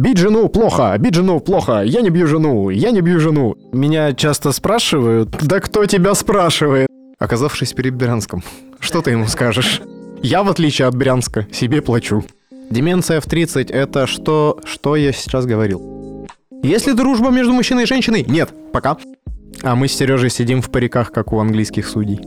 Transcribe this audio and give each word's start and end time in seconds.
Бить 0.00 0.16
жену 0.16 0.48
плохо, 0.48 0.96
бить 0.98 1.14
жену 1.14 1.40
плохо, 1.40 1.82
я 1.82 2.00
не 2.00 2.08
бью 2.08 2.26
жену, 2.26 2.70
я 2.70 2.90
не 2.90 3.02
бью 3.02 3.20
жену. 3.20 3.56
Меня 3.70 4.14
часто 4.14 4.50
спрашивают, 4.52 5.28
Да 5.42 5.60
кто 5.60 5.84
тебя 5.84 6.14
спрашивает? 6.14 6.88
Оказавшись 7.18 7.74
перед 7.74 7.94
Брянском, 7.96 8.42
что 8.80 9.02
ты 9.02 9.10
ему 9.10 9.26
скажешь? 9.26 9.82
Я, 10.22 10.42
в 10.42 10.48
отличие 10.48 10.88
от 10.88 10.94
Брянска, 10.94 11.46
себе 11.52 11.82
плачу. 11.82 12.24
Деменция 12.70 13.20
в 13.20 13.26
30— 13.26 13.70
это 13.72 14.06
что, 14.06 14.58
что 14.64 14.96
я 14.96 15.12
сейчас 15.12 15.44
говорил? 15.44 16.26
Есть 16.62 16.86
ли 16.86 16.94
дружба 16.94 17.28
между 17.28 17.52
мужчиной 17.52 17.82
и 17.82 17.86
женщиной? 17.86 18.24
Нет. 18.26 18.48
Пока. 18.72 18.96
А 19.62 19.74
мы 19.74 19.86
с 19.86 19.92
Сережей 19.92 20.30
сидим 20.30 20.62
в 20.62 20.70
париках, 20.70 21.12
как 21.12 21.30
у 21.34 21.38
английских 21.40 21.86
судей. 21.86 22.20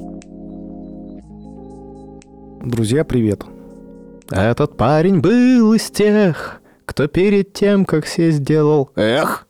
друзья, 2.61 3.03
привет. 3.03 3.41
Этот 4.29 4.77
парень 4.77 5.21
был 5.21 5.73
из 5.73 5.89
тех, 5.89 6.61
кто 6.93 7.07
перед 7.07 7.53
тем, 7.53 7.85
как 7.85 8.05
сесть, 8.05 8.37
сделал 8.37 8.91
«Эх». 8.95 9.47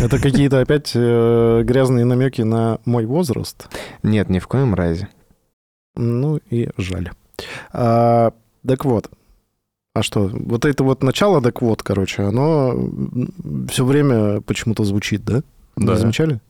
Это 0.00 0.18
какие-то 0.18 0.60
опять 0.60 0.92
э, 0.94 1.62
грязные 1.62 2.06
намеки 2.06 2.40
на 2.40 2.78
мой 2.86 3.04
возраст. 3.04 3.68
Нет, 4.02 4.30
ни 4.30 4.38
в 4.38 4.48
коем 4.48 4.74
разе. 4.74 5.08
Ну 5.94 6.40
и 6.48 6.70
жаль. 6.78 7.10
А, 7.70 8.32
так 8.66 8.86
вот. 8.86 9.10
А 9.94 10.02
что, 10.02 10.30
вот 10.32 10.64
это 10.64 10.84
вот 10.84 11.02
начало, 11.02 11.42
так 11.42 11.60
вот, 11.60 11.82
короче, 11.82 12.22
оно 12.22 12.74
все 13.68 13.84
время 13.84 14.40
почему-то 14.40 14.84
звучит, 14.84 15.22
да? 15.24 15.42
Да. 15.76 15.92
Не 15.92 15.98
замечали? 15.98 16.40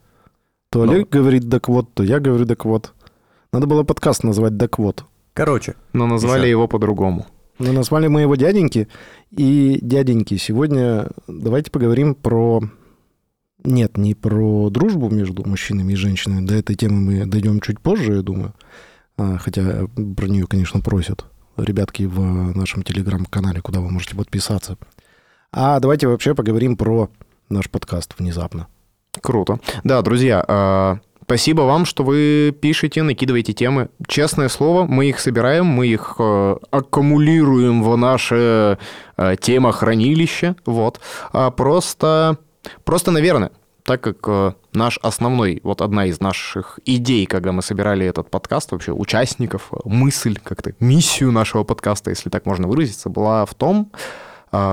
То 0.70 0.84
Ну. 0.84 0.92
Олег 0.92 1.08
говорит 1.08 1.50
так 1.50 1.68
вот, 1.68 1.92
то 1.92 2.04
я 2.04 2.20
говорю 2.20 2.46
так 2.46 2.64
вот. 2.64 2.94
Надо 3.52 3.66
было 3.66 3.82
подкаст 3.82 4.22
назвать 4.22 4.56
так 4.58 4.78
вот. 4.78 5.04
Короче, 5.34 5.74
Но 5.92 6.06
назвали 6.06 6.42
Ещё. 6.42 6.50
его 6.50 6.68
по-другому. 6.68 7.26
Но 7.58 7.72
назвали 7.72 8.06
мы 8.06 8.22
его 8.22 8.36
дяденьки. 8.36 8.88
И 9.30 9.78
дяденьки, 9.82 10.36
сегодня 10.36 11.08
давайте 11.26 11.70
поговорим 11.70 12.14
про... 12.14 12.62
Нет, 13.64 13.96
не 13.96 14.14
про 14.14 14.70
дружбу 14.70 15.10
между 15.10 15.46
мужчинами 15.46 15.92
и 15.92 15.96
женщинами. 15.96 16.46
До 16.46 16.54
этой 16.54 16.76
темы 16.76 17.00
мы 17.00 17.26
дойдем 17.26 17.60
чуть 17.60 17.80
позже, 17.80 18.14
я 18.16 18.22
думаю. 18.22 18.54
А, 19.16 19.36
хотя 19.38 19.88
про 20.16 20.26
нее, 20.26 20.46
конечно, 20.46 20.80
просят 20.80 21.24
ребятки 21.56 22.04
в 22.04 22.20
нашем 22.56 22.84
телеграм-канале, 22.84 23.60
куда 23.60 23.80
вы 23.80 23.90
можете 23.90 24.14
подписаться. 24.14 24.78
А 25.50 25.80
давайте 25.80 26.06
вообще 26.06 26.36
поговорим 26.36 26.76
про 26.76 27.10
наш 27.48 27.68
подкаст 27.68 28.14
внезапно. 28.18 28.68
Круто. 29.20 29.58
Да, 29.82 30.02
друзья, 30.02 30.44
а, 30.46 30.98
спасибо 31.28 31.60
вам, 31.60 31.84
что 31.84 32.04
вы 32.04 32.56
пишете, 32.58 33.02
накидываете 33.02 33.52
темы. 33.52 33.90
Честное 34.06 34.48
слово, 34.48 34.86
мы 34.86 35.10
их 35.10 35.20
собираем, 35.20 35.66
мы 35.66 35.86
их 35.86 36.14
э, 36.18 36.56
аккумулируем 36.70 37.82
в 37.82 37.94
наше 37.98 38.78
э, 39.18 39.36
темохранилище. 39.38 40.56
Вот. 40.64 41.00
А 41.34 41.50
просто, 41.50 42.38
просто, 42.84 43.10
наверное, 43.10 43.50
так 43.84 44.00
как 44.00 44.16
э, 44.26 44.52
наш 44.72 44.98
основной, 45.02 45.60
вот 45.64 45.82
одна 45.82 46.06
из 46.06 46.18
наших 46.18 46.80
идей, 46.86 47.26
когда 47.26 47.52
мы 47.52 47.60
собирали 47.60 48.06
этот 48.06 48.30
подкаст, 48.30 48.72
вообще 48.72 48.92
участников, 48.92 49.68
э, 49.72 49.76
мысль 49.84 50.38
как-то, 50.42 50.72
миссию 50.80 51.30
нашего 51.30 51.62
подкаста, 51.62 52.08
если 52.08 52.30
так 52.30 52.46
можно 52.46 52.68
выразиться, 52.68 53.10
была 53.10 53.44
в 53.44 53.52
том, 53.52 53.92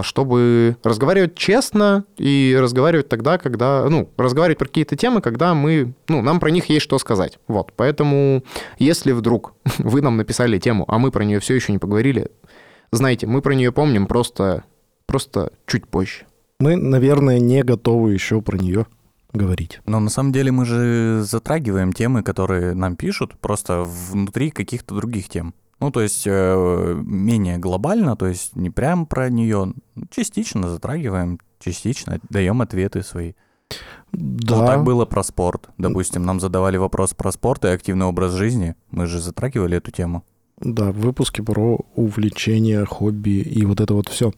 чтобы 0.03 0.77
разговаривать 0.83 1.35
честно 1.35 2.05
и 2.17 2.57
разговаривать 2.59 3.09
тогда, 3.09 3.37
когда, 3.37 3.85
ну, 3.89 4.09
разговаривать 4.17 4.57
про 4.57 4.67
какие-то 4.67 4.95
темы, 4.95 5.21
когда 5.21 5.53
мы, 5.53 5.93
ну, 6.07 6.21
нам 6.21 6.39
про 6.39 6.49
них 6.51 6.69
есть 6.69 6.83
что 6.83 6.97
сказать. 6.99 7.39
Вот, 7.47 7.73
поэтому, 7.75 8.43
если 8.79 9.11
вдруг 9.11 9.53
вы 9.77 10.01
нам 10.01 10.17
написали 10.17 10.59
тему, 10.59 10.85
а 10.87 10.97
мы 10.97 11.11
про 11.11 11.23
нее 11.23 11.39
все 11.39 11.55
еще 11.55 11.71
не 11.71 11.79
поговорили, 11.79 12.29
знаете, 12.91 13.27
мы 13.27 13.41
про 13.41 13.53
нее 13.53 13.71
помним 13.71 14.07
просто, 14.07 14.63
просто 15.05 15.51
чуть 15.65 15.87
позже. 15.87 16.25
Мы, 16.59 16.77
наверное, 16.77 17.39
не 17.39 17.63
готовы 17.63 18.13
еще 18.13 18.41
про 18.41 18.57
нее 18.57 18.85
говорить. 19.33 19.81
но 19.85 19.99
на 19.99 20.09
самом 20.09 20.31
деле 20.31 20.51
мы 20.51 20.65
же 20.65 21.21
затрагиваем 21.23 21.91
темы, 21.91 22.23
которые 22.23 22.73
нам 22.73 22.95
пишут, 22.95 23.37
просто 23.39 23.83
внутри 23.85 24.49
каких-то 24.49 24.95
других 24.95 25.27
тем. 25.27 25.53
Ну, 25.79 25.91
то 25.91 26.01
есть 26.01 26.23
э, 26.25 27.01
менее 27.05 27.57
глобально, 27.57 28.15
то 28.15 28.27
есть 28.27 28.55
не 28.55 28.69
прям 28.69 29.05
про 29.05 29.29
нее, 29.29 29.73
частично 30.09 30.69
затрагиваем, 30.69 31.39
частично 31.59 32.19
даем 32.29 32.61
ответы 32.61 33.03
свои. 33.03 33.33
Да, 34.11 34.57
Вот 34.57 34.65
так 34.67 34.83
было 34.83 35.05
про 35.05 35.23
спорт. 35.23 35.69
Допустим, 35.77 36.23
нам 36.25 36.39
задавали 36.39 36.77
вопрос 36.77 37.13
про 37.13 37.31
спорт 37.31 37.65
и 37.65 37.69
активный 37.69 38.05
образ 38.05 38.33
жизни. 38.33 38.75
Мы 38.91 39.07
же 39.07 39.19
затрагивали 39.19 39.77
эту 39.77 39.91
тему. 39.91 40.23
Да, 40.61 40.91
в 40.91 40.99
выпуске 40.99 41.43
про 41.43 41.79
увлечения, 41.95 42.85
хобби 42.85 43.41
и 43.41 43.65
вот 43.65 43.81
это 43.81 43.93
вот 43.93 44.07
все. 44.07 44.31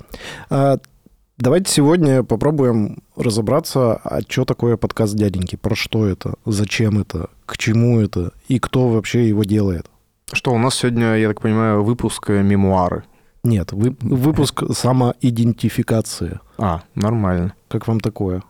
давайте 1.38 1.72
сегодня 1.72 2.24
попробуем 2.24 3.04
разобраться, 3.16 3.96
а 3.98 4.22
что 4.28 4.46
такое 4.46 4.78
подкаст 4.78 5.14
дяденьки, 5.14 5.56
про 5.58 5.76
что 5.76 6.08
это, 6.08 6.34
зачем 6.46 7.00
это, 7.00 7.30
к 7.46 7.58
чему 7.58 8.00
это 8.00 8.32
и 8.48 8.58
кто 8.58 8.90
вообще 8.90 9.28
его 9.28 9.44
делает. 9.44 9.92
Что, 10.34 10.52
у 10.54 10.58
нас 10.58 10.76
сегодня, 10.76 11.16
я 11.18 11.28
так 11.30 11.42
понимаю, 11.42 11.84
выпуск 11.84 12.30
э, 12.30 12.42
мемуары. 12.44 13.04
Нет, 13.44 13.72
вы- 13.72 13.96
выпуск 14.02 14.64
самоидентификации. 14.74 16.40
А, 16.58 16.82
нормально. 16.96 17.54
Как 17.70 17.88
вам 17.88 18.00
такое? 18.00 18.44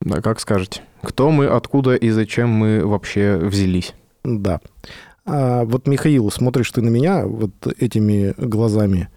Да, 0.00 0.20
как 0.20 0.40
скажете. 0.40 0.82
Кто 1.02 1.30
мы, 1.30 1.46
откуда 1.46 1.94
и 1.94 2.10
зачем 2.10 2.50
мы 2.50 2.84
вообще 2.84 3.36
взялись? 3.36 3.94
Да. 4.24 4.60
А 5.24 5.64
вот, 5.64 5.86
Михаил, 5.86 6.30
смотришь 6.30 6.70
ты 6.70 6.82
на 6.82 6.88
меня 6.88 7.24
вот 7.26 7.52
этими 7.78 8.34
глазами, 8.36 9.08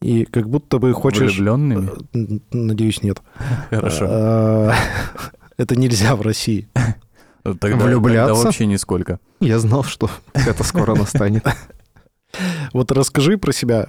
и 0.00 0.24
как 0.24 0.48
будто 0.48 0.78
бы 0.78 0.92
хочешь... 0.92 1.34
Влюбленными? 1.36 1.88
Э, 2.14 2.38
Надеюсь, 2.52 3.02
нет. 3.02 3.22
Хорошо. 3.70 4.06
А, 4.08 4.72
Это 5.56 5.74
нельзя 5.74 6.14
в 6.16 6.20
России. 6.20 6.68
Тогда, 7.54 7.84
влюбляться? 7.86 8.34
тогда 8.34 8.44
вообще 8.44 8.66
нисколько. 8.66 9.20
Я 9.40 9.58
знал, 9.58 9.84
что 9.84 10.10
это 10.34 10.62
скоро 10.64 10.94
настанет. 10.94 11.44
Вот 12.72 12.92
расскажи 12.92 13.38
про 13.38 13.52
себя. 13.52 13.88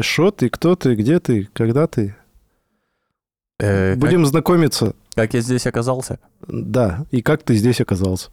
Что 0.00 0.30
ты, 0.30 0.48
кто 0.48 0.76
ты, 0.76 0.94
где 0.94 1.20
ты, 1.20 1.48
когда 1.52 1.86
ты? 1.86 2.16
Э, 3.58 3.90
как- 3.90 3.98
Будем 3.98 4.24
знакомиться. 4.24 4.94
как 5.14 5.34
я 5.34 5.40
здесь 5.42 5.66
оказался? 5.66 6.18
Да, 6.46 7.04
и 7.10 7.20
как 7.20 7.42
ты 7.42 7.54
здесь 7.56 7.80
оказался? 7.80 8.30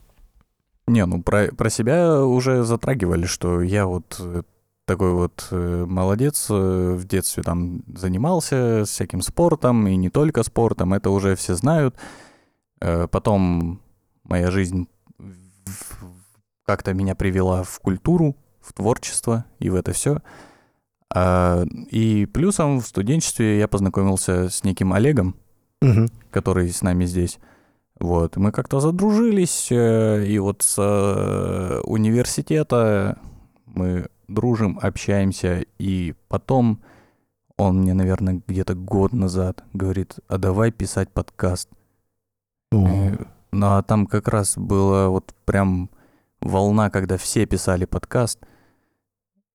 Не, 0.86 1.04
ну 1.04 1.22
про, 1.22 1.48
про 1.48 1.68
себя 1.68 2.24
уже 2.24 2.62
затрагивали, 2.64 3.26
что 3.26 3.60
я 3.60 3.86
вот 3.86 4.16
э, 4.18 4.42
такой 4.86 5.12
вот 5.12 5.46
э, 5.50 5.84
молодец, 5.86 6.46
в 6.48 7.04
детстве 7.04 7.42
там 7.42 7.82
занимался 7.94 8.84
всяким 8.86 9.20
спортом, 9.20 9.86
и 9.86 9.96
не 9.96 10.08
только 10.10 10.42
спортом, 10.42 10.94
это 10.94 11.10
уже 11.10 11.36
все 11.36 11.54
знают. 11.54 11.94
Э, 12.80 13.06
Потом 13.08 13.80
моя 14.24 14.50
жизнь 14.50 14.88
как-то 16.64 16.94
меня 16.94 17.14
привела 17.14 17.62
в 17.62 17.80
культуру, 17.80 18.36
в 18.60 18.72
творчество 18.72 19.44
и 19.58 19.70
в 19.70 19.74
это 19.74 19.92
все. 19.92 20.20
И 21.90 22.28
плюсом 22.32 22.80
в 22.80 22.86
студенчестве 22.86 23.58
я 23.58 23.66
познакомился 23.66 24.48
с 24.48 24.62
неким 24.62 24.92
Олегом, 24.92 25.34
Мгм. 25.82 26.08
который 26.30 26.68
с 26.70 26.82
нами 26.82 27.04
здесь. 27.06 27.38
Вот, 27.98 28.36
мы 28.36 28.52
как-то 28.52 28.80
задружились, 28.80 29.68
э, 29.72 30.24
и 30.26 30.38
вот 30.38 30.62
с 30.62 30.76
э, 30.78 31.80
университета 31.84 33.18
мы 33.66 34.08
дружим, 34.28 34.78
общаемся, 34.80 35.64
и 35.78 36.14
потом 36.28 36.80
он 37.56 37.80
мне, 37.80 37.92
наверное, 37.92 38.40
где-то 38.46 38.74
год 38.74 39.12
назад 39.12 39.64
говорит, 39.74 40.14
а 40.28 40.38
давай 40.38 40.70
писать 40.70 41.10
подкаст. 41.12 41.68
О, 42.72 42.86
Э, 42.86 43.16
Ну, 43.52 43.66
а 43.66 43.82
там 43.82 44.06
как 44.06 44.28
раз 44.28 44.56
была 44.56 45.08
вот 45.08 45.34
прям 45.44 45.90
волна, 46.40 46.88
когда 46.90 47.16
все 47.16 47.46
писали 47.46 47.84
подкаст, 47.84 48.38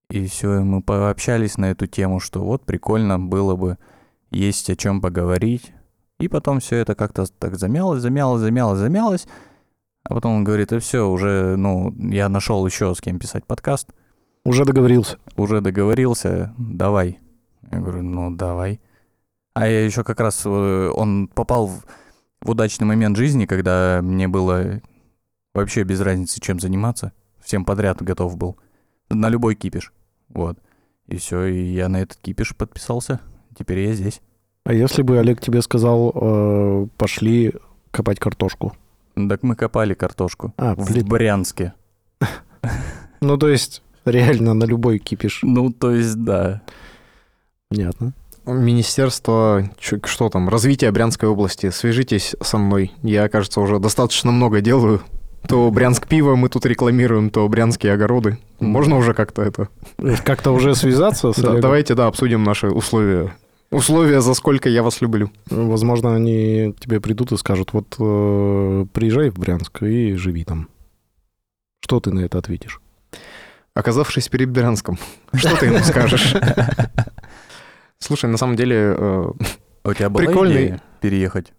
и 0.10 0.28
все, 0.28 0.62
мы 0.62 0.82
пообщались 0.82 1.58
на 1.58 1.72
эту 1.72 1.88
тему, 1.88 2.20
что 2.20 2.44
вот 2.44 2.64
прикольно 2.66 3.18
было 3.20 3.56
бы 3.56 3.78
есть 4.32 4.70
о 4.70 4.76
чем 4.76 5.02
поговорить. 5.02 5.72
И 6.20 6.28
потом 6.28 6.60
все 6.60 6.78
это 6.78 6.94
как-то 6.96 7.26
так 7.40 7.56
замялось, 7.56 8.02
замялось, 8.02 8.42
замялось, 8.42 8.80
замялось. 8.80 9.28
А 10.04 10.14
потом 10.14 10.36
он 10.36 10.44
говорит, 10.44 10.72
и 10.72 10.80
все, 10.80 11.10
уже, 11.10 11.56
ну, 11.58 11.94
я 11.98 12.30
нашел 12.30 12.66
еще 12.66 12.94
с 12.94 13.02
кем 13.02 13.18
писать 13.18 13.46
подкаст, 13.46 13.90
Уже 14.44 14.64
договорился. 14.66 15.18
уже 15.38 15.62
договорился, 15.62 16.54
давай. 16.58 17.20
Я 17.72 17.80
говорю, 17.80 18.04
ну, 18.04 18.30
давай. 18.36 18.80
А 19.54 19.68
я 19.68 19.84
еще 19.86 20.04
как 20.04 20.20
раз, 20.20 20.44
э, 20.46 20.92
он 20.94 21.28
попал 21.28 21.68
в, 21.68 21.86
в 22.46 22.50
удачный 22.52 22.86
момент 22.86 23.18
жизни, 23.18 23.46
когда 23.46 24.00
мне 24.04 24.28
было 24.28 24.82
вообще 25.54 25.84
без 25.84 26.00
разницы, 26.00 26.40
чем 26.40 26.60
заниматься. 26.60 27.12
Всем 27.44 27.66
подряд 27.66 28.02
готов 28.02 28.38
был. 28.38 28.58
На 29.10 29.30
любой 29.30 29.56
кипиш. 29.56 29.92
Вот. 30.30 30.60
И 31.08 31.18
все, 31.18 31.46
и 31.46 31.74
я 31.74 31.90
на 31.90 31.98
этот 32.02 32.20
кипиш 32.22 32.56
подписался. 32.56 33.20
Теперь 33.58 33.80
я 33.80 33.94
здесь. 33.94 34.22
А 34.64 34.74
если 34.74 35.02
бы 35.02 35.18
Олег 35.18 35.42
тебе 35.42 35.62
сказал, 35.62 36.12
э, 36.14 36.88
пошли 36.98 37.54
копать 37.92 38.20
картошку? 38.20 38.76
Так 39.16 39.44
мы 39.44 39.56
копали 39.56 39.94
картошку. 39.94 40.54
А, 40.58 40.76
в 40.76 40.92
блин. 40.92 41.08
Брянске. 41.08 41.74
Ну, 43.22 43.38
то 43.38 43.48
есть, 43.48 43.82
реально 44.04 44.54
на 44.54 44.66
любой 44.66 45.00
кипиш. 45.00 45.40
Ну, 45.42 45.72
то 45.72 45.92
есть, 45.92 46.22
да. 46.24 46.62
Понятно. 47.70 48.14
Министерство, 48.46 49.70
что 49.80 50.30
там, 50.30 50.50
развития 50.50 50.92
Брянской 50.92 51.30
области, 51.30 51.70
свяжитесь 51.72 52.36
со 52.42 52.58
мной. 52.58 52.92
Я, 53.02 53.28
кажется, 53.30 53.62
уже 53.62 53.80
достаточно 53.80 54.32
много 54.32 54.62
делаю. 54.62 55.02
То 55.48 55.70
Брянск 55.72 56.08
пиво 56.08 56.36
мы 56.36 56.50
тут 56.50 56.66
рекламируем, 56.66 57.30
то 57.30 57.48
Брянские 57.48 57.94
огороды. 57.94 58.40
Можно 58.60 58.98
уже 58.98 59.14
как-то 59.14 59.42
это... 59.44 59.70
Как-то 60.24 60.52
уже 60.52 60.76
связаться 60.76 61.34
с 61.34 61.36
Да, 61.36 61.60
давайте, 61.60 61.94
да, 61.96 62.08
обсудим 62.08 62.44
наши 62.44 62.68
условия. 62.68 63.36
Условия, 63.72 64.22
за 64.22 64.34
сколько 64.34 64.70
я 64.70 64.84
вас 64.84 65.02
люблю. 65.02 65.32
Возможно, 65.50 66.16
они 66.16 66.74
тебе 66.80 67.00
придут 67.00 67.32
и 67.32 67.38
скажут, 67.38 67.74
вот 67.74 67.96
э, 68.00 68.86
приезжай 68.94 69.30
в 69.30 69.38
Брянск 69.38 69.84
и 69.84 70.14
живи 70.14 70.44
там. 70.44 70.70
Что 71.84 72.00
ты 72.00 72.12
на 72.12 72.22
это 72.22 72.38
ответишь? 72.38 72.80
Оказавшись 73.74 74.30
перед 74.30 74.50
Брянском, 74.50 74.98
что 75.34 75.58
ты 75.58 75.66
ему 75.66 75.80
скажешь? 75.80 76.36
Слушай, 78.06 78.30
на 78.30 78.38
самом 78.38 78.56
деле, 78.56 78.76
э, 78.98 79.26
А 79.84 79.90
у 79.90 79.94
тебя 79.94 80.10
была 80.10 80.24
Прикольный. 80.26 80.66
идея 80.68 80.82
переехать? 81.02 81.54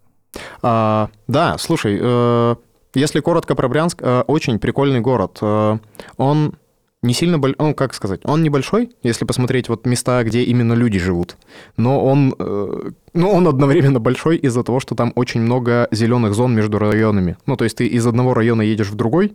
а, 0.61 1.09
да, 1.27 1.57
слушай, 1.57 1.97
э, 1.99 2.55
если 2.93 3.19
коротко 3.19 3.53
про 3.55 3.67
Брянск, 3.67 3.99
э, 4.01 4.21
очень 4.27 4.59
прикольный 4.59 5.01
город. 5.01 5.39
Э, 5.41 5.77
Он 6.17 6.55
не 7.03 7.13
сильно 7.13 7.37
большой, 7.37 7.55
ну, 7.59 7.73
как 7.75 7.93
сказать, 7.93 8.21
он 8.23 8.41
небольшой, 8.43 8.89
если 9.03 9.25
посмотреть 9.25 9.69
вот 9.69 9.85
места, 9.85 10.23
где 10.23 10.41
именно 10.43 10.73
люди 10.73 10.97
живут, 10.99 11.37
но 11.77 12.03
он, 12.03 12.33
э, 12.39 12.89
ну, 13.13 13.29
он 13.29 13.47
одновременно 13.47 13.99
большой 13.99 14.37
из-за 14.37 14.63
того, 14.63 14.79
что 14.79 14.95
там 14.95 15.11
очень 15.15 15.41
много 15.41 15.87
зеленых 15.91 16.33
зон 16.33 16.55
между 16.55 16.79
районами. 16.79 17.37
Ну, 17.45 17.55
то 17.55 17.65
есть 17.65 17.77
ты 17.77 17.85
из 17.87 18.05
одного 18.07 18.33
района 18.33 18.63
едешь 18.63 18.89
в 18.89 18.95
другой, 18.95 19.33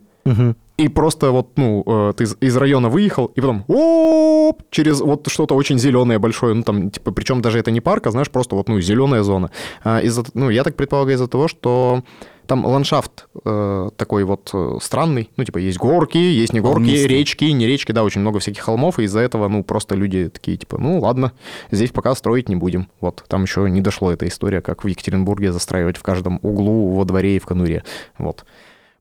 и 0.77 0.89
просто 0.89 1.31
вот, 1.33 1.49
ну, 1.57 1.83
э, 1.87 2.13
ты 2.17 2.25
из- 2.25 2.37
из 2.41 2.57
района 2.57 2.89
выехал, 2.89 3.27
и 3.27 3.41
потом 3.41 3.65
оп, 3.69 4.63
через 4.71 5.01
вот 5.01 5.29
что-то 5.29 5.55
очень 5.57 5.79
зеленое 5.79 6.19
большое, 6.19 6.55
ну, 6.55 6.63
там, 6.63 6.91
типа, 6.91 7.11
причем 7.13 7.43
даже 7.43 7.59
это 7.59 7.71
не 7.71 7.81
парк, 7.81 8.07
а, 8.07 8.11
знаешь, 8.11 8.31
просто 8.31 8.55
вот, 8.57 8.69
ну, 8.69 8.81
зеленая 8.81 9.23
зона. 9.23 9.51
А, 9.85 10.01
из-за, 10.01 10.23
ну, 10.35 10.51
я 10.51 10.63
так 10.65 10.77
предполагаю, 10.77 11.17
из-за 11.17 11.27
того, 11.29 11.49
что 11.49 12.03
там 12.47 12.65
ландшафт 12.65 13.27
э, 13.45 13.91
такой 13.97 14.25
вот 14.25 14.51
э, 14.53 14.79
странный, 14.81 15.31
ну, 15.37 15.45
типа, 15.45 15.59
есть 15.59 15.79
горки, 15.79 16.19
есть 16.19 16.53
не 16.53 16.61
горки, 16.61 16.83
Холмистый. 16.85 17.09
речки, 17.09 17.45
не 17.45 17.67
речки, 17.67 17.93
да, 17.93 18.05
очень 18.05 18.21
много 18.21 18.39
всяких 18.39 18.63
холмов, 18.63 18.99
и 18.99 19.05
из-за 19.05 19.21
этого, 19.21 19.49
ну, 19.49 19.65
просто 19.65 19.95
люди 19.95 20.29
такие, 20.29 20.57
типа, 20.57 20.79
ну, 20.79 21.01
ладно, 21.01 21.33
здесь 21.71 21.91
пока 21.91 22.15
строить 22.15 22.49
не 22.49 22.57
будем. 22.57 22.89
Вот, 23.01 23.25
там 23.29 23.43
еще 23.43 23.69
не 23.71 23.81
дошло 23.81 24.13
эта 24.13 24.27
история, 24.29 24.61
как 24.61 24.85
в 24.85 24.87
Екатеринбурге 24.87 25.53
застраивать 25.53 25.97
в 25.97 26.03
каждом 26.03 26.39
углу, 26.43 26.91
во 26.91 27.05
дворе 27.05 27.37
и 27.37 27.39
в 27.39 27.47
конуре. 27.47 27.85
Вот. 28.19 28.45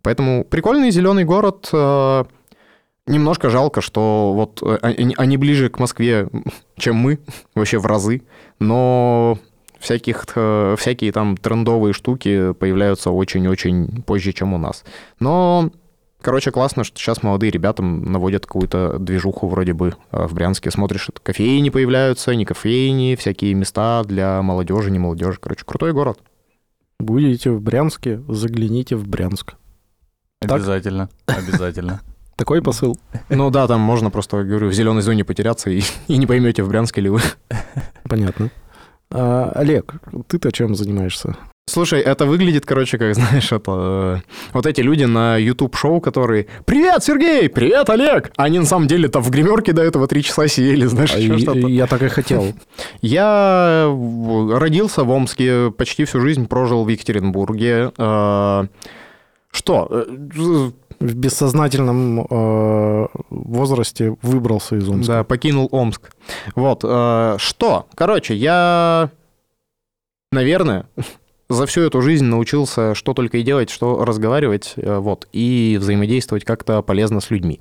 Поэтому 0.03 0.43
прикольный 0.45 0.91
зеленый 0.91 1.23
город. 1.25 1.69
э, 1.73 2.23
Немножко 3.07 3.49
жалко, 3.49 3.81
что 3.81 4.31
вот 4.35 4.61
э, 4.63 4.77
они, 4.83 5.15
они 5.17 5.37
ближе 5.37 5.69
к 5.69 5.79
Москве, 5.79 6.29
чем 6.77 6.95
мы, 6.97 7.19
вообще 7.55 7.79
в 7.79 7.85
разы. 7.87 8.21
Но 8.59 9.39
всяких, 9.81 10.25
э, 10.35 10.75
всякие 10.77 11.11
там 11.11 11.35
трендовые 11.35 11.93
штуки 11.93 12.53
появляются 12.53 13.11
очень-очень 13.11 14.03
позже, 14.03 14.31
чем 14.31 14.53
у 14.53 14.57
нас. 14.57 14.83
Но, 15.19 15.71
короче, 16.21 16.51
классно, 16.51 16.83
что 16.83 16.97
сейчас 16.97 17.23
молодые 17.23 17.51
ребята 17.51 17.81
наводят 17.83 18.45
какую-то 18.45 18.99
движуху 18.99 19.47
вроде 19.47 19.73
бы 19.73 19.95
э, 20.11 20.27
в 20.27 20.33
Брянске. 20.33 20.71
Смотришь, 20.71 21.09
кофейни 21.23 21.69
появляются, 21.69 22.35
не 22.35 22.45
кофейни, 22.45 23.15
всякие 23.15 23.53
места 23.55 24.03
для 24.03 24.41
молодежи, 24.41 24.91
не 24.91 24.99
молодежи. 24.99 25.37
Короче, 25.41 25.65
крутой 25.65 25.93
город. 25.93 26.19
Будете 26.99 27.49
в 27.49 27.61
Брянске, 27.61 28.21
загляните 28.27 28.95
в 28.95 29.07
Брянск. 29.07 29.55
Так? 30.39 30.51
Обязательно, 30.51 31.09
обязательно. 31.25 32.01
Такой 32.35 32.61
посыл. 32.61 32.97
Ну 33.29 33.49
да, 33.49 33.67
там 33.67 33.81
можно 33.81 34.09
просто, 34.09 34.43
говорю, 34.43 34.69
в 34.69 34.73
зеленой 34.73 35.01
зоне 35.01 35.23
потеряться 35.23 35.69
и, 35.69 35.81
и 36.07 36.17
не 36.17 36.25
поймете, 36.25 36.63
в 36.63 36.69
Брянске 36.69 37.01
ли 37.01 37.09
вы. 37.09 37.19
Понятно. 38.03 38.49
А, 39.11 39.51
Олег, 39.55 39.93
ты-то 40.27 40.51
чем 40.51 40.75
занимаешься? 40.75 41.35
Слушай, 41.67 42.01
это 42.01 42.25
выглядит, 42.25 42.65
короче, 42.65 42.97
как, 42.97 43.13
знаешь, 43.15 43.51
это... 43.51 44.21
э, 44.25 44.29
Вот 44.53 44.65
эти 44.65 44.81
люди 44.81 45.03
на 45.05 45.37
YouTube-шоу, 45.37 46.01
которые 46.01 46.47
«Привет, 46.65 47.03
Сергей! 47.03 47.47
Привет, 47.49 47.89
Олег!» 47.89 48.31
Они 48.35 48.59
на 48.59 48.65
самом 48.65 48.87
деле 48.87 49.07
там 49.07 49.21
в 49.21 49.29
гримерке 49.29 49.71
до 49.71 49.81
этого 49.83 50.07
три 50.07 50.23
часа 50.23 50.47
сидели, 50.47 50.85
знаешь, 50.87 51.13
А 51.13 51.19
еще 51.19 51.37
что-то. 51.37 51.67
Я 51.67 51.87
так 51.87 52.01
и 52.01 52.07
хотел. 52.07 52.53
Я 53.01 53.85
в- 53.89 54.57
родился 54.57 55.03
в 55.03 55.09
Омске, 55.11 55.71
почти 55.71 56.03
всю 56.05 56.19
жизнь 56.19 56.47
прожил 56.47 56.83
в 56.83 56.87
Екатеринбурге. 56.89 57.91
Э, 57.97 58.65
Что? 59.51 60.05
В 61.01 61.15
бессознательном 61.15 62.27
э, 62.29 63.07
возрасте 63.31 64.15
выбрался 64.21 64.75
из 64.75 64.87
Омска. 64.87 65.13
Да, 65.13 65.23
покинул 65.23 65.67
Омск. 65.71 66.11
Вот, 66.53 66.81
э, 66.83 67.35
что? 67.39 67.87
Короче, 67.95 68.35
я, 68.35 69.09
наверное, 70.31 70.85
за 71.49 71.65
всю 71.65 71.81
эту 71.81 72.03
жизнь 72.03 72.25
научился 72.25 72.93
что 72.93 73.15
только 73.15 73.39
и 73.39 73.43
делать, 73.43 73.71
что 73.71 74.05
разговаривать, 74.05 74.73
э, 74.77 74.97
вот, 74.97 75.27
и 75.33 75.77
взаимодействовать 75.79 76.45
как-то 76.45 76.83
полезно 76.83 77.19
с 77.19 77.31
людьми. 77.31 77.59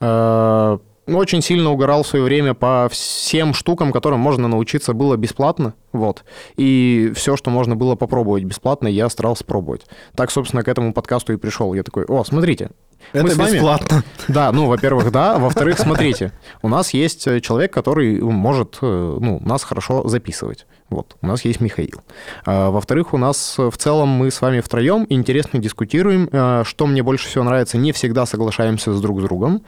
Э, 0.00 0.78
Очень 1.06 1.40
сильно 1.40 1.70
угорал 1.70 2.02
в 2.02 2.06
свое 2.08 2.24
время 2.24 2.54
по 2.54 2.88
всем 2.90 3.54
штукам, 3.54 3.92
которым 3.92 4.18
можно 4.20 4.48
научиться 4.48 4.92
было 4.92 5.16
бесплатно, 5.16 5.74
вот. 5.92 6.24
И 6.56 7.12
все, 7.14 7.36
что 7.36 7.50
можно 7.50 7.76
было 7.76 7.94
попробовать 7.94 8.42
бесплатно, 8.44 8.88
я 8.88 9.08
старался 9.08 9.44
пробовать. 9.44 9.86
Так, 10.16 10.30
собственно, 10.32 10.64
к 10.64 10.68
этому 10.68 10.92
подкасту 10.92 11.32
и 11.32 11.36
пришел. 11.36 11.74
Я 11.74 11.84
такой, 11.84 12.04
о, 12.06 12.24
смотрите, 12.24 12.70
Это 13.12 13.22
мы 13.22 13.30
с 13.30 13.36
вами- 13.36 13.52
бесплатно. 13.54 14.02
да, 14.28 14.50
ну, 14.50 14.66
во-первых, 14.66 15.12
да. 15.12 15.38
Во-вторых, 15.38 15.78
смотрите, 15.78 16.32
у 16.62 16.68
нас 16.68 16.92
есть 16.92 17.26
э, 17.28 17.40
человек, 17.40 17.72
который 17.72 18.20
может 18.20 18.78
э, 18.82 19.18
ну, 19.20 19.40
нас 19.44 19.62
хорошо 19.62 20.08
записывать. 20.08 20.66
Вот, 20.88 21.16
у 21.20 21.26
нас 21.26 21.44
есть 21.44 21.60
Михаил. 21.60 22.00
А, 22.44 22.70
Во-вторых, 22.70 23.12
у 23.14 23.18
нас 23.18 23.56
э, 23.58 23.70
в 23.70 23.76
целом 23.76 24.08
мы 24.08 24.30
с 24.32 24.40
вами 24.40 24.60
втроем 24.60 25.06
интересно 25.08 25.60
дискутируем. 25.60 26.28
А, 26.32 26.64
Что 26.64 26.86
мне 26.86 27.02
больше 27.04 27.28
всего 27.28 27.44
нравится, 27.44 27.76
не 27.78 27.92
всегда 27.92 28.26
соглашаемся 28.26 28.92
с 28.92 29.00
друг 29.00 29.20
с 29.20 29.22
другом. 29.22 29.62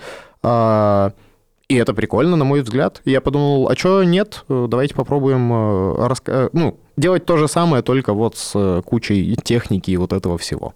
А, 1.68 1.72
И 1.72 1.76
это 1.76 1.94
прикольно, 1.94 2.36
на 2.36 2.44
мой 2.44 2.62
взгляд. 2.62 3.00
Я 3.04 3.20
подумал, 3.20 3.68
а 3.68 3.76
что 3.76 4.02
нет? 4.02 4.44
Давайте 4.48 4.94
попробуем 4.94 5.52
э, 5.52 6.08
раска- 6.08 6.46
э, 6.46 6.48
ну, 6.52 6.78
делать 6.96 7.26
то 7.26 7.36
же 7.36 7.46
самое, 7.48 7.82
только 7.82 8.12
вот 8.14 8.36
с 8.36 8.52
э, 8.54 8.82
кучей 8.84 9.36
техники 9.36 9.90
и 9.90 9.96
вот 9.96 10.12
этого 10.12 10.38
всего. 10.38 10.74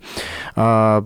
А, 0.54 1.04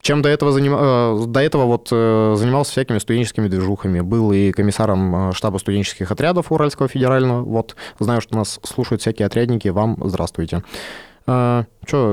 чем 0.00 0.22
до 0.22 0.28
этого, 0.28 0.52
заним... 0.52 1.32
до 1.32 1.40
этого 1.40 1.64
вот 1.64 1.88
занимался 1.88 2.70
всякими 2.70 2.98
студенческими 2.98 3.48
движухами. 3.48 4.00
Был 4.00 4.32
и 4.32 4.52
комиссаром 4.52 5.32
штаба 5.32 5.58
студенческих 5.58 6.12
отрядов 6.12 6.52
Уральского 6.52 6.88
федерального. 6.88 7.42
Вот, 7.42 7.74
знаю, 7.98 8.20
что 8.20 8.36
нас 8.36 8.60
слушают 8.62 9.00
всякие 9.02 9.26
отрядники. 9.26 9.68
Вам 9.68 9.98
здравствуйте. 10.04 10.62
Что, 11.24 11.66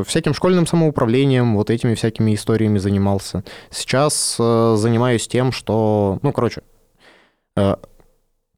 всяким 0.06 0.34
школьным 0.34 0.66
самоуправлением, 0.66 1.56
вот 1.56 1.70
этими 1.70 1.94
всякими 1.94 2.34
историями 2.34 2.80
занимался. 2.80 3.44
Сейчас 3.70 4.36
занимаюсь 4.36 5.28
тем, 5.28 5.52
что... 5.52 6.18
Ну, 6.24 6.34
короче, 6.34 6.64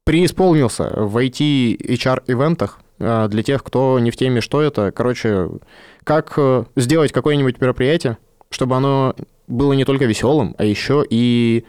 преисполнился 0.08 0.90
в 0.96 1.18
IT-HR-ивентах. 1.18 2.80
Э, 2.98 3.28
Для 3.28 3.42
тех, 3.42 3.62
кто 3.62 3.98
не 3.98 4.10
в 4.10 4.16
теме, 4.16 4.40
что 4.40 4.62
это, 4.62 4.90
короче, 4.90 5.50
как 6.02 6.32
э, 6.38 6.64
сделать 6.76 7.12
какое-нибудь 7.12 7.60
мероприятие, 7.60 8.16
чтобы 8.48 8.76
оно 8.76 9.14
было 9.46 9.74
не 9.74 9.84
только 9.84 10.06
веселым, 10.06 10.54
а 10.56 10.64
еще 10.64 11.04
и 11.08 11.66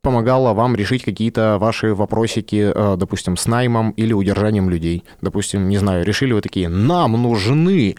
помогало 0.00 0.52
вам 0.52 0.76
решить 0.76 1.02
какие-то 1.02 1.58
ваши 1.58 1.92
вопросики, 1.92 2.72
э, 2.72 2.96
допустим, 2.96 3.36
с 3.36 3.46
наймом 3.46 3.90
или 3.90 4.12
удержанием 4.12 4.70
людей. 4.70 5.02
Допустим, 5.20 5.68
не 5.68 5.78
знаю, 5.78 6.04
решили 6.04 6.32
вы 6.32 6.40
такие, 6.40 6.68
нам 6.68 7.20
нужны 7.20 7.96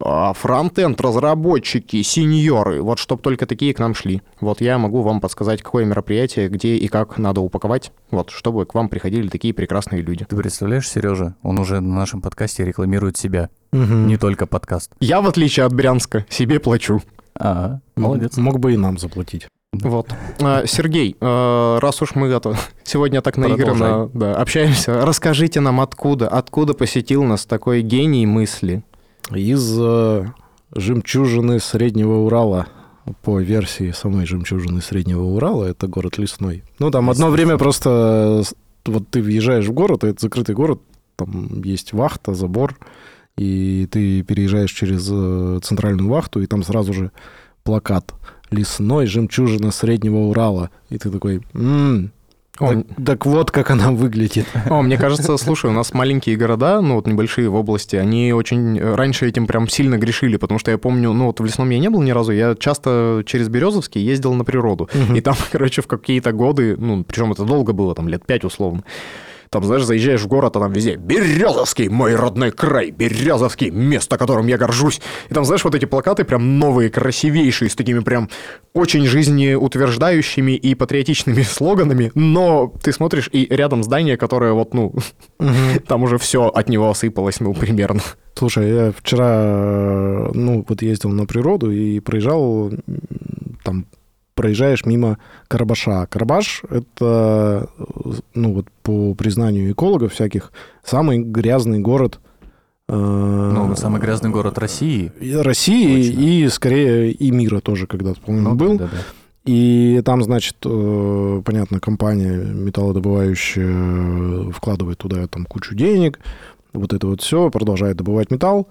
фронтенд 0.00 1.00
разработчики, 1.00 2.02
сеньоры, 2.02 2.82
вот 2.82 2.98
чтобы 2.98 3.22
только 3.22 3.46
такие 3.46 3.74
к 3.74 3.78
нам 3.78 3.94
шли. 3.94 4.22
Вот 4.40 4.60
я 4.60 4.78
могу 4.78 5.02
вам 5.02 5.20
подсказать, 5.20 5.62
какое 5.62 5.84
мероприятие, 5.84 6.48
где 6.48 6.76
и 6.76 6.88
как 6.88 7.18
надо 7.18 7.40
упаковать, 7.40 7.92
вот, 8.10 8.30
чтобы 8.30 8.64
к 8.66 8.74
вам 8.74 8.88
приходили 8.88 9.28
такие 9.28 9.52
прекрасные 9.54 10.02
люди. 10.02 10.24
Ты 10.28 10.36
представляешь, 10.36 10.88
Сережа, 10.88 11.34
он 11.42 11.58
уже 11.58 11.80
на 11.80 11.94
нашем 11.94 12.20
подкасте 12.22 12.64
рекламирует 12.64 13.16
себя, 13.16 13.50
Мгм. 13.72 14.06
не 14.06 14.16
только 14.16 14.46
подкаст. 14.46 14.92
Я, 15.00 15.20
в 15.20 15.26
отличие 15.26 15.66
от 15.66 15.72
Брянска, 15.74 16.24
себе 16.28 16.60
плачу. 16.60 17.02
А, 17.38 17.78
молодец. 17.96 18.36
Мог 18.36 18.58
бы 18.58 18.72
и 18.74 18.76
нам 18.76 18.98
заплатить. 18.98 19.46
Вот. 19.72 20.08
А, 20.40 20.64
Сергей, 20.66 21.14
э, 21.20 21.78
раз 21.80 22.00
уж 22.00 22.14
мы 22.14 22.28
это 22.28 22.56
сегодня 22.84 23.20
так 23.20 23.36
наигранно 23.36 24.10
да, 24.14 24.34
общаемся, 24.34 25.04
расскажите 25.04 25.60
нам 25.60 25.80
откуда, 25.80 26.26
откуда 26.26 26.72
посетил 26.72 27.22
нас 27.24 27.44
такой 27.44 27.82
гений 27.82 28.24
мысли. 28.26 28.82
Из 29.34 29.76
э, 29.78 30.26
жемчужины 30.74 31.60
Среднего 31.60 32.18
Урала, 32.18 32.66
по 33.22 33.40
версии 33.40 33.90
самой 33.90 34.26
жемчужины 34.26 34.80
Среднего 34.80 35.22
Урала, 35.24 35.64
это 35.64 35.86
город 35.86 36.18
Лесной. 36.18 36.62
Ну, 36.78 36.90
там 36.90 37.10
одно 37.10 37.30
время 37.30 37.58
просто... 37.58 38.42
Вот 38.84 39.08
ты 39.08 39.20
въезжаешь 39.20 39.66
в 39.66 39.72
город, 39.72 40.04
это 40.04 40.20
закрытый 40.20 40.54
город, 40.54 40.80
там 41.16 41.62
есть 41.62 41.92
вахта, 41.92 42.32
забор, 42.34 42.78
и 43.36 43.86
ты 43.90 44.22
переезжаешь 44.22 44.72
через 44.72 45.08
э, 45.10 45.60
центральную 45.62 46.08
вахту, 46.08 46.40
и 46.40 46.46
там 46.46 46.62
сразу 46.62 46.92
же 46.94 47.10
плакат 47.64 48.14
«Лесной 48.50 49.06
жемчужина 49.06 49.72
Среднего 49.72 50.16
Урала». 50.18 50.70
И 50.88 50.96
ты 50.96 51.10
такой, 51.10 51.42
«М, 51.52 52.12
О, 52.60 52.74
Так, 52.74 52.84
так 53.06 53.26
вот, 53.26 53.50
как 53.50 53.70
она 53.70 53.90
выглядит. 53.92 54.46
О, 54.68 54.82
мне 54.82 54.96
кажется, 54.98 55.36
слушай, 55.36 55.70
у 55.70 55.72
нас 55.72 55.94
маленькие 55.94 56.36
города, 56.36 56.80
ну 56.80 56.94
вот 56.96 57.06
небольшие 57.06 57.48
в 57.48 57.54
области, 57.54 57.96
они 57.96 58.32
очень 58.32 58.78
э, 58.78 58.94
раньше 58.94 59.28
этим 59.28 59.46
прям 59.46 59.68
сильно 59.68 59.96
грешили, 59.96 60.36
потому 60.36 60.58
что 60.58 60.70
я 60.70 60.78
помню, 60.78 61.12
ну 61.12 61.26
вот 61.26 61.40
в 61.40 61.44
лесном 61.44 61.70
я 61.70 61.78
не 61.78 61.88
был 61.90 62.02
ни 62.02 62.10
разу, 62.10 62.32
я 62.32 62.54
часто 62.58 63.22
через 63.26 63.48
Березовский 63.48 64.00
ездил 64.02 64.34
на 64.34 64.44
природу, 64.44 64.88
Мгм. 64.92 65.14
и 65.16 65.20
там, 65.20 65.36
короче, 65.52 65.82
в 65.82 65.86
какие-то 65.86 66.32
годы, 66.32 66.76
ну 66.76 67.04
причем 67.04 67.32
это 67.32 67.44
долго 67.44 67.72
было, 67.72 67.94
там 67.94 68.08
лет 68.08 68.24
пять 68.26 68.44
условно, 68.44 68.82
там, 69.50 69.64
знаешь, 69.64 69.84
заезжаешь 69.84 70.22
в 70.22 70.26
город, 70.26 70.56
а 70.56 70.60
там 70.60 70.72
везде 70.72 70.96
«Березовский, 70.96 71.88
мой 71.88 72.14
родной 72.14 72.50
край! 72.50 72.90
Березовский, 72.90 73.70
место, 73.70 74.18
которым 74.18 74.46
я 74.46 74.58
горжусь!» 74.58 75.00
И 75.28 75.34
там, 75.34 75.44
знаешь, 75.44 75.64
вот 75.64 75.74
эти 75.74 75.84
плакаты 75.84 76.24
прям 76.24 76.58
новые, 76.58 76.90
красивейшие, 76.90 77.70
с 77.70 77.74
такими 77.74 78.00
прям 78.00 78.28
очень 78.74 79.06
жизнеутверждающими 79.06 80.52
и 80.52 80.74
патриотичными 80.74 81.42
слоганами, 81.48 82.10
но 82.14 82.72
ты 82.82 82.92
смотришь, 82.92 83.28
и 83.32 83.46
рядом 83.50 83.82
здание, 83.82 84.16
которое 84.16 84.52
вот, 84.52 84.74
ну, 84.74 84.94
там 85.86 86.02
уже 86.02 86.18
все 86.18 86.48
от 86.48 86.68
него 86.68 86.90
осыпалось, 86.90 87.40
ну, 87.40 87.54
примерно. 87.54 88.02
Слушай, 88.34 88.70
я 88.70 88.92
вчера, 88.92 89.30
э, 89.30 90.30
ну, 90.32 90.64
вот 90.68 90.82
ездил 90.82 91.10
на 91.10 91.26
природу 91.26 91.72
и 91.72 91.98
проезжал, 91.98 92.70
там, 93.64 93.86
проезжаешь 94.38 94.86
мимо 94.86 95.18
Карабаша. 95.48 96.06
Карабаш— 96.06 96.62
это, 96.70 97.68
ну, 98.34 98.54
вот 98.54 98.66
по 98.84 99.12
признанию 99.14 99.72
экологов 99.72 100.12
всяких, 100.12 100.52
самый 100.84 101.18
грязный 101.18 101.80
город 101.80 102.20
э, 102.88 102.94
Ну, 102.94 103.74
самый 103.74 104.00
грязный 104.00 104.30
город 104.30 104.56
России. 104.58 105.10
России 105.42 106.06
Точно. 106.06 106.20
и, 106.20 106.48
скорее, 106.50 107.10
и 107.10 107.32
мира 107.32 107.58
тоже 107.58 107.88
когда-то, 107.88 108.20
по-моему, 108.20 108.50
Ну, 108.50 108.54
был. 108.54 108.78
да, 108.78 108.84
да, 108.84 108.90
да. 108.92 108.98
И 109.44 110.00
там, 110.04 110.22
значит, 110.22 110.54
э, 110.64 111.42
понятно, 111.44 111.80
компания 111.80 112.36
металлодобывающая 112.36 114.52
вкладывает 114.52 114.98
туда 114.98 115.26
там 115.26 115.46
кучу 115.46 115.74
денег, 115.74 116.20
вот 116.72 116.92
это 116.92 117.08
вот 117.08 117.22
все, 117.22 117.50
продолжает 117.50 117.96
добывать 117.96 118.30
металл, 118.30 118.68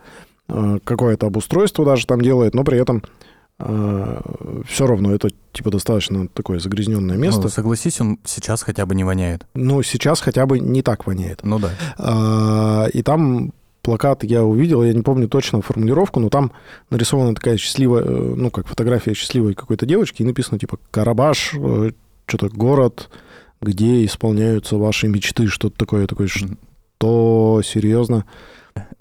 э, 0.48 0.80
какое-то 0.86 1.28
обустройство 1.28 1.84
даже 1.84 2.08
там 2.08 2.22
делает, 2.22 2.56
но 2.56 2.64
при 2.64 2.80
этом 2.80 3.04
все 3.60 4.86
равно 4.86 5.16
это 5.16 5.30
типа 5.52 5.72
достаточно 5.72 6.28
такое 6.28 6.60
загрязненное 6.60 7.18
место. 7.18 7.42
Ну, 7.44 7.50
согласись, 7.50 8.00
он 8.00 8.20
сейчас 8.24 8.62
хотя 8.62 8.86
бы 8.86 8.94
не 8.94 9.04
воняет. 9.04 9.48
Но 9.56 9.82
сейчас 9.82 10.22
хотя 10.22 10.46
бы 10.46 10.60
не 10.60 10.84
так 10.84 11.08
воняет. 11.08 11.40
Ну 11.44 11.58
да. 11.58 11.72
А, 11.98 12.88
И 12.94 13.02
там 13.02 13.54
плакат 13.82 14.24
я 14.24 14.44
увидел, 14.44 14.84
я 14.84 14.94
не 14.94 15.02
помню 15.02 15.30
точно 15.30 15.62
формулировку, 15.62 16.20
но 16.20 16.30
там 16.30 16.52
нарисована 16.90 17.34
такая 17.34 17.56
счастливая, 17.58 18.04
э, 18.04 18.34
ну, 18.36 18.52
как 18.52 18.68
фотография 18.68 19.14
счастливой 19.14 19.54
какой-то 19.54 19.86
девочки, 19.86 20.22
и 20.22 20.26
написано, 20.26 20.60
типа, 20.60 20.78
Карабаш, 20.92 21.54
э, 21.56 21.92
что-то 22.26 22.50
город, 22.50 23.10
где 23.62 24.04
исполняются 24.04 24.76
ваши 24.76 25.08
мечты, 25.08 25.48
что-то 25.48 25.78
такое. 25.78 26.02
Я 26.02 26.08
такой, 26.08 26.28
что 26.28 27.62
серьезно? 27.64 28.26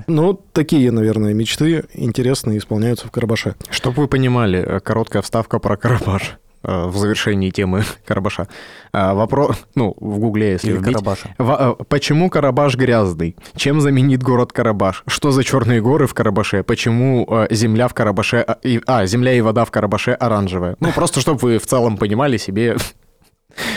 Ну, 0.07 0.35
такие, 0.53 0.91
наверное, 0.93 1.35
мечты 1.35 1.85
интересные 1.95 2.59
исполняются 2.59 3.07
в 3.07 3.11
Карабаше. 3.11 3.55
Чтобы 3.71 4.03
вы 4.03 4.09
понимали, 4.09 4.59
э, 4.61 4.81
короткая 4.81 5.23
вставка 5.23 5.59
про 5.59 5.77
Карабаш 5.77 6.39
э, 6.63 6.87
в 6.87 6.97
завершении 6.97 7.51
темы 7.51 7.85
Карабаша. 8.07 8.49
Вопрос, 8.93 9.67
ну, 9.75 9.95
в 10.01 10.19
гугле, 10.19 10.53
если 10.53 10.69
Или 10.71 10.77
вбить. 10.79 10.95
Карабаше. 10.95 11.35
Во- 11.39 11.77
э, 11.81 11.85
Почему 11.89 12.31
Карабаш 12.31 12.77
грязный? 12.77 13.37
Чем 13.57 13.81
знаменит 13.81 14.23
город 14.23 14.53
Карабаш? 14.53 15.03
Что 15.07 15.31
за 15.33 15.45
черные 15.45 15.81
горы 15.81 16.07
в 16.07 16.15
Карабаше? 16.15 16.63
Почему 16.63 17.47
земля 17.51 17.89
в 17.89 17.95
Карабаше... 17.95 18.39
а, 18.39 18.59
А, 18.87 19.07
земля 19.07 19.33
и 19.35 19.41
вода 19.41 19.65
в 19.65 19.71
Карабаше 19.71 20.13
оранжевая. 20.13 20.77
Ну, 20.81 20.93
просто 20.93 21.21
чтобы 21.21 21.39
вы 21.41 21.59
в 21.59 21.67
целом 21.67 21.97
понимали 21.99 22.37
себе 22.37 22.77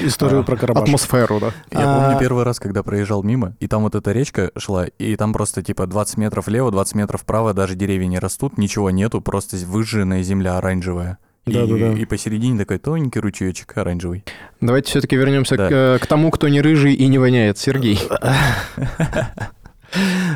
Историю 0.01 0.41
э, 0.41 0.43
про 0.43 0.55
Карабаш. 0.57 0.83
атмосферу, 0.83 1.39
да. 1.39 1.51
Я 1.71 1.79
А- 1.95 1.99
помню 2.05 2.19
первый 2.19 2.43
раз, 2.43 2.59
когда 2.59 2.83
проезжал 2.83 3.23
мимо, 3.23 3.55
и 3.59 3.67
там 3.67 3.83
вот 3.83 3.95
эта 3.95 4.11
речка 4.11 4.51
шла, 4.57 4.85
и 4.87 5.15
там 5.15 5.33
просто 5.33 5.61
типа 5.63 5.87
20 5.87 6.17
метров 6.17 6.47
влево, 6.47 6.71
20 6.71 6.95
метров 6.95 7.21
вправо, 7.21 7.53
даже 7.53 7.75
деревья 7.75 8.07
не 8.07 8.19
растут, 8.19 8.57
ничего 8.57 8.89
нету, 8.91 9.21
просто 9.21 9.57
выжженная 9.65 10.21
земля 10.23 10.57
оранжевая. 10.57 11.17
И, 11.45 11.51
Да-да-да. 11.53 11.93
и 11.93 12.05
посередине 12.05 12.59
такой 12.59 12.77
тоненький 12.77 13.19
ручеечек 13.19 13.75
оранжевый. 13.77 14.23
Давайте 14.61 14.89
все-таки 14.89 15.15
вернемся 15.15 15.55
Да. 15.57 15.67
к, 15.67 15.71
э, 15.71 15.97
к 15.99 16.05
тому, 16.05 16.29
кто 16.31 16.47
не 16.47 16.61
рыжий 16.61 16.93
и 16.93 17.07
не 17.07 17.17
воняет. 17.17 17.57
Сергей. 17.57 17.99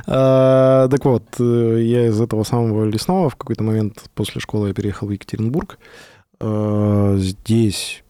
А, 0.08 0.88
Так 0.90 1.06
вот, 1.06 1.24
э, 1.40 1.78
я 1.84 2.08
из 2.08 2.20
этого 2.20 2.44
самого 2.44 2.86
лесного 2.86 3.30
в 3.30 3.36
какой-то 3.36 3.64
момент 3.64 4.04
после 4.16 4.42
школы 4.42 4.70
я 4.70 4.74
переехал 4.74 5.08
в 5.08 5.12
Екатеринбург. 5.12 5.78
А, 6.40 7.16
Здесь 7.18 8.04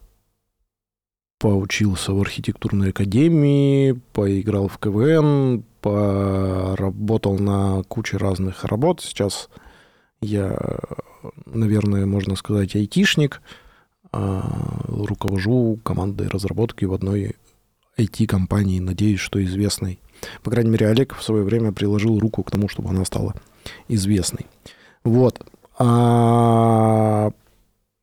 поучился 1.44 2.14
в 2.14 2.22
архитектурной 2.22 2.92
академии, 2.92 4.00
поиграл 4.14 4.70
в 4.70 4.78
КВН, 4.78 5.66
поработал 5.82 7.38
на 7.38 7.84
куче 7.90 8.16
разных 8.16 8.64
работ. 8.64 9.02
Сейчас 9.02 9.50
я, 10.22 10.58
наверное, 11.46 12.06
можно 12.06 12.38
сказать, 12.38 12.78
айтишник. 12.78 13.42
А, 14.14 14.86
Руковожу 14.88 15.82
командой 15.84 16.30
разработки 16.30 16.86
в 16.86 16.94
одной 16.94 17.36
IT-компании, 17.98 18.80
надеюсь, 18.80 19.20
что 19.20 19.44
известной. 19.44 20.00
По 20.44 20.50
крайней 20.50 20.70
мере, 20.70 20.88
Олег 20.88 21.14
в 21.14 21.22
свое 21.24 21.44
время 21.44 21.74
приложил 21.74 22.20
руку 22.20 22.44
к 22.44 22.52
тому, 22.52 22.70
чтобы 22.70 22.88
она 22.88 23.04
стала 23.04 23.36
известной. 23.90 24.46
Вот. 25.04 25.46
А 25.78 27.32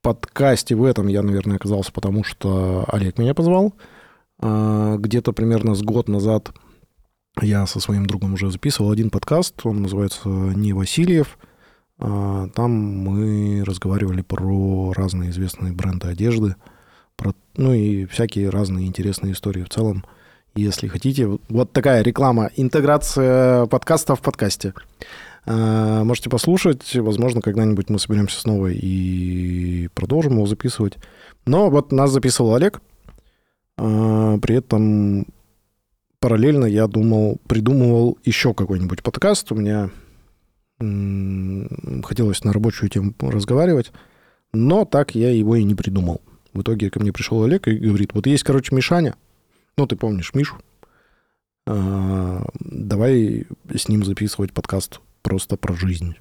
подкасте 0.02 0.74
в 0.74 0.84
этом 0.84 1.08
я, 1.08 1.22
наверное, 1.22 1.56
оказался, 1.56 1.92
потому 1.92 2.24
что 2.24 2.84
Олег 2.88 3.18
меня 3.18 3.34
позвал. 3.34 3.74
А, 4.38 4.96
Где-то 4.96 5.32
примерно 5.32 5.74
с 5.74 5.82
год 5.82 6.08
назад 6.08 6.52
я 7.40 7.66
со 7.66 7.80
своим 7.80 8.06
другом 8.06 8.34
уже 8.34 8.50
записывал 8.50 8.90
один 8.90 9.10
подкаст, 9.10 9.54
он 9.64 9.82
называется 9.82 10.28
«Не 10.28 10.72
Васильев». 10.72 11.38
А, 11.98 12.48
Там 12.54 12.70
мы 12.72 13.62
разговаривали 13.64 14.22
про 14.22 14.92
разные 14.94 15.30
известные 15.30 15.72
бренды 15.72 16.08
одежды, 16.08 16.56
про, 17.16 17.34
ну 17.56 17.72
и 17.72 18.06
всякие 18.06 18.48
разные 18.48 18.86
интересные 18.86 19.32
истории 19.32 19.62
в 19.62 19.68
целом. 19.68 20.04
Если 20.54 20.88
хотите, 20.88 21.38
вот 21.48 21.72
такая 21.72 22.02
реклама, 22.02 22.50
интеграция 22.56 23.66
подкаста 23.66 24.16
в 24.16 24.20
подкасте. 24.20 24.74
А, 25.46 26.04
Можете 26.04 26.30
послушать, 26.30 26.94
возможно, 26.96 27.40
когда-нибудь 27.40 27.88
мы 27.90 27.98
соберемся 27.98 28.40
снова 28.40 28.68
и 28.68 29.88
продолжим 29.94 30.34
его 30.34 30.46
записывать. 30.46 30.98
Но 31.46 31.70
вот 31.70 31.92
нас 31.92 32.10
записывал 32.10 32.54
Олег, 32.54 32.80
а, 33.76 34.38
при 34.38 34.56
этом 34.56 35.26
параллельно 36.18 36.66
я 36.66 36.86
думал, 36.86 37.40
придумывал 37.48 38.18
еще 38.24 38.54
какой-нибудь 38.54 39.02
подкаст. 39.02 39.50
У 39.52 39.54
меня 39.54 39.90
хотелось 42.02 42.42
на 42.42 42.54
рабочую 42.54 42.88
тему 42.88 43.12
разговаривать, 43.20 43.92
но 44.52 44.86
так 44.86 45.14
я 45.14 45.30
его 45.30 45.56
и 45.56 45.64
не 45.64 45.74
придумал. 45.74 46.22
В 46.54 46.62
итоге 46.62 46.90
ко 46.90 47.00
мне 47.00 47.12
пришел 47.12 47.42
Олег 47.42 47.68
и 47.68 47.76
говорит, 47.76 48.14
вот 48.14 48.26
есть, 48.26 48.44
короче, 48.44 48.74
Мишаня, 48.74 49.14
ну, 49.76 49.86
ты 49.86 49.96
помнишь 49.96 50.32
Мишу, 50.34 50.56
А, 51.66 52.44
давай 52.58 53.46
с 53.74 53.88
ним 53.88 54.04
записывать 54.04 54.52
подкаст 54.52 55.00
просто 55.22 55.56
про 55.56 55.74
жизнь. 55.74 56.16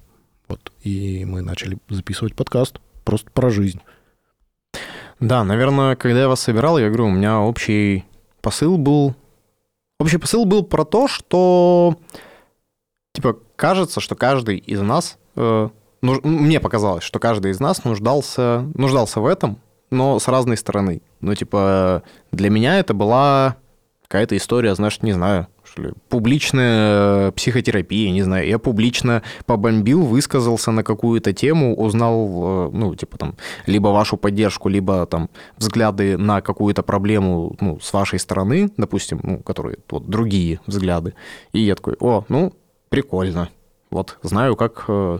Вот, 0.48 0.72
и 0.82 1.24
мы 1.24 1.42
начали 1.42 1.78
записывать 1.88 2.34
подкаст 2.34 2.80
просто 3.04 3.30
про 3.30 3.50
жизнь. 3.50 3.80
Да, 5.20 5.44
наверное, 5.44 5.96
когда 5.96 6.20
я 6.20 6.28
вас 6.28 6.40
собирал, 6.40 6.78
я 6.78 6.88
говорю, 6.88 7.06
у 7.06 7.10
меня 7.10 7.40
общий 7.40 8.04
посыл 8.40 8.78
был... 8.78 9.14
Общий 9.98 10.16
посыл 10.16 10.46
был 10.46 10.64
про 10.64 10.84
то, 10.84 11.08
что, 11.08 11.98
типа, 13.12 13.38
кажется, 13.56 14.00
что 14.00 14.14
каждый 14.14 14.56
из 14.56 14.80
нас... 14.80 15.18
э, 15.36 15.68
нуж- 16.00 16.24
Мне 16.24 16.58
показалось, 16.58 17.04
что 17.04 17.18
каждый 17.18 17.50
из 17.50 17.60
нас 17.60 17.84
нуждался, 17.84 18.66
нуждался 18.74 19.20
в 19.20 19.26
этом, 19.26 19.60
но 19.90 20.18
с 20.18 20.26
разной 20.26 20.56
стороны. 20.56 21.02
Ну, 21.20 21.34
типа, 21.34 22.02
для 22.32 22.48
меня 22.48 22.78
это 22.78 22.94
была 22.94 23.56
какая-то 24.02 24.36
история, 24.38 24.74
знаешь, 24.74 25.02
не 25.02 25.12
знаю, 25.12 25.48
что 25.70 25.82
ли, 25.82 25.92
публичная 26.08 27.28
э, 27.28 27.32
психотерапия, 27.32 28.10
не 28.10 28.22
знаю. 28.22 28.46
Я 28.46 28.58
публично 28.58 29.22
побомбил, 29.46 30.02
высказался 30.02 30.72
на 30.72 30.82
какую-то 30.82 31.32
тему, 31.32 31.76
узнал, 31.76 32.68
э, 32.68 32.70
ну, 32.72 32.94
типа 32.94 33.18
там, 33.18 33.36
либо 33.66 33.88
вашу 33.88 34.16
поддержку, 34.16 34.68
либо 34.68 35.06
там 35.06 35.30
взгляды 35.56 36.16
на 36.18 36.40
какую-то 36.40 36.82
проблему, 36.82 37.56
ну, 37.60 37.78
с 37.80 37.92
вашей 37.92 38.18
стороны, 38.18 38.70
допустим, 38.76 39.20
ну, 39.22 39.38
которые 39.38 39.78
вот 39.88 40.08
другие 40.08 40.60
взгляды. 40.66 41.14
И 41.52 41.60
я 41.60 41.74
такой, 41.74 41.96
о, 42.00 42.24
ну, 42.28 42.52
прикольно. 42.88 43.48
Вот, 43.90 44.18
знаю, 44.22 44.56
как, 44.56 44.84
э, 44.88 45.18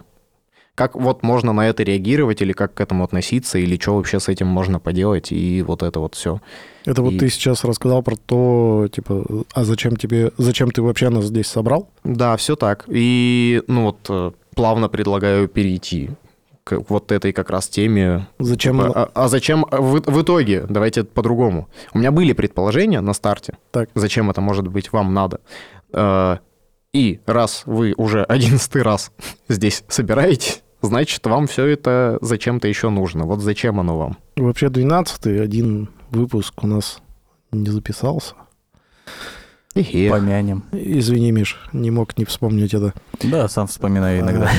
как 0.80 0.94
вот 0.94 1.22
можно 1.22 1.52
на 1.52 1.68
это 1.68 1.82
реагировать, 1.82 2.40
или 2.40 2.52
как 2.52 2.72
к 2.72 2.80
этому 2.80 3.04
относиться, 3.04 3.58
или 3.58 3.76
что 3.78 3.96
вообще 3.96 4.18
с 4.18 4.28
этим 4.28 4.46
можно 4.46 4.80
поделать, 4.80 5.30
и 5.30 5.62
вот 5.62 5.82
это 5.82 6.00
вот 6.00 6.14
все. 6.14 6.40
Это 6.86 7.02
вот 7.02 7.12
И- 7.12 7.18
ты 7.18 7.28
сейчас 7.28 7.64
рассказал 7.64 8.02
про 8.02 8.16
то, 8.16 8.88
типа, 8.90 9.44
а 9.52 9.64
зачем 9.64 9.96
тебе, 9.96 10.32
зачем 10.38 10.70
ты 10.70 10.80
вообще 10.80 11.10
нас 11.10 11.26
здесь 11.26 11.48
собрал? 11.48 11.90
Да, 12.04 12.34
все 12.36 12.56
так. 12.56 12.84
И, 12.88 13.62
ну 13.66 13.84
вот, 13.84 13.98
э, 14.08 14.30
плавно 14.54 14.88
предлагаю 14.88 15.48
перейти 15.48 16.08
к 16.64 16.80
вот 16.88 17.12
этой 17.12 17.32
как 17.32 17.50
раз 17.50 17.68
теме. 17.68 18.26
Зачем? 18.38 18.78
Типа, 18.78 18.92
а, 19.14 19.24
а 19.24 19.28
зачем 19.28 19.66
в, 19.70 20.00
в 20.00 20.22
итоге? 20.22 20.64
Давайте 20.68 21.04
по-другому. 21.04 21.68
У 21.92 21.98
меня 21.98 22.10
были 22.10 22.32
предположения 22.32 23.02
на 23.02 23.12
старте, 23.12 23.58
Так. 23.70 23.90
зачем 23.94 24.30
это 24.30 24.40
может 24.40 24.66
быть 24.66 24.92
вам 24.92 25.12
надо. 25.12 25.40
Э, 25.92 26.38
И 26.92 27.20
раз 27.26 27.62
вы 27.66 27.94
уже 27.96 28.24
одиннадцатый 28.28 28.82
раз 28.82 29.12
здесь 29.48 29.84
собираетесь, 29.88 30.62
значит, 30.82 31.24
вам 31.26 31.46
все 31.46 31.66
это 31.66 32.18
зачем-то 32.20 32.68
еще 32.68 32.90
нужно. 32.90 33.24
Вот 33.24 33.40
зачем 33.40 33.80
оно 33.80 33.98
вам? 33.98 34.16
Вообще 34.36 34.66
12-й, 34.66 35.40
один 35.42 35.88
выпуск 36.10 36.62
у 36.62 36.66
нас 36.66 37.00
не 37.52 37.68
записался. 37.70 38.34
Эхе. 39.74 40.10
Помянем. 40.10 40.64
Извини, 40.72 41.30
Миш, 41.30 41.56
не 41.72 41.90
мог 41.90 42.18
не 42.18 42.24
вспомнить 42.24 42.74
это. 42.74 42.92
Да, 43.22 43.48
сам 43.48 43.66
вспоминаю 43.68 44.20
иногда. 44.20 44.50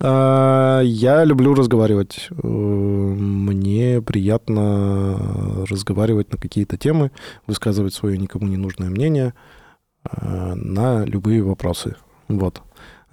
А, 0.00 0.80
Я 0.82 1.24
люблю 1.24 1.54
разговаривать. 1.54 2.28
Э, 2.30 2.46
Мне 2.46 4.02
приятно 4.02 5.64
разговаривать 5.68 6.32
на 6.32 6.38
какие-то 6.38 6.76
темы, 6.76 7.10
высказывать 7.46 7.94
свое 7.94 8.18
никому 8.18 8.46
не 8.46 8.56
нужное 8.56 8.90
мнение 8.90 9.34
э, 10.04 10.54
на 10.54 11.04
любые 11.04 11.42
вопросы. 11.42 11.96
Вот. 12.28 12.60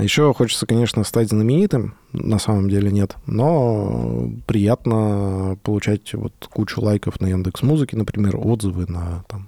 Еще 0.02 0.34
хочется, 0.34 0.66
конечно, 0.66 1.04
стать 1.04 1.30
знаменитым. 1.30 1.96
На 2.12 2.40
самом 2.40 2.70
деле 2.70 2.92
нет. 2.92 3.16
Но 3.28 4.32
приятно 4.48 5.60
получать 5.64 6.14
вот 6.16 6.34
кучу 6.52 6.82
лайков 6.82 7.22
на 7.22 7.28
Яндекс 7.28 7.62
Музыке, 7.62 7.98
например, 7.98 8.36
отзывы 8.36 8.88
на 8.88 9.24
там, 9.28 9.48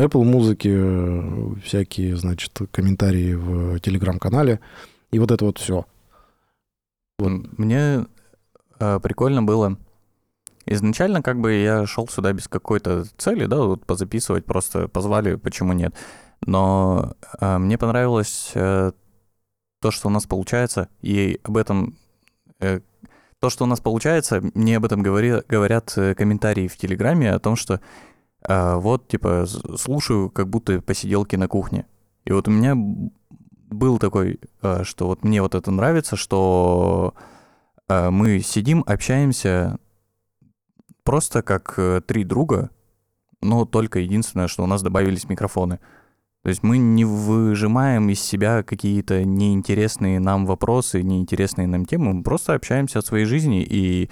Apple 0.00 0.24
музыке, 0.24 1.60
всякие, 1.64 2.16
значит, 2.16 2.58
комментарии 2.70 3.34
в 3.34 3.78
телеграм-канале. 3.80 4.60
И 5.10 5.18
вот 5.18 5.30
это 5.30 5.44
вот 5.44 5.58
все. 5.58 5.84
Мне 7.18 8.06
э, 8.78 9.00
прикольно 9.00 9.42
было. 9.42 9.76
Изначально 10.64 11.20
как 11.22 11.40
бы 11.40 11.52
я 11.52 11.86
шел 11.86 12.08
сюда 12.08 12.32
без 12.32 12.48
какой-то 12.48 13.04
цели, 13.16 13.46
да, 13.46 13.58
вот 13.58 13.84
позаписывать, 13.84 14.44
просто 14.44 14.88
позвали, 14.88 15.34
почему 15.34 15.72
нет. 15.72 15.94
Но 16.46 17.14
э, 17.40 17.58
мне 17.58 17.76
понравилось 17.76 18.52
э, 18.54 18.92
то, 19.80 19.90
что 19.90 20.08
у 20.08 20.10
нас 20.10 20.26
получается, 20.26 20.88
и 21.00 21.40
об 21.42 21.56
этом... 21.56 21.96
э, 22.60 22.80
то, 23.40 23.50
что 23.50 23.64
у 23.64 23.66
нас 23.68 23.80
получается, 23.80 24.42
мне 24.54 24.76
об 24.76 24.84
этом 24.84 25.02
говори- 25.02 25.44
говорят 25.48 25.92
э, 25.96 26.14
комментарии 26.14 26.66
в 26.66 26.76
Телеграме 26.76 27.32
о 27.32 27.38
том, 27.38 27.56
что 27.56 27.80
э, 28.42 28.74
вот, 28.74 29.08
типа, 29.08 29.46
слушаю, 29.76 30.30
как 30.30 30.48
будто 30.48 30.80
посиделки 30.82 31.36
на 31.36 31.46
кухне. 31.46 31.86
И 32.24 32.32
вот 32.32 32.48
у 32.48 32.50
меня 32.50 32.74
был 32.76 33.98
такой, 33.98 34.40
э, 34.62 34.82
что 34.84 35.06
вот 35.06 35.24
мне 35.24 35.40
вот 35.40 35.54
это 35.54 35.70
нравится, 35.70 36.16
что 36.16 37.14
э, 37.88 38.10
мы 38.10 38.40
сидим, 38.40 38.82
общаемся 38.86 39.78
просто 41.04 41.42
как 41.42 41.74
э, 41.78 42.00
три 42.06 42.24
друга, 42.24 42.70
но 43.40 43.64
только 43.64 44.00
единственное, 44.00 44.48
что 44.48 44.64
у 44.64 44.66
нас 44.66 44.82
добавились 44.82 45.28
микрофоны. 45.28 45.78
То 46.48 46.50
есть 46.50 46.62
мы 46.62 46.78
не 46.78 47.04
выжимаем 47.04 48.08
из 48.08 48.22
себя 48.22 48.62
какие-то 48.62 49.22
неинтересные 49.22 50.18
нам 50.18 50.46
вопросы, 50.46 51.02
неинтересные 51.02 51.66
нам 51.66 51.84
темы, 51.84 52.14
мы 52.14 52.22
просто 52.22 52.54
общаемся 52.54 53.00
о 53.00 53.02
своей 53.02 53.26
жизни, 53.26 53.62
и 53.62 54.08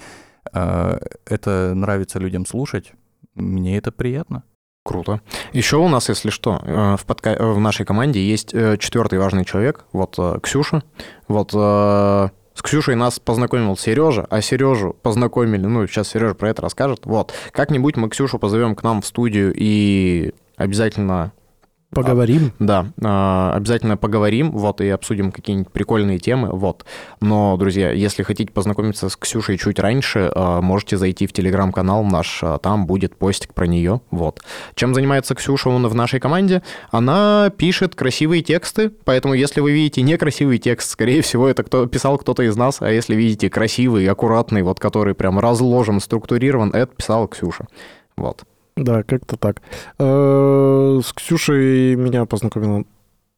э, 0.53 0.99
это 1.25 1.73
нравится 1.73 2.19
людям 2.19 2.45
слушать. 2.45 2.93
Мне 3.33 3.79
это 3.79 3.91
приятно. 3.91 4.43
Круто. 4.85 5.21
Еще 5.51 5.77
у 5.77 5.87
нас, 5.87 6.09
если 6.09 6.29
что, 6.29 6.61
э, 6.63 6.95
в, 6.99 7.07
подка... 7.07 7.31
э, 7.31 7.43
в 7.43 7.59
нашей 7.59 7.87
команде 7.87 8.23
есть 8.23 8.53
э, 8.53 8.77
четвертый 8.77 9.17
важный 9.17 9.43
человек, 9.43 9.85
вот 9.91 10.19
Ксюша. 10.43 10.83
Вот 11.27 11.53
с 11.53 12.61
Ксюшей 12.61 12.93
нас 12.93 13.19
познакомил 13.19 13.75
Сережа, 13.75 14.27
а 14.29 14.41
Сережу 14.41 14.95
познакомили, 15.01 15.65
ну, 15.65 15.87
сейчас 15.87 16.09
Сережа 16.09 16.35
про 16.35 16.51
это 16.51 16.61
расскажет. 16.61 17.07
Вот. 17.07 17.33
Как-нибудь 17.49 17.97
мы 17.97 18.09
Ксюшу 18.09 18.37
позовем 18.37 18.75
к 18.75 18.83
нам 18.83 19.01
в 19.01 19.07
студию 19.07 19.51
и 19.57 20.35
обязательно 20.55 21.31
Поговорим. 21.91 22.51
Да, 22.59 22.87
а, 23.01 23.53
обязательно 23.55 23.95
поговорим, 23.95 24.51
вот, 24.51 24.81
и 24.81 24.89
обсудим 24.89 25.31
какие-нибудь 25.31 25.71
прикольные 25.71 26.19
темы, 26.19 26.49
вот. 26.51 26.85
Но, 27.21 27.55
друзья, 27.55 27.91
если 27.91 28.23
хотите 28.23 28.51
познакомиться 28.51 29.07
с 29.07 29.15
Ксюшей 29.15 29.57
чуть 29.57 29.79
раньше, 29.79 30.29
а, 30.35 30.61
можете 30.61 30.97
зайти 30.97 31.27
в 31.27 31.33
телеграм-канал 31.33 32.03
наш, 32.03 32.41
а, 32.43 32.57
там 32.57 32.87
будет 32.87 33.15
постик 33.15 33.53
про 33.53 33.67
нее, 33.67 34.01
вот. 34.11 34.41
Чем 34.75 34.93
занимается 34.93 35.33
Ксюша 35.33 35.69
в 35.69 35.95
нашей 35.95 36.19
команде? 36.19 36.61
Она 36.91 37.51
пишет 37.55 37.95
красивые 37.95 38.43
тексты, 38.43 38.89
поэтому 39.05 39.33
если 39.33 39.61
вы 39.61 39.71
видите 39.71 40.01
некрасивый 40.01 40.57
текст, 40.57 40.89
скорее 40.89 41.21
всего, 41.21 41.47
это 41.47 41.63
кто 41.63 41.85
писал 41.85 42.17
кто-то 42.17 42.43
из 42.43 42.57
нас, 42.57 42.81
а 42.81 42.91
если 42.91 43.15
видите 43.15 43.49
красивый, 43.49 44.07
аккуратный, 44.07 44.61
вот, 44.61 44.79
который 44.79 45.15
прям 45.15 45.39
разложен, 45.39 46.01
структурирован, 46.01 46.71
это 46.71 46.93
писала 46.93 47.29
Ксюша, 47.29 47.67
вот. 48.17 48.43
Да, 48.77 49.03
как-то 49.03 49.37
так. 49.37 49.61
Э, 49.99 50.99
С 51.03 51.11
Ксюшей 51.13 51.95
меня 51.95 52.25
познакомила 52.25 52.85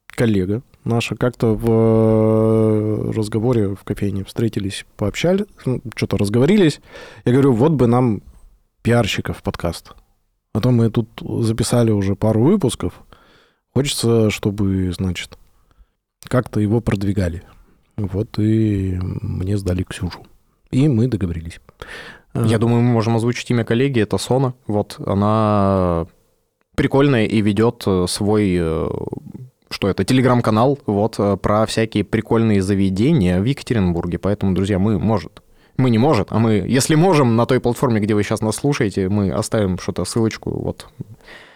коллега 0.08 0.62
наша. 0.84 1.16
Как-то 1.16 1.56
в 1.56 1.66
э, 1.70 3.12
разговоре 3.12 3.76
в 3.76 3.84
кофейне 3.84 4.26
встретились, 4.26 4.86
пообщались, 4.98 5.46
ну, 5.66 5.82
что-то 5.96 6.18
разговорились. 6.18 6.82
Я 7.26 7.32
говорю, 7.32 7.54
вот 7.54 7.72
бы 7.72 7.88
нам 7.88 8.22
пиарщиков 8.82 9.42
подкаст. 9.42 9.94
А 10.54 10.60
то 10.60 10.72
мы 10.72 10.90
тут 10.90 11.08
записали 11.22 11.92
уже 11.92 12.16
пару 12.16 12.42
выпусков. 12.42 13.02
Хочется, 13.74 14.30
чтобы, 14.30 14.92
значит, 14.92 15.38
как-то 16.24 16.60
его 16.60 16.82
продвигали. 16.82 17.44
Вот 17.96 18.40
и 18.40 19.00
мне 19.02 19.58
сдали 19.58 19.84
Ксюшу. 19.84 20.26
И 20.72 20.88
мы 20.88 21.08
договорились. 21.08 21.62
Я 22.46 22.58
думаю, 22.58 22.82
мы 22.82 22.92
можем 22.92 23.16
озвучить 23.16 23.50
имя 23.52 23.64
коллеги, 23.64 24.02
это 24.02 24.18
Сона. 24.18 24.54
Вот, 24.68 24.98
она 25.06 26.08
прикольная 26.76 27.26
и 27.26 27.42
ведет 27.42 27.84
э, 27.88 28.06
свой, 28.08 28.56
э, 28.58 28.88
что 29.70 29.90
это, 29.90 30.06
телеграм-канал, 30.06 30.80
вот, 30.86 31.16
э, 31.20 31.36
про 31.36 31.66
всякие 31.66 32.06
прикольные 32.06 32.62
заведения 32.62 33.42
в 33.42 33.44
Екатеринбурге. 33.44 34.18
Поэтому, 34.18 34.54
друзья, 34.56 34.80
мы, 34.80 34.98
может, 34.98 35.42
мы 35.76 35.90
не 35.90 35.98
может, 35.98 36.28
а 36.32 36.40
мы, 36.40 36.64
если 36.68 36.96
можем, 36.96 37.36
на 37.36 37.46
той 37.46 37.60
платформе, 37.60 38.00
где 38.00 38.14
вы 38.14 38.24
сейчас 38.24 38.42
нас 38.42 38.56
слушаете, 38.56 39.10
мы 39.10 39.32
оставим 39.32 39.78
что-то, 39.78 40.06
ссылочку, 40.06 40.52
вот. 40.52 40.88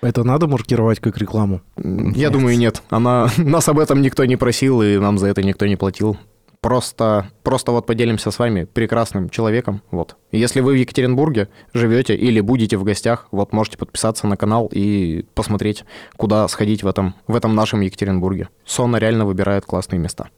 Это 0.01 0.23
надо 0.23 0.47
маркировать 0.47 0.99
как 0.99 1.17
рекламу? 1.17 1.61
Я 1.77 1.83
Нет. 1.83 2.31
думаю, 2.33 2.57
нет. 2.57 2.83
Она, 2.89 3.29
нас 3.37 3.69
об 3.69 3.79
этом 3.79 4.01
никто 4.01 4.25
не 4.25 4.35
просил, 4.35 4.81
и 4.81 4.97
нам 4.97 5.17
за 5.17 5.27
это 5.27 5.43
никто 5.43 5.65
не 5.65 5.75
платил. 5.75 6.17
Просто, 6.63 7.27
просто 7.43 7.73
вот 7.73 7.85
поделимся 7.85 8.31
с 8.31 8.39
вами 8.39 8.63
прекрасным 8.63 9.29
человеком. 9.29 9.81
Вот. 9.91 10.15
Если 10.31 10.61
вы 10.61 10.71
в 10.71 10.75
Екатеринбурге 10.77 11.49
живете 11.73 12.15
или 12.15 12.39
будете 12.39 12.77
в 12.77 12.85
гостях, 12.85 13.27
вот 13.31 13.51
можете 13.51 13.77
подписаться 13.77 14.27
на 14.27 14.37
канал 14.37 14.69
и 14.71 15.25
посмотреть, 15.35 15.83
куда 16.15 16.47
сходить 16.47 16.81
в 16.81 16.87
этом, 16.87 17.15
в 17.27 17.35
этом 17.35 17.53
нашем 17.53 17.81
Екатеринбурге. 17.81 18.47
Сона 18.63 18.95
реально 18.95 19.25
выбирает 19.25 19.65
классные 19.65 19.99
места. 19.99 20.29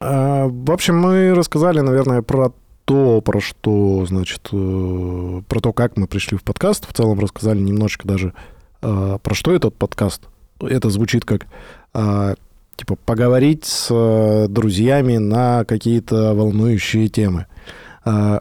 А, 0.00 0.48
В 0.48 0.72
общем, 0.72 0.98
мы 0.98 1.32
рассказали, 1.32 1.78
наверное, 1.78 2.22
про 2.22 2.52
то, 2.84 3.20
про 3.20 3.40
что, 3.40 4.04
значит, 4.04 4.48
э, 4.50 5.42
про 5.46 5.60
то, 5.60 5.72
как 5.72 5.96
мы 5.96 6.08
пришли 6.08 6.36
в 6.36 6.42
подкаст. 6.42 6.88
В 6.88 6.92
целом 6.92 7.20
рассказали 7.20 7.60
немножечко 7.60 8.08
даже, 8.08 8.34
э, 8.82 9.18
про 9.22 9.34
что 9.34 9.54
этот 9.54 9.76
подкаст. 9.76 10.22
Это 10.60 10.90
звучит 10.90 11.24
как, 11.24 11.46
а, 11.94 12.34
типа, 12.78 12.94
поговорить 12.94 13.64
с 13.64 13.88
э, 13.90 14.46
друзьями 14.48 15.16
на 15.16 15.64
какие-то 15.64 16.32
волнующие 16.34 17.08
темы. 17.08 17.46
А, 18.04 18.40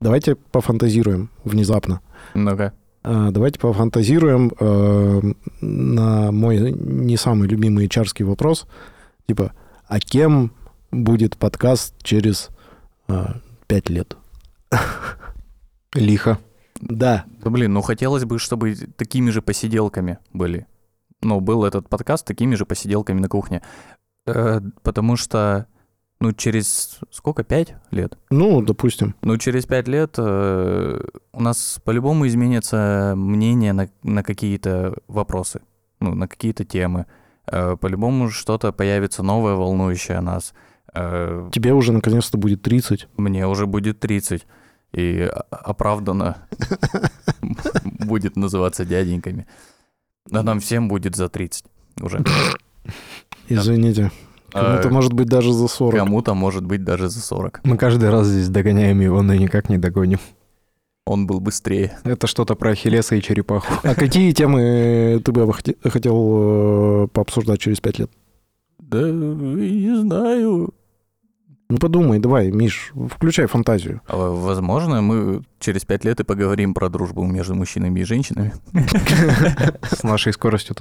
Давайте 0.00 0.34
пофантазируем 0.34 1.30
внезапно. 1.44 2.00
Ну-ка. 2.34 2.74
А, 3.04 3.30
Давайте 3.30 3.60
пофантазируем 3.60 4.52
э, 4.58 5.20
на 5.60 6.32
мой 6.32 6.72
не 6.72 7.16
самый 7.16 7.48
любимый 7.48 7.88
чарский 7.88 8.24
вопрос. 8.24 8.66
Типа, 9.28 9.52
а 9.86 10.00
кем 10.00 10.52
будет 10.90 11.36
подкаст 11.36 11.94
через 12.02 12.50
а, 13.06 13.36
пять 13.68 13.88
лет? 13.88 14.16
Лихо. 15.94 16.38
Да. 16.80 17.24
Да 17.42 17.50
блин, 17.50 17.72
ну 17.72 17.82
хотелось 17.82 18.24
бы, 18.24 18.40
чтобы 18.40 18.74
такими 18.74 19.30
же 19.30 19.42
посиделками 19.42 20.18
были. 20.32 20.66
Ну, 21.24 21.40
был 21.40 21.64
этот 21.64 21.88
подкаст 21.88 22.26
такими 22.26 22.54
же 22.54 22.66
посиделками 22.66 23.18
на 23.18 23.28
кухне. 23.28 23.62
Э, 24.26 24.60
потому 24.82 25.16
что, 25.16 25.66
ну, 26.20 26.32
через 26.32 27.00
сколько, 27.10 27.42
пять 27.44 27.74
лет? 27.90 28.18
Ну, 28.30 28.60
допустим. 28.62 29.14
Ну, 29.22 29.36
через 29.38 29.64
пять 29.66 29.88
лет 29.88 30.14
э, 30.18 31.00
у 31.32 31.42
нас 31.42 31.80
по-любому 31.84 32.26
изменится 32.26 33.14
мнение 33.16 33.72
на, 33.72 33.88
на 34.02 34.22
какие-то 34.22 34.94
вопросы, 35.08 35.62
ну, 36.00 36.14
на 36.14 36.28
какие-то 36.28 36.64
темы. 36.64 37.06
Э, 37.46 37.76
по-любому 37.80 38.28
что-то 38.30 38.70
появится 38.72 39.22
новое, 39.22 39.54
волнующее 39.54 40.20
нас. 40.20 40.52
Э, 40.94 41.48
Тебе 41.52 41.72
уже 41.72 41.92
наконец-то 41.92 42.36
будет 42.38 42.60
30. 42.62 43.08
мне 43.16 43.46
уже 43.46 43.66
будет 43.66 43.98
30, 43.98 44.46
и 44.92 45.22
о- 45.22 45.40
оправданно 45.50 46.46
будет 48.06 48.36
называться 48.36 48.84
дяденьками. 48.84 49.46
А 50.30 50.42
нам 50.42 50.60
всем 50.60 50.88
будет 50.88 51.16
за 51.16 51.28
30 51.28 51.64
уже. 52.00 52.24
Извините. 53.48 54.10
Кому-то, 54.50 54.88
А 54.88 54.90
может 54.92 55.12
быть, 55.12 55.26
даже 55.28 55.52
за 55.52 55.66
40. 55.68 55.98
Кому-то, 55.98 56.34
может 56.34 56.64
быть, 56.64 56.84
даже 56.84 57.08
за 57.08 57.20
40. 57.20 57.60
Мы 57.64 57.76
каждый 57.76 58.08
раз 58.10 58.28
здесь 58.28 58.48
догоняем 58.48 59.00
его, 59.00 59.20
но 59.22 59.34
никак 59.34 59.68
не 59.68 59.78
догоним. 59.78 60.20
Он 61.06 61.26
был 61.26 61.40
быстрее. 61.40 61.98
Это 62.04 62.26
что-то 62.26 62.54
про 62.54 62.70
Ахиллеса 62.70 63.16
и 63.16 63.20
черепаху. 63.20 63.66
А 63.82 63.94
какие 63.94 64.32
темы 64.32 65.20
ты 65.22 65.32
бы 65.32 65.42
хоте- 65.42 65.76
хотел 65.90 67.04
э, 67.04 67.08
пообсуждать 67.08 67.60
через 67.60 67.80
пять 67.80 67.98
лет? 67.98 68.10
Да, 68.78 69.10
не 69.10 70.00
знаю. 70.00 70.72
Ну 71.74 71.80
подумай, 71.80 72.20
давай, 72.20 72.52
Миш, 72.52 72.92
включай 73.10 73.46
фантазию. 73.46 74.00
А, 74.06 74.30
Возможно, 74.30 75.02
мы 75.02 75.42
через 75.58 75.84
пять 75.84 76.04
лет 76.04 76.20
и 76.20 76.22
поговорим 76.22 76.72
про 76.72 76.88
дружбу 76.88 77.24
между 77.24 77.56
мужчинами 77.56 77.98
и 77.98 78.04
женщинами. 78.04 78.52
С 79.90 80.04
нашей 80.04 80.32
скоростью. 80.32 80.76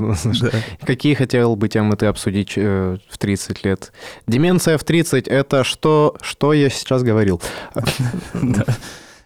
Какие 0.85 1.15
хотел 1.15 1.55
бы 1.55 1.67
темы 1.67 1.95
ты 1.95 2.05
обсудить 2.05 2.53
э, 2.57 2.99
в 3.09 3.17
30 3.17 3.65
лет? 3.65 3.91
Деменция 4.27 4.77
в 4.77 4.83
30— 4.83 5.27
это 5.29 5.63
что, 5.63 6.15
что 6.21 6.53
я 6.53 6.69
сейчас 6.69 7.01
говорил? 7.01 7.41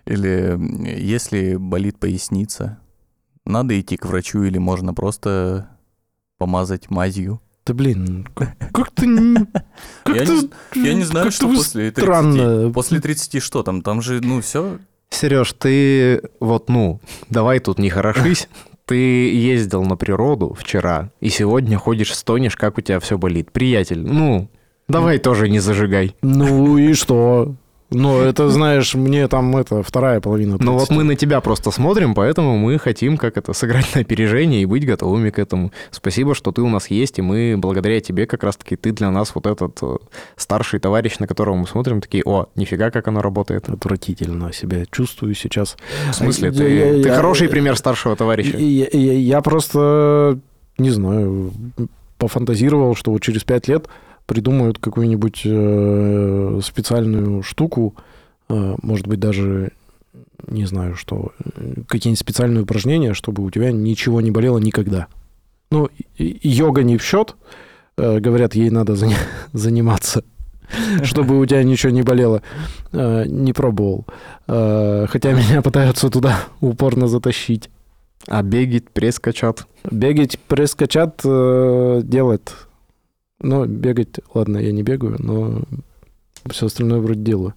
Или 0.05 0.57
если 1.01 1.57
болит 1.57 1.99
поясница, 1.99 2.77
надо 3.45 3.77
идти 3.77 3.97
к 3.97 4.05
врачу 4.05 4.41
или 4.43 4.57
можно 4.57 4.93
просто 4.93 5.67
помазать 6.37 6.89
мазью. 6.89 7.41
Да 7.67 7.73
блин, 7.73 8.25
как, 8.33 8.55
как 8.73 8.91
ты... 8.91 9.05
не- 9.07 9.45
как 10.03 10.15
Я 10.15 10.25
не, 10.25 10.49
я 10.87 10.93
не 10.93 11.03
знаю, 11.03 11.25
как-то 11.25 11.35
что 11.35 11.47
после 11.53 11.91
30. 11.91 12.03
странно. 12.03 12.71
После 12.71 13.01
30 13.01 13.43
что 13.43 13.61
там? 13.61 13.81
Там 13.81 14.01
же, 14.01 14.21
ну, 14.21 14.39
все. 14.41 14.79
Сереж, 15.09 15.51
ты 15.53 16.21
вот, 16.39 16.69
ну, 16.69 17.01
давай 17.29 17.59
тут 17.59 17.77
не 17.79 17.89
хорошись. 17.89 18.47
Ты 18.85 18.95
ездил 19.35 19.83
на 19.83 19.97
природу 19.97 20.55
вчера, 20.57 21.11
и 21.19 21.27
сегодня 21.27 21.77
ходишь, 21.77 22.15
стонешь, 22.15 22.55
как 22.55 22.77
у 22.77 22.81
тебя 22.81 23.01
все 23.01 23.17
болит. 23.17 23.51
Приятель, 23.51 23.99
ну, 23.99 24.49
давай 24.87 25.19
тоже 25.19 25.49
не 25.49 25.59
зажигай. 25.59 26.15
Ну 26.21 26.77
и 26.77 26.93
что? 26.93 27.53
Ну, 27.89 28.19
это, 28.19 28.49
знаешь, 28.49 28.95
мне 28.95 29.27
там 29.29 29.55
это 29.55 29.81
вторая 29.81 30.19
половина. 30.19 30.57
Ну 30.59 30.73
вот 30.73 30.87
30. 30.89 30.95
мы 30.97 31.03
на 31.05 31.15
тебя 31.15 31.39
просто 31.39 31.71
смотрим, 31.71 32.13
поэтому 32.15 32.57
мы 32.57 32.77
хотим 32.79 33.15
как 33.17 33.37
это 33.37 33.53
сыграть 33.53 33.95
на 33.95 34.01
опережение 34.01 34.61
и 34.61 34.65
быть 34.65 34.85
готовыми 34.85 35.29
к 35.29 35.39
этому. 35.39 35.71
Спасибо, 35.91 36.35
что 36.35 36.51
ты 36.51 36.61
у 36.61 36.67
нас 36.69 36.89
есть, 36.89 37.17
и 37.19 37.21
мы 37.21 37.55
благодаря 37.57 38.01
тебе 38.01 38.25
как 38.25 38.43
раз-таки 38.43 38.75
ты 38.75 38.91
для 38.91 39.09
нас 39.09 39.33
вот 39.35 39.45
этот 39.47 39.79
э, 39.81 39.95
старший 40.35 40.81
товарищ, 40.81 41.19
на 41.19 41.27
которого 41.27 41.55
мы 41.55 41.65
смотрим, 41.67 42.01
такие, 42.01 42.23
о, 42.25 42.47
нифига, 42.55 42.91
как 42.91 43.07
оно 43.07 43.21
работает. 43.21 43.69
Отвратительно 43.69 44.51
себя 44.51 44.83
чувствую 44.91 45.33
сейчас. 45.33 45.77
В 46.11 46.13
смысле, 46.13 46.49
Я- 46.49 46.53
ты, 46.53 46.69
я- 46.75 47.03
ты 47.03 47.07
я- 47.09 47.15
хороший 47.15 47.47
пример 47.47 47.77
старшего 47.77 48.17
товарища. 48.17 48.57
Я, 48.57 48.87
я- 48.91 49.13
я 49.13 49.41
просто, 49.41 50.37
не 50.77 50.89
знаю, 50.89 51.53
пофантазировал, 52.17 52.95
что 52.95 53.11
вот 53.11 53.21
через 53.21 53.43
пять 53.43 53.67
лет 53.67 53.87
придумают 54.27 54.77
какую-нибудь 54.77 55.41
э, 55.45 56.59
специальную 56.63 57.41
штуку, 57.41 57.95
э, 58.49 58.75
может 58.81 59.07
быть, 59.07 59.19
даже, 59.19 59.71
не 60.47 60.65
знаю, 60.65 60.95
что, 60.95 61.31
какие-нибудь 61.87 62.19
специальные 62.19 62.63
упражнения, 62.63 63.13
чтобы 63.13 63.43
у 63.43 63.49
тебя 63.49 63.71
ничего 63.71 64.21
не 64.21 64.29
болело 64.29 64.59
никогда. 64.59 65.07
Ну, 65.71 65.89
йога 66.17 66.83
не 66.83 66.97
в 66.97 67.03
счет, 67.03 67.35
э, 67.97 68.19
говорят, 68.19 68.53
ей 68.53 68.69
надо 68.69 68.95
заниматься, 69.53 70.23
чтобы 71.03 71.39
у 71.39 71.45
тебя 71.45 71.63
ничего 71.63 71.91
не 71.91 72.03
болело. 72.03 72.41
Э, 72.91 73.25
Не 73.25 73.53
пробовал. 73.53 74.05
Э, 74.47 75.05
Хотя 75.09 75.31
меня 75.31 75.61
пытаются 75.61 76.09
туда 76.09 76.39
упорно 76.61 77.07
затащить. 77.07 77.69
А 78.27 78.41
бегать, 78.41 78.89
пресс 78.89 79.19
качат. 79.19 79.65
Бегать, 79.89 80.37
пресс-качат 80.47 81.21
э, 81.23 82.01
делает. 82.03 82.66
Но 83.39 83.65
бегать, 83.65 84.19
ладно, 84.33 84.57
я 84.57 84.71
не 84.71 84.83
бегаю, 84.83 85.17
но 85.19 85.61
все 86.49 86.67
остальное 86.67 86.99
вроде 86.99 87.21
делаю. 87.21 87.53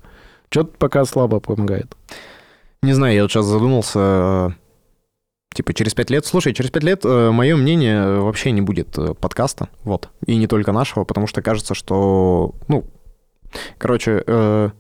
Что-то 0.51 0.77
пока 0.79 1.05
слабо 1.05 1.41
помогает. 1.41 1.97
Не 2.83 2.93
знаю, 2.93 3.15
я 3.15 3.23
вот 3.23 3.31
сейчас 3.31 3.47
задумался, 3.47 3.99
э, 3.99 4.49
типа, 5.55 5.75
через 5.75 5.95
пять 5.95 6.11
лет... 6.11 6.27
Слушай, 6.27 6.55
через 6.55 6.71
пять 6.71 6.83
лет 6.83 7.05
мое 7.05 7.57
мнение 7.57 7.97
э, 7.97 8.21
вообще 8.21 8.51
не 8.51 8.63
будет 8.63 8.99
э, 8.99 9.15
подкаста, 9.15 9.69
вот, 9.85 10.09
и 10.27 10.37
не 10.37 10.47
только 10.47 10.73
нашего, 10.73 11.05
потому 11.05 11.27
что 11.27 11.43
кажется, 11.43 11.75
что, 11.75 12.55
ну, 12.69 12.85
короче, 13.79 14.23
э, 14.27 14.71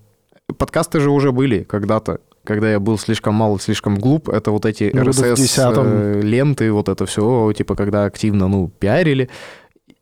подкасты 0.59 1.01
же 1.01 1.11
уже 1.11 1.31
были 1.31 1.63
когда-то, 1.63 2.21
когда 2.45 2.71
я 2.71 2.81
был 2.81 2.99
слишком 2.99 3.35
мал, 3.35 3.59
слишком 3.59 3.99
глуп, 3.99 4.29
это 4.29 4.51
вот 4.51 4.65
эти 4.65 4.91
Ну. 4.93 5.03
RSS-ленты, 5.03 6.73
вот 6.73 6.89
это 6.89 7.07
все, 7.07 7.53
типа, 7.53 7.77
когда 7.77 8.05
активно, 8.05 8.49
ну, 8.49 8.69
пиарили, 8.69 9.29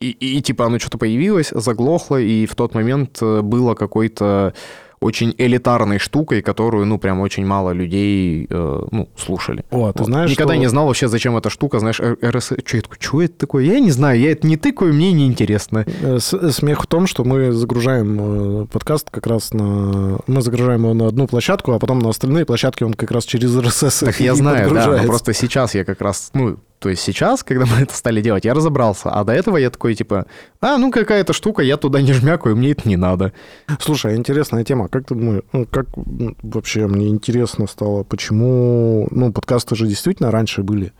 и, 0.01 0.11
и, 0.11 0.41
типа 0.43 0.67
оно 0.67 0.79
что-то 0.79 0.99
появилось, 0.99 1.51
заглохло, 1.55 2.21
и 2.21 2.47
в 2.47 2.55
тот 2.55 2.75
момент 2.75 3.19
э, 3.21 3.43
было 3.43 3.75
какой-то 3.75 4.55
очень 5.01 5.33
элитарной 5.39 5.99
штукой, 6.01 6.43
которую, 6.43 6.85
ну, 6.85 6.99
прям 6.99 7.21
очень 7.21 7.47
мало 7.47 7.71
людей, 7.71 8.49
э, 8.51 8.83
ну, 8.91 9.09
слушали. 9.17 9.65
О, 9.71 9.93
ты 9.93 10.01
Вот. 10.01 10.07
знаешь, 10.07 10.31
Никогда 10.33 10.55
что- 10.55 10.61
не 10.61 10.67
знал 10.69 10.87
вообще, 10.89 11.07
зачем 11.07 11.37
эта 11.37 11.51
штука, 11.51 11.79
знаешь, 11.79 12.01
РС... 12.01 12.47
Что 12.65 12.77
это, 12.79 12.89
чё 12.99 13.21
это 13.23 13.35
такое? 13.39 13.63
Я 13.65 13.79
не 13.79 13.93
знаю, 13.93 14.19
я 14.19 14.33
это 14.33 14.45
не 14.49 14.57
тыкаю, 14.57 14.93
мне 14.93 15.13
не 15.13 15.27
интересно. 15.29 15.85
Э, 16.03 16.19
с- 16.19 16.51
Смех 16.51 16.83
в 16.83 16.87
том, 16.89 17.07
что 17.07 17.23
мы 17.23 17.53
загружаем 17.53 18.63
э, 18.63 18.67
подкаст 18.67 19.09
как 19.11 19.29
раз 19.29 19.53
на... 19.55 20.19
Мы 20.27 20.43
загружаем 20.43 20.83
его 20.83 20.95
на 20.95 21.07
одну 21.07 21.29
площадку, 21.29 21.73
а 21.75 21.79
потом 21.79 22.01
на 22.01 22.09
остальные 22.09 22.45
площадки 22.45 22.83
он 22.83 22.95
как 22.95 23.13
раз 23.13 23.25
через 23.25 23.55
RSS 23.57 24.05
Так 24.07 24.19
я 24.19 24.35
знаю, 24.35 24.69
да, 24.75 25.01
просто 25.07 25.33
сейчас 25.33 25.77
я 25.77 25.85
как 25.85 26.01
раз, 26.01 26.31
ну, 26.35 26.57
то 26.79 26.89
есть 26.89 27.03
сейчас, 27.03 27.43
когда 27.43 27.67
мы 27.67 27.77
это 27.83 27.95
стали 27.95 28.21
делать, 28.21 28.45
я 28.45 28.55
разобрался, 28.55 29.11
а 29.11 29.25
до 29.25 29.33
этого 29.33 29.57
я 29.57 29.71
такой, 29.71 29.95
типа, 29.95 30.27
а, 30.61 30.77
ну, 30.79 30.91
какая-то 30.91 31.33
штука, 31.33 31.63
я 31.63 31.77
туда 31.77 32.01
не 32.01 32.13
жмякаю, 32.13 32.57
мне 32.57 32.73
это 32.73 32.89
не 32.89 32.97
надо. 32.97 33.33
Слушай, 33.81 34.17
интересная 34.17 34.65
тема. 34.65 34.89
Как 34.89 35.07
ты 35.07 35.15
думаешь, 35.15 35.43
ну, 35.53 35.67
как 35.67 35.87
м, 35.97 36.37
вообще 36.43 36.87
мне 36.87 37.09
интересно 37.09 37.67
стало, 37.67 38.05
почему, 38.05 39.09
ну, 39.11 39.33
подкасты 39.33 39.75
же 39.75 39.87
действительно 39.87 40.31
раньше 40.31 40.63
были, 40.63 40.93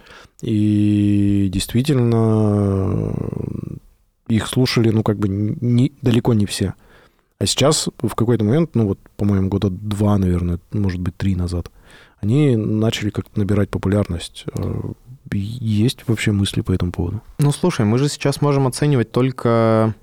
и 0.43 1.49
действительно 1.53 3.15
их 4.29 4.47
слушали, 4.47 4.91
ну, 4.91 5.03
как 5.03 5.19
бы 5.19 5.29
не, 5.29 5.93
далеко 6.03 6.35
не 6.35 6.47
все. 6.47 6.75
А 7.39 7.47
сейчас 7.47 7.89
в 8.03 8.15
какой-то 8.15 8.45
момент, 8.45 8.75
ну, 8.75 8.89
вот, 8.89 8.99
по-моему, 9.17 9.49
года 9.49 9.71
два, 9.71 10.19
наверное, 10.19 10.59
может 10.73 11.01
быть, 11.01 11.17
три 11.17 11.37
назад, 11.37 11.71
они 12.21 12.57
начали 12.57 13.11
как-то 13.11 13.39
набирать 13.39 13.71
популярность. 13.71 14.45
Есть 15.33 16.07
вообще 16.07 16.33
мысли 16.33 16.61
по 16.63 16.73
этому 16.73 16.93
поводу? 16.93 17.21
Ну, 17.39 17.53
слушай, 17.53 17.85
мы 17.85 17.99
же 17.99 18.09
сейчас 18.09 18.41
можем 18.41 18.67
оценивать 18.67 19.11
только, 19.13 19.95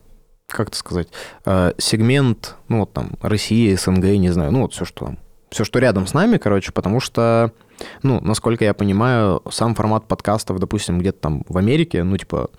как 0.48 0.70
это 0.70 0.78
сказать, 0.78 1.08
э, 1.46 1.74
сегмент, 1.78 2.56
ну, 2.68 2.82
вот 2.82 2.94
там, 2.94 3.18
Россия, 3.22 3.76
СНГ, 3.78 4.04
не 4.18 4.30
знаю, 4.30 4.52
ну, 4.52 4.62
вот 4.62 4.74
все, 4.74 4.86
что 4.86 5.06
там, 5.06 5.18
все, 5.50 5.64
что 5.64 5.80
рядом 5.80 6.06
с 6.08 6.14
нами, 6.14 6.38
короче, 6.38 6.72
потому 6.72 7.00
что, 7.00 7.52
ну, 8.04 8.20
насколько 8.22 8.66
я 8.66 8.74
понимаю, 8.74 9.42
сам 9.52 9.74
формат 9.76 10.08
подкастов, 10.08 10.60
допустим, 10.60 11.00
где-то 11.00 11.20
там 11.20 11.44
в 11.48 11.58
Америке, 11.58 12.04
ну, 12.04 12.18
типа, 12.18 12.50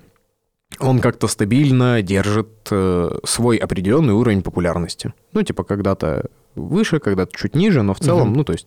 он 0.81 0.99
как-то 0.99 1.29
стабильно 1.29 2.03
держит 2.03 2.49
э, 2.71 3.19
свой 3.25 3.57
определенный 3.57 4.15
уровень 4.15 4.43
популярности. 4.43 5.15
Ну, 5.33 5.43
типа, 5.43 5.63
когда-то 5.65 6.27
выше, 6.55 6.99
когда-то 6.99 7.37
чуть 7.37 7.55
ниже, 7.55 7.83
но 7.83 7.95
в 7.95 8.01
целом, 8.01 8.29
Мгм. 8.29 8.37
ну, 8.39 8.45
то 8.45 8.53
есть, 8.53 8.67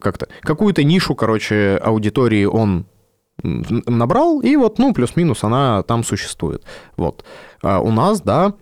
как-то, 0.00 0.28
какую-то 0.42 0.84
нишу, 0.84 1.14
короче, 1.14 1.80
аудитории 1.82 2.44
он 2.44 2.86
набрал, 3.42 4.40
и 4.40 4.56
вот, 4.56 4.78
ну, 4.78 4.92
плюс-минус 4.92 5.44
она 5.44 5.82
там 5.82 6.04
существует. 6.04 6.62
Вот. 6.96 7.24
А 7.62 7.80
у 7.80 7.90
нас, 7.90 8.20
да, 8.20 8.54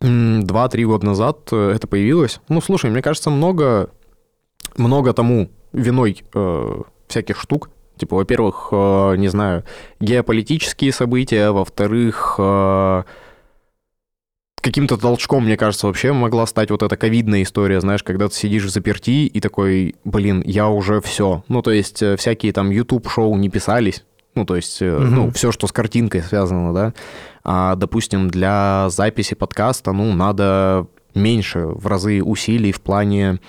м, 0.00 0.44
2-3 0.44 0.84
года 0.84 1.06
назад 1.06 1.48
э, 1.52 1.72
это 1.74 1.86
появилось. 1.86 2.40
Ну, 2.48 2.60
слушай, 2.60 2.90
мне 2.90 3.02
кажется, 3.02 3.30
много, 3.30 3.90
много 4.76 5.12
тому 5.12 5.50
виной 5.72 6.22
э, 6.34 6.82
всяких 7.06 7.40
штук. 7.40 7.70
Типа, 7.96 8.16
во-первых, 8.16 8.68
э, 8.72 9.16
не 9.16 9.28
знаю, 9.28 9.64
геополитические 10.00 10.92
события, 10.92 11.50
во-вторых, 11.50 12.36
э, 12.38 13.02
каким-то 14.60 14.96
толчком, 14.96 15.44
мне 15.44 15.56
кажется, 15.56 15.86
вообще 15.86 16.12
могла 16.12 16.46
стать 16.46 16.70
вот 16.70 16.82
эта 16.82 16.96
ковидная 16.96 17.42
история, 17.42 17.80
знаешь, 17.80 18.02
когда 18.02 18.28
ты 18.28 18.34
сидишь 18.34 18.64
в 18.64 18.68
заперти 18.70 19.26
и 19.26 19.40
такой, 19.40 19.94
блин, 20.04 20.42
я 20.46 20.68
уже 20.68 21.00
все. 21.00 21.44
Ну, 21.48 21.62
то 21.62 21.70
есть 21.70 22.02
э, 22.02 22.16
всякие 22.16 22.52
там 22.52 22.70
YouTube-шоу 22.70 23.36
не 23.36 23.48
писались, 23.48 24.04
ну, 24.34 24.44
то 24.44 24.56
есть, 24.56 24.80
Мгм. 24.80 25.14
ну, 25.14 25.30
все, 25.32 25.52
что 25.52 25.66
с 25.66 25.72
картинкой 25.72 26.22
связано, 26.22 26.72
да. 26.74 26.94
А, 27.44 27.74
допустим, 27.76 28.28
для 28.28 28.88
записи 28.90 29.34
подкаста, 29.34 29.92
ну, 29.92 30.12
надо 30.12 30.86
меньше 31.14 31.60
в 31.66 31.86
разы 31.86 32.22
усилий 32.22 32.72
в 32.72 32.80
плане, 32.80 33.40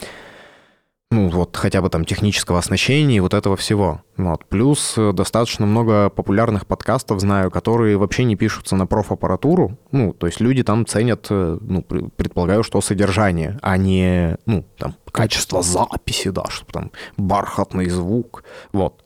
ну, 1.11 1.29
вот 1.29 1.57
хотя 1.57 1.81
бы 1.81 1.89
там 1.89 2.05
технического 2.05 2.59
оснащения 2.59 3.17
и 3.17 3.19
вот 3.19 3.33
этого 3.33 3.57
всего. 3.57 4.01
Вот. 4.15 4.45
Плюс 4.45 4.93
э, 4.95 5.11
достаточно 5.11 5.65
много 5.65 6.11
популярных 6.11 6.67
подкастов 6.67 7.19
знаю, 7.19 7.49
которые 7.49 7.97
вообще 7.97 8.25
не 8.25 8.35
пишутся 8.35 8.75
на 8.75 8.85
профаппаратуру. 8.85 9.75
Ну, 9.91 10.13
то 10.13 10.27
есть 10.27 10.39
люди 10.39 10.61
там 10.61 10.85
ценят, 10.85 11.25
э, 11.31 11.57
ну, 11.59 11.81
пр- 11.81 12.11
предполагаю, 12.15 12.61
что 12.61 12.79
содержание, 12.81 13.57
а 13.63 13.77
не, 13.77 14.37
ну, 14.45 14.63
там, 14.77 14.93
качество 15.11 15.63
записи, 15.63 16.29
да, 16.29 16.45
чтобы 16.49 16.71
там 16.71 16.91
бархатный 17.17 17.89
звук. 17.89 18.43
Вот. 18.71 19.03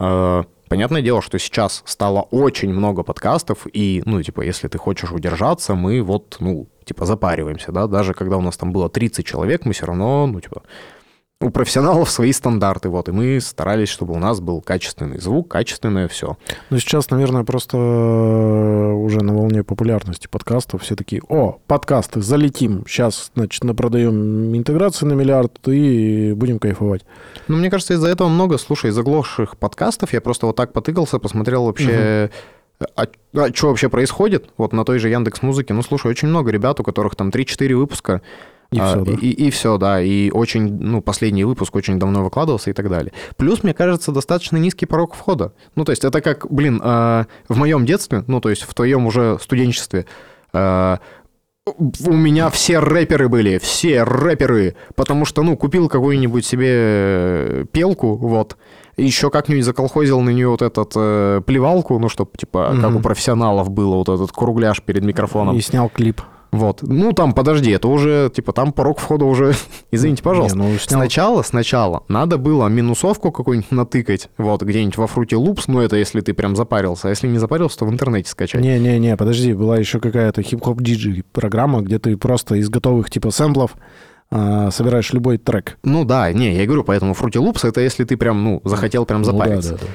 Э, 0.00 0.42
понятное 0.68 1.00
дело, 1.00 1.22
что 1.22 1.38
сейчас 1.38 1.82
стало 1.86 2.22
очень 2.22 2.72
много 2.72 3.04
подкастов, 3.04 3.68
и, 3.72 4.02
ну, 4.04 4.20
типа, 4.20 4.40
если 4.40 4.66
ты 4.66 4.78
хочешь 4.78 5.12
удержаться, 5.12 5.76
мы 5.76 6.02
вот, 6.02 6.38
ну, 6.40 6.66
типа, 6.84 7.06
запариваемся, 7.06 7.70
да, 7.70 7.86
даже 7.86 8.14
когда 8.14 8.36
у 8.36 8.42
нас 8.42 8.56
там 8.56 8.72
было 8.72 8.88
30 8.88 9.24
человек, 9.24 9.64
мы 9.64 9.74
все 9.74 9.86
равно, 9.86 10.26
ну, 10.26 10.40
типа, 10.40 10.62
у 11.40 11.50
профессионалов 11.50 12.08
свои 12.08 12.32
стандарты, 12.32 12.88
вот, 12.88 13.10
и 13.10 13.12
мы 13.12 13.40
старались, 13.42 13.90
чтобы 13.90 14.14
у 14.14 14.18
нас 14.18 14.40
был 14.40 14.62
качественный 14.62 15.18
звук, 15.18 15.48
качественное 15.48 16.08
все. 16.08 16.38
Ну, 16.70 16.78
сейчас, 16.78 17.10
наверное, 17.10 17.44
просто 17.44 17.76
э, 17.76 18.92
уже 18.92 19.22
на 19.22 19.34
волне 19.34 19.62
популярности 19.62 20.28
подкастов 20.28 20.82
все 20.82 20.96
такие, 20.96 21.20
о, 21.28 21.58
подкасты, 21.66 22.22
залетим, 22.22 22.84
сейчас, 22.88 23.30
значит, 23.34 23.64
напродаем 23.64 24.56
интеграции 24.56 25.04
на 25.04 25.12
миллиард 25.12 25.68
и 25.68 26.32
будем 26.32 26.58
кайфовать. 26.58 27.04
Ну, 27.48 27.58
мне 27.58 27.70
кажется, 27.70 27.92
из-за 27.92 28.08
этого 28.08 28.28
много, 28.28 28.56
слушай, 28.56 28.90
заглохших 28.90 29.58
подкастов, 29.58 30.14
я 30.14 30.22
просто 30.22 30.46
вот 30.46 30.56
так 30.56 30.72
потыкался, 30.72 31.18
посмотрел 31.18 31.64
вообще... 31.66 32.30
А, 32.94 33.06
а 33.34 33.54
что 33.54 33.68
вообще 33.68 33.88
происходит? 33.88 34.50
Вот 34.58 34.74
на 34.74 34.84
той 34.84 34.98
же 34.98 35.08
Яндекс 35.08 35.40
Музыке. 35.40 35.72
Ну, 35.72 35.82
слушай, 35.82 36.10
очень 36.10 36.28
много 36.28 36.50
ребят, 36.50 36.78
у 36.78 36.84
которых 36.84 37.16
там 37.16 37.30
3-4 37.30 37.74
выпуска. 37.74 38.20
И 38.72 38.78
а, 38.80 38.86
все, 38.88 39.04
да? 39.04 39.12
И, 39.12 39.28
и 39.28 39.50
все, 39.50 39.78
да. 39.78 40.00
И 40.00 40.30
очень, 40.30 40.78
ну, 40.78 41.00
последний 41.00 41.44
выпуск 41.44 41.74
очень 41.76 41.98
давно 41.98 42.24
выкладывался 42.24 42.70
и 42.70 42.72
так 42.72 42.88
далее. 42.88 43.12
Плюс, 43.36 43.62
мне 43.62 43.74
кажется, 43.74 44.12
достаточно 44.12 44.56
низкий 44.56 44.86
порог 44.86 45.14
входа. 45.14 45.52
Ну, 45.74 45.84
то 45.84 45.92
есть 45.92 46.04
это 46.04 46.20
как, 46.20 46.50
блин, 46.50 46.80
э, 46.82 47.24
в 47.48 47.56
моем 47.56 47.86
детстве, 47.86 48.24
ну, 48.26 48.40
то 48.40 48.50
есть 48.50 48.62
в 48.62 48.74
твоем 48.74 49.06
уже 49.06 49.38
студенчестве, 49.40 50.06
э, 50.52 50.96
у 51.78 52.12
меня 52.12 52.48
все 52.50 52.78
рэперы 52.78 53.28
были, 53.28 53.58
все 53.58 54.04
рэперы, 54.04 54.76
потому 54.94 55.24
что, 55.24 55.42
ну, 55.42 55.56
купил 55.56 55.88
какую-нибудь 55.88 56.46
себе 56.46 57.66
пелку, 57.72 58.16
вот, 58.16 58.56
еще 58.96 59.30
как-нибудь 59.30 59.64
заколхозил 59.64 60.20
на 60.20 60.30
нее 60.30 60.48
вот 60.48 60.62
этот 60.62 60.92
э, 60.94 61.42
плевалку, 61.44 61.98
ну, 61.98 62.08
чтобы, 62.08 62.30
типа, 62.36 62.68
как 62.80 62.90
Мгм. 62.90 62.96
у 62.96 63.00
профессионалов 63.00 63.70
было, 63.70 63.96
вот 63.96 64.08
этот 64.08 64.30
кругляш 64.32 64.80
перед 64.80 65.04
микрофоном. 65.04 65.56
И 65.56 65.60
снял 65.60 65.88
клип. 65.88 66.22
Вот. 66.56 66.82
Ну, 66.82 67.12
там, 67.12 67.32
подожди, 67.32 67.70
это 67.70 67.88
уже, 67.88 68.30
типа, 68.34 68.52
там 68.52 68.72
порог 68.72 68.98
входа 68.98 69.24
уже... 69.24 69.54
Извините, 69.90 70.22
пожалуйста. 70.22 70.58
Не, 70.58 70.64
ну, 70.64 70.70
снял- 70.74 70.98
Сначала, 71.00 71.42
сначала 71.42 72.02
надо 72.08 72.38
было 72.38 72.66
минусовку 72.68 73.30
какую-нибудь 73.32 73.70
натыкать, 73.70 74.28
вот, 74.38 74.62
где-нибудь 74.62 74.96
во 74.96 75.06
фруте 75.06 75.36
лупс, 75.36 75.68
ну, 75.68 75.80
это 75.80 75.96
если 75.96 76.20
ты 76.20 76.34
прям 76.34 76.56
запарился, 76.56 77.08
а 77.08 77.10
если 77.10 77.28
не 77.28 77.38
запарился, 77.38 77.78
то 77.78 77.84
в 77.86 77.90
интернете 77.92 78.30
скачать. 78.30 78.60
Не-не-не, 78.60 79.16
подожди, 79.16 79.52
была 79.52 79.76
еще 79.78 80.00
какая-то 80.00 80.42
хип-хоп 80.42 80.80
диджи 80.80 81.24
программа, 81.32 81.80
где 81.82 81.98
ты 81.98 82.16
просто 82.16 82.56
из 82.56 82.68
готовых 82.68 83.10
типа 83.10 83.30
сэмплов 83.30 83.72
а, 84.30 84.70
собираешь 84.70 85.12
любой 85.12 85.38
трек. 85.38 85.78
Ну 85.84 86.04
да, 86.04 86.32
не, 86.32 86.54
я 86.56 86.66
говорю, 86.66 86.82
поэтому 86.84 87.14
фрути 87.14 87.38
лупс 87.38 87.64
это 87.64 87.80
если 87.80 88.04
ты 88.04 88.16
прям, 88.16 88.42
ну, 88.42 88.60
захотел 88.64 89.04
прям 89.06 89.22
Ну 89.22 89.26
да, 89.26 89.32
запариться. 89.32 89.72
да, 89.72 89.78
да. 89.82 89.86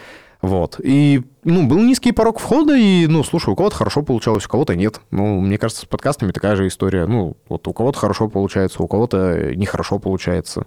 Вот. 0.42 0.80
И, 0.84 1.24
ну, 1.44 1.68
был 1.68 1.80
низкий 1.80 2.12
порог 2.12 2.40
входа, 2.40 2.76
и, 2.76 3.06
ну, 3.08 3.24
слушай, 3.24 3.50
у 3.50 3.56
кого-то 3.56 3.76
хорошо 3.76 4.02
получалось, 4.02 4.46
у 4.46 4.50
кого-то 4.50 4.76
нет. 4.76 5.02
Ну, 5.12 5.40
мне 5.40 5.58
кажется, 5.58 5.84
с 5.84 5.86
подкастами 5.86 6.32
такая 6.32 6.56
же 6.56 6.68
история. 6.68 7.06
Ну, 7.06 7.38
вот 7.48 7.68
у 7.68 7.74
кого-то 7.74 8.00
хорошо 8.00 8.28
получается, 8.28 8.82
у 8.82 8.88
кого-то 8.88 9.56
нехорошо 9.56 10.00
получается. 10.00 10.66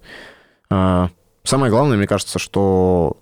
А, 0.71 1.11
Самое 1.45 1.71
главное, 1.71 1.99
мне 1.99 2.07
кажется, 2.07 2.39
что... 2.39 3.19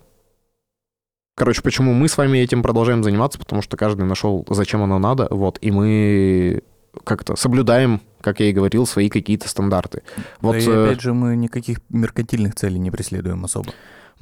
Короче, 1.35 1.61
почему 1.61 1.93
мы 1.93 2.07
с 2.07 2.17
вами 2.17 2.37
этим 2.37 2.63
продолжаем 2.63 3.03
заниматься, 3.03 3.37
потому 3.37 3.61
что 3.61 3.75
каждый 3.75 4.05
нашел, 4.05 4.45
зачем 4.49 4.81
оно 4.81 4.97
надо, 4.99 5.27
вот, 5.29 5.57
и 5.61 5.71
мы 5.71 6.61
как-то 7.03 7.35
соблюдаем, 7.35 8.01
как 8.21 8.39
я 8.39 8.49
и 8.49 8.53
говорил, 8.53 8.85
свои 8.85 9.09
какие-то 9.09 9.49
стандарты. 9.49 10.03
Вот, 10.41 10.53
да 10.53 10.59
и 10.59 10.67
э, 10.67 10.85
опять 10.85 11.01
же, 11.01 11.13
мы 11.13 11.35
никаких 11.35 11.79
меркантильных 11.89 12.55
целей 12.55 12.77
не 12.77 12.91
преследуем 12.91 13.43
особо. 13.43 13.73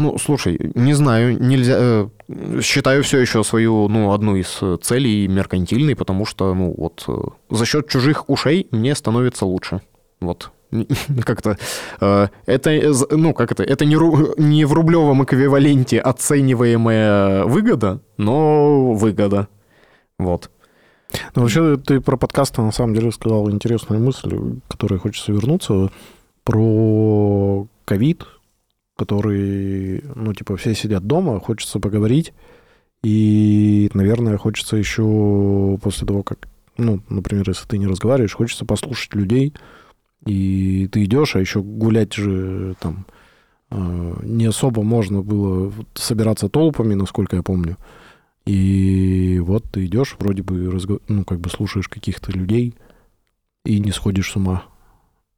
Ну, 0.01 0.17
слушай, 0.17 0.57
не 0.75 0.93
знаю, 0.93 1.39
нельзя. 1.39 1.75
э, 1.77 2.07
считаю 2.61 3.03
все 3.03 3.19
еще 3.19 3.43
свою, 3.43 3.87
ну, 3.87 4.11
одну 4.13 4.35
из 4.35 4.57
э, 4.61 4.77
целей 4.81 5.27
меркантильной, 5.27 5.95
потому 5.95 6.25
что, 6.25 6.53
ну, 6.55 6.73
вот 6.75 7.03
э, 7.07 7.13
за 7.55 7.65
счет 7.65 7.87
чужих 7.87 8.29
ушей 8.29 8.67
мне 8.71 8.95
становится 8.95 9.45
лучше. 9.45 9.81
Вот. 10.19 10.51
Как-то 11.25 11.57
э, 11.99 12.27
это, 12.47 12.93
ну, 13.11 13.33
как 13.33 13.51
это, 13.51 13.63
это 13.63 13.85
не, 13.85 13.95
ру- 13.95 14.33
не 14.37 14.65
в 14.65 14.73
рублевом 14.73 15.23
эквиваленте 15.23 15.99
оцениваемая 15.99 17.45
выгода, 17.45 18.01
но 18.17 18.93
выгода. 18.93 19.47
Вот. 20.17 20.49
Ну, 21.35 21.41
вообще, 21.43 21.77
ты 21.77 22.01
про 22.01 22.17
подкасты, 22.17 22.61
на 22.61 22.71
самом 22.71 22.95
деле, 22.95 23.11
сказал 23.11 23.51
интересную 23.51 24.01
мысль, 24.01 24.35
к 24.67 24.71
которой 24.71 24.97
хочется 24.97 25.31
вернуться, 25.31 25.91
про 26.43 27.67
ковид, 27.85 28.25
который, 28.97 30.03
ну, 30.15 30.33
типа, 30.33 30.57
все 30.57 30.75
сидят 30.75 31.05
дома, 31.05 31.39
хочется 31.39 31.79
поговорить, 31.79 32.33
и, 33.03 33.89
наверное, 33.93 34.37
хочется 34.37 34.77
еще 34.77 35.77
после 35.81 36.05
того, 36.05 36.23
как, 36.23 36.47
ну, 36.77 37.01
например, 37.09 37.47
если 37.47 37.67
ты 37.67 37.77
не 37.77 37.87
разговариваешь, 37.87 38.35
хочется 38.35 38.65
послушать 38.65 39.15
людей, 39.15 39.53
и 40.25 40.87
ты 40.91 41.03
идешь, 41.05 41.35
а 41.35 41.39
еще 41.39 41.63
гулять 41.63 42.13
же 42.13 42.75
там 42.79 43.07
э, 43.71 44.13
не 44.23 44.45
особо 44.45 44.83
можно 44.83 45.21
было 45.21 45.73
собираться 45.95 46.47
толпами, 46.47 46.93
насколько 46.93 47.37
я 47.37 47.43
помню. 47.43 47.77
И 48.45 49.39
вот 49.39 49.63
ты 49.71 49.85
идешь, 49.85 50.15
вроде 50.19 50.43
бы, 50.43 50.65
разго- 50.65 51.01
ну, 51.07 51.23
как 51.25 51.39
бы 51.39 51.49
слушаешь 51.49 51.87
каких-то 51.87 52.31
людей 52.31 52.75
и 53.65 53.79
не 53.79 53.91
сходишь 53.91 54.31
с 54.31 54.35
ума. 54.35 54.63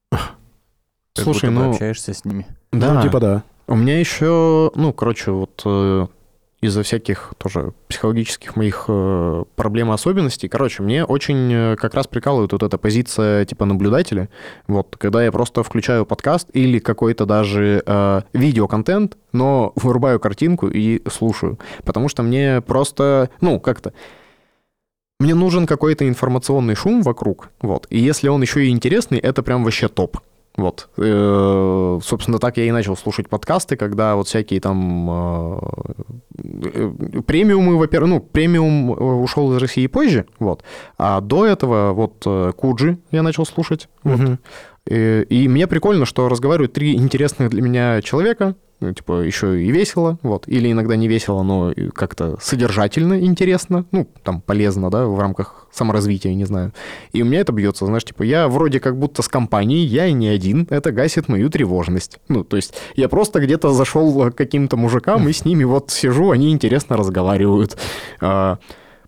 Как 0.10 1.26
Слушай, 1.26 1.50
будто 1.50 1.62
ну, 1.62 1.72
общаешься 1.72 2.14
с 2.14 2.26
ними. 2.26 2.48
Да. 2.74 2.94
Ну, 2.94 3.02
типа 3.02 3.20
да. 3.20 3.44
У 3.68 3.76
меня 3.76 4.00
еще, 4.00 4.72
ну, 4.76 4.92
короче, 4.92 5.32
вот 5.32 5.62
э, 5.66 6.08
из-за 6.64 6.84
всяких 6.84 7.34
тоже 7.38 7.74
психологических 7.90 8.56
моих 8.56 8.86
э, 8.88 9.44
проблем 9.56 9.92
и 9.92 9.94
особенностей, 9.94 10.48
короче, 10.48 10.82
мне 10.82 11.04
очень 11.04 11.54
э, 11.54 11.76
как 11.76 11.94
раз 11.94 12.08
прикалывает 12.08 12.54
вот 12.54 12.64
эта 12.64 12.78
позиция 12.78 13.46
типа 13.46 13.66
наблюдателя. 13.66 14.30
Вот, 14.68 14.96
когда 14.98 15.24
я 15.24 15.32
просто 15.32 15.62
включаю 15.64 16.06
подкаст 16.06 16.50
или 16.54 16.80
какой-то 16.80 17.26
даже 17.26 17.84
э, 17.86 18.22
видеоконтент, 18.34 19.18
но 19.34 19.74
вырубаю 19.76 20.22
картинку 20.22 20.68
и 20.68 21.02
слушаю. 21.10 21.60
Потому 21.84 22.08
что 22.08 22.24
мне 22.24 22.62
просто, 22.62 23.30
ну, 23.42 23.60
как-то... 23.60 23.94
Мне 25.20 25.36
нужен 25.36 25.68
какой-то 25.68 26.08
информационный 26.08 26.76
шум 26.76 27.02
вокруг, 27.02 27.50
вот. 27.62 27.88
И 27.90 28.00
если 28.00 28.30
он 28.30 28.42
еще 28.42 28.66
и 28.66 28.70
интересный, 28.70 29.20
это 29.20 29.44
прям 29.44 29.64
вообще 29.64 29.88
топ. 29.88 30.18
Вот. 30.56 30.90
Э, 30.98 32.00
Собственно, 32.04 32.38
так 32.38 32.58
я 32.58 32.66
и 32.66 32.72
начал 32.72 32.96
слушать 32.96 33.28
подкасты, 33.28 33.76
когда 33.76 34.16
вот 34.16 34.28
всякие 34.28 34.60
там 34.60 35.10
э, 35.10 35.60
э, 36.64 36.92
премиумы, 37.26 37.78
во-первых, 37.78 38.10
ну, 38.10 38.20
премиум 38.20 38.94
э, 38.94 38.96
ушел 38.96 39.52
из 39.54 39.58
России 39.62 39.88
позже, 39.88 40.26
вот. 40.40 40.64
А 40.98 41.22
до 41.22 41.46
этого 41.46 41.94
вот 41.94 42.26
Куджи 42.56 43.00
я 43.12 43.24
начал 43.24 43.46
слушать. 43.46 43.90
вот. 44.04 44.20
Мгм. 44.20 44.40
И, 44.86 45.26
и 45.30 45.48
мне 45.48 45.66
прикольно, 45.66 46.06
что 46.06 46.28
разговаривают 46.28 46.74
три 46.74 46.94
интересных 46.96 47.50
для 47.50 47.62
меня 47.62 48.02
человека, 48.02 48.56
типа, 48.80 49.22
еще 49.22 49.62
и 49.64 49.72
весело, 49.72 50.18
вот, 50.24 50.48
или 50.48 50.72
иногда 50.72 50.96
не 50.96 51.08
весело, 51.08 51.44
но 51.44 51.74
как-то 51.94 52.38
содержательно 52.42 53.20
интересно, 53.20 53.86
ну, 53.92 54.08
там, 54.24 54.42
полезно, 54.42 54.90
да, 54.90 55.06
в 55.06 55.20
рамках 55.20 55.68
саморазвития, 55.72 56.34
не 56.34 56.46
знаю. 56.46 56.74
И 57.14 57.22
у 57.22 57.26
меня 57.26 57.40
это 57.40 57.52
бьется, 57.54 57.86
знаешь, 57.86 58.04
типа, 58.04 58.24
я 58.24 58.48
вроде 58.48 58.80
как 58.80 58.98
будто 58.98 59.22
с 59.22 59.28
компанией, 59.28 59.86
я 59.86 60.08
и 60.08 60.14
не 60.14 60.28
один, 60.28 60.68
это 60.70 60.92
гасит 60.92 61.30
мою 61.30 61.50
тревожность. 61.50 62.20
Ну, 62.28 62.44
то 62.44 62.58
есть 62.58 62.74
я 62.96 63.10
просто 63.10 63.40
где-то 63.40 63.72
зашел 63.72 64.32
к 64.32 64.36
каким-то 64.36 64.78
мужикам 64.78 65.28
и 65.28 65.34
с 65.34 65.46
ними 65.46 65.64
вот 65.64 65.92
сижу, 65.92 66.32
они 66.32 66.52
интересно 66.52 66.98
разговаривают. 66.98 67.78
А, 68.20 68.60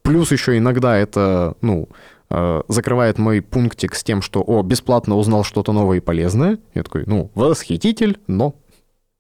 Плюс 0.05 0.31
еще 0.31 0.55
иногда 0.59 0.95
это, 0.95 1.55
ну, 1.61 1.89
э, 2.29 2.61
закрывает 2.67 3.17
мой 3.17 3.41
пунктик 3.41 3.95
с 3.95 4.03
тем, 4.03 4.21
что, 4.21 4.43
о, 4.45 4.61
бесплатно 4.61 5.17
узнал 5.17 5.43
что-то 5.43 5.71
новое 5.71 5.97
и 5.97 5.99
полезное. 5.99 6.59
Я 6.75 6.83
такой, 6.83 7.05
ну, 7.07 7.31
восхититель, 7.33 8.19
но, 8.27 8.53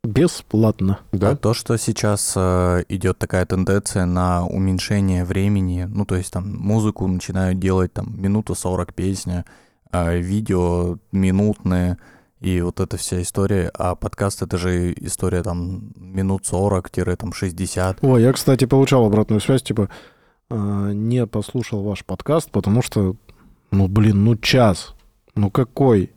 Бесплатно. 0.05 0.99
да. 1.11 1.31
А 1.31 1.35
то, 1.35 1.53
что 1.53 1.77
сейчас 1.77 2.33
э, 2.35 2.83
идет 2.89 3.17
такая 3.17 3.45
тенденция 3.45 4.05
на 4.05 4.45
уменьшение 4.45 5.25
времени, 5.25 5.87
ну, 5.89 6.05
то 6.05 6.15
есть 6.15 6.31
там 6.31 6.55
музыку 6.57 7.07
начинают 7.07 7.59
делать 7.59 7.93
там 7.93 8.21
минута 8.21 8.55
40 8.55 8.93
песня, 8.93 9.45
а 9.91 10.13
видео 10.13 10.97
минутные, 11.11 11.97
и 12.41 12.61
вот 12.61 12.79
эта 12.79 12.97
вся 12.97 13.21
история, 13.21 13.71
а 13.73 13.95
подкаст 13.95 14.41
это 14.41 14.57
же 14.57 14.93
история 14.93 15.41
там 15.41 15.93
минут 15.95 16.43
40-60. 16.43 17.97
О, 18.01 18.17
я, 18.17 18.33
кстати, 18.33 18.65
получал 18.65 19.05
обратную 19.05 19.41
связь, 19.41 19.63
типа, 19.63 19.89
а, 20.49 20.91
не 20.91 21.25
послушал 21.25 21.81
ваш 21.81 22.05
подкаст, 22.05 22.51
потому 22.51 22.81
что, 22.81 23.15
ну, 23.71 23.87
блин, 23.87 24.23
ну 24.23 24.35
час. 24.35 24.93
Ну 25.35 25.49
какой 25.49 26.11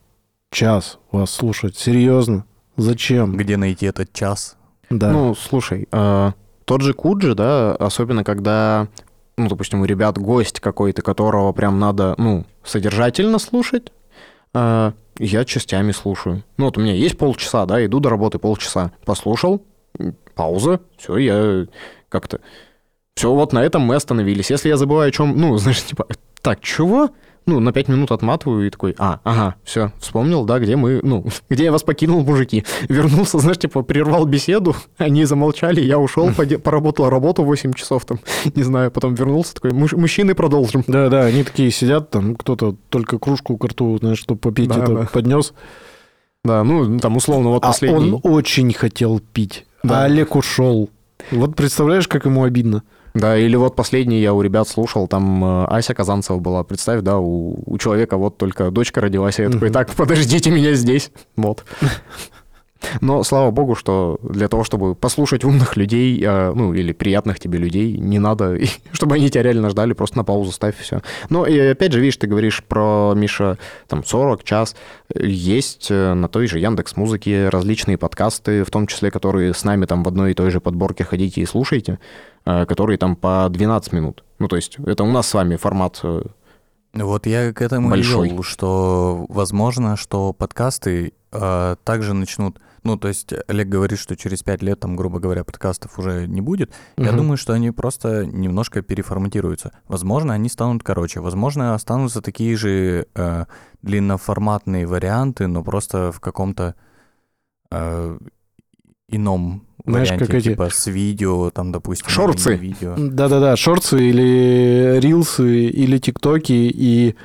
час 0.51 0.99
вас 1.11 1.31
слушать? 1.31 1.77
Серьезно? 1.77 2.45
Зачем? 2.79 3.37
Где 3.37 3.57
найти 3.57 3.87
этот 3.87 4.13
час? 4.13 4.57
Да. 4.89 5.11
Ну, 5.11 5.35
слушай, 5.35 5.89
э, 5.91 6.33
тот 6.65 6.81
же 6.81 6.95
Куджи, 6.95 7.35
да, 7.35 7.75
особенно 7.75 8.25
когда, 8.25 8.87
ну, 9.37 9.49
допустим, 9.49 9.81
у 9.81 9.85
ребят 9.85 10.17
гость 10.17 10.61
какой-то, 10.61 11.03
которого 11.03 11.53
прям 11.53 11.79
надо, 11.81 12.15
ну, 12.19 12.47
содержательно 12.65 13.39
слушать, 13.39 13.93
э, 14.55 14.93
я 15.19 15.45
частями 15.45 15.91
слушаю. 15.91 16.45
Ну, 16.57 16.67
вот 16.67 16.79
у 16.79 16.81
меня 16.81 16.95
есть 16.95 17.19
полчаса, 17.19 17.67
да, 17.67 17.85
иду 17.85 17.99
до 17.99 18.09
работы 18.11 18.39
полчаса, 18.39 18.93
послушал, 19.05 19.61
пауза, 20.35 20.81
все, 20.97 21.17
я 21.19 21.67
как-то 22.09 22.41
Все, 23.17 23.35
вот 23.35 23.53
на 23.53 23.65
этом 23.65 23.83
мы 23.83 23.97
остановились. 23.97 24.51
Если 24.51 24.69
я 24.69 24.77
забываю 24.77 25.09
о 25.09 25.13
чем, 25.13 25.37
ну, 25.37 25.59
знаешь, 25.59 25.83
типа, 25.83 26.07
так, 26.41 26.61
чего? 26.61 27.11
Ну, 27.49 27.61
на 27.61 27.73
пять 27.73 27.89
минут 27.89 28.13
отматываю 28.13 28.67
и 28.67 28.71
такой, 28.71 28.95
а, 28.99 29.21
ага, 29.25 29.55
все, 29.65 29.91
вспомнил, 29.99 30.45
да, 30.45 30.59
где 30.59 30.77
мы, 30.77 31.01
ну, 31.03 31.25
где 31.49 31.65
я 31.65 31.73
вас 31.73 31.83
покинул, 31.83 32.23
мужики. 32.23 32.63
Вернулся, 32.91 33.39
знаешь, 33.41 33.57
типа, 33.57 33.81
прервал 33.81 34.27
беседу, 34.27 34.77
они 34.99 35.25
замолчали, 35.25 35.81
я 35.81 35.99
ушел, 35.99 36.31
поработал 36.63 37.09
работу 37.09 37.45
8 37.45 37.73
часов 37.73 38.05
там, 38.05 38.21
не 38.55 38.63
знаю, 38.63 38.91
потом 38.91 39.15
вернулся, 39.15 39.55
такой, 39.55 39.73
мужчины 39.73 40.35
продолжим. 40.35 40.85
Да-да, 40.87 41.23
они 41.23 41.43
такие 41.43 41.71
сидят, 41.71 42.11
там, 42.11 42.37
кто-то 42.37 42.77
только 42.91 43.19
кружку 43.19 43.57
к 43.57 43.65
рту, 43.65 43.97
знаешь, 43.97 44.19
чтобы 44.19 44.41
попить, 44.41 44.69
да, 44.69 44.83
это 44.83 44.93
да. 44.93 45.09
поднес. 45.11 45.55
Да, 46.45 46.63
ну, 46.65 46.99
там, 46.99 47.17
условно, 47.17 47.49
вот 47.49 47.65
а 47.65 47.69
последний. 47.69 48.13
он 48.13 48.21
очень 48.25 48.75
хотел 48.75 49.21
пить, 49.21 49.65
да. 49.83 50.03
а 50.03 50.05
Олег 50.05 50.37
ушел. 50.37 50.91
Вот 51.31 51.57
представляешь, 51.57 52.09
как 52.09 52.27
ему 52.27 52.45
обидно? 52.45 52.83
Да, 53.15 53.37
или 53.37 53.57
вот 53.57 53.77
последний 53.77 54.21
я 54.21 54.33
у 54.33 54.43
ребят 54.43 54.69
слушал, 54.69 55.09
там 55.09 55.45
э, 55.45 55.65
Ася 55.67 55.95
Казанцева 55.95 56.39
была, 56.39 56.63
представь, 56.65 57.03
да, 57.03 57.19
у, 57.19 57.59
у 57.67 57.79
человека 57.79 58.17
вот 58.17 58.39
только 58.39 58.71
дочка 58.71 59.01
родилась, 59.01 59.39
и 59.39 59.43
я 59.43 59.51
такой, 59.51 59.71
так, 59.71 59.91
подождите 59.91 60.51
меня 60.51 60.75
здесь, 60.75 61.11
вот. 61.37 61.65
Но 63.01 63.23
слава 63.25 63.51
богу, 63.51 63.75
что 63.75 64.19
для 64.23 64.49
того, 64.49 64.65
чтобы 64.65 64.95
послушать 64.95 65.45
умных 65.45 65.77
людей, 65.77 66.23
э, 66.25 66.53
ну, 66.55 66.73
или 66.75 66.93
приятных 66.93 67.41
тебе 67.41 67.59
людей, 67.59 67.97
не 67.99 68.19
надо, 68.19 68.59
чтобы 68.93 69.17
они 69.17 69.31
тебя 69.31 69.43
реально 69.43 69.71
ждали, 69.71 69.93
просто 69.93 70.19
на 70.19 70.25
паузу 70.25 70.53
ставь 70.53 70.77
все. 70.79 71.01
Но 71.29 71.47
и 71.47 71.59
опять 71.59 71.93
же, 71.93 72.01
видишь, 72.01 72.17
ты 72.17 72.27
говоришь 72.27 72.63
про, 72.65 73.13
Миша, 73.17 73.59
там, 73.89 74.05
40, 74.05 74.45
час. 74.45 74.77
Есть 75.15 75.89
э, 75.91 76.15
на 76.15 76.29
той 76.29 76.47
же 76.47 76.59
Яндекс 76.59 76.97
Музыке 76.97 77.49
различные 77.49 77.99
подкасты, 77.99 78.65
в 78.65 78.71
том 78.71 78.87
числе, 78.87 79.11
которые 79.11 79.55
с 79.55 79.65
нами 79.65 79.87
там 79.87 80.03
в 80.03 80.09
одной 80.09 80.33
и 80.33 80.35
той 80.35 80.51
же 80.51 80.61
подборке 80.61 81.05
ходите 81.05 81.41
и 81.41 81.47
слушаете, 81.47 81.99
э, 82.45 82.67
которые 82.67 82.99
там 82.99 83.17
по 83.17 83.49
12 83.51 83.93
минут. 83.93 84.25
Ну, 84.39 84.49
то 84.49 84.57
есть 84.57 84.79
это 84.85 85.05
у 85.05 85.11
нас 85.11 85.29
с 85.29 85.35
вами 85.35 85.57
формат 85.57 86.03
вот 86.95 87.27
я 87.27 87.53
к 87.53 87.61
этому 87.63 87.91
большой. 87.91 88.31
вел, 88.31 88.43
что 88.43 89.27
возможно, 89.29 89.97
что 89.97 90.33
подкасты 90.33 91.13
э, 91.33 91.77
также 91.85 92.15
начнут 92.15 92.59
ну, 92.83 92.97
то 92.97 93.09
есть 93.09 93.33
Олег 93.47 93.69
говорит, 93.69 93.99
что 93.99 94.17
через 94.17 94.43
пять 94.43 94.63
лет, 94.63 94.81
там, 94.81 94.97
грубо 94.97 95.19
говоря, 95.19 95.45
подкастов 95.45 95.99
уже 95.99 96.27
не 96.27 96.41
будет. 96.41 96.71
Угу. 96.97 97.07
Я 97.07 97.13
думаю, 97.13 97.37
что 97.37 97.53
они 97.53 97.71
просто 97.71 98.27
немножко 98.27 98.83
переформатируются. 98.83 99.73
Возможно, 99.89 100.35
они 100.35 100.49
станут 100.49 100.83
короче. 100.83 101.21
Возможно, 101.21 101.75
останутся 101.75 102.23
такие 102.23 102.57
же 102.57 103.07
э, 103.15 103.45
длинноформатные 103.83 104.87
варианты, 104.87 105.47
но 105.47 105.63
просто 105.63 106.13
в 106.13 106.21
каком-то 106.21 106.75
э, 107.71 108.19
ином 109.09 109.67
Знаешь, 109.85 110.09
варианте, 110.09 110.27
как 110.27 110.35
эти... 110.35 110.49
типа 110.51 110.69
с 110.71 110.87
видео, 110.87 111.51
там, 111.51 111.73
допустим. 111.73 112.09
Шорцы. 112.09 112.77
Да-да-да, 112.81 113.57
шорцы 113.57 114.09
или 114.09 114.99
рилсы, 115.01 115.67
или 115.67 115.99
тиктоки, 115.99 116.53
и 116.53 117.17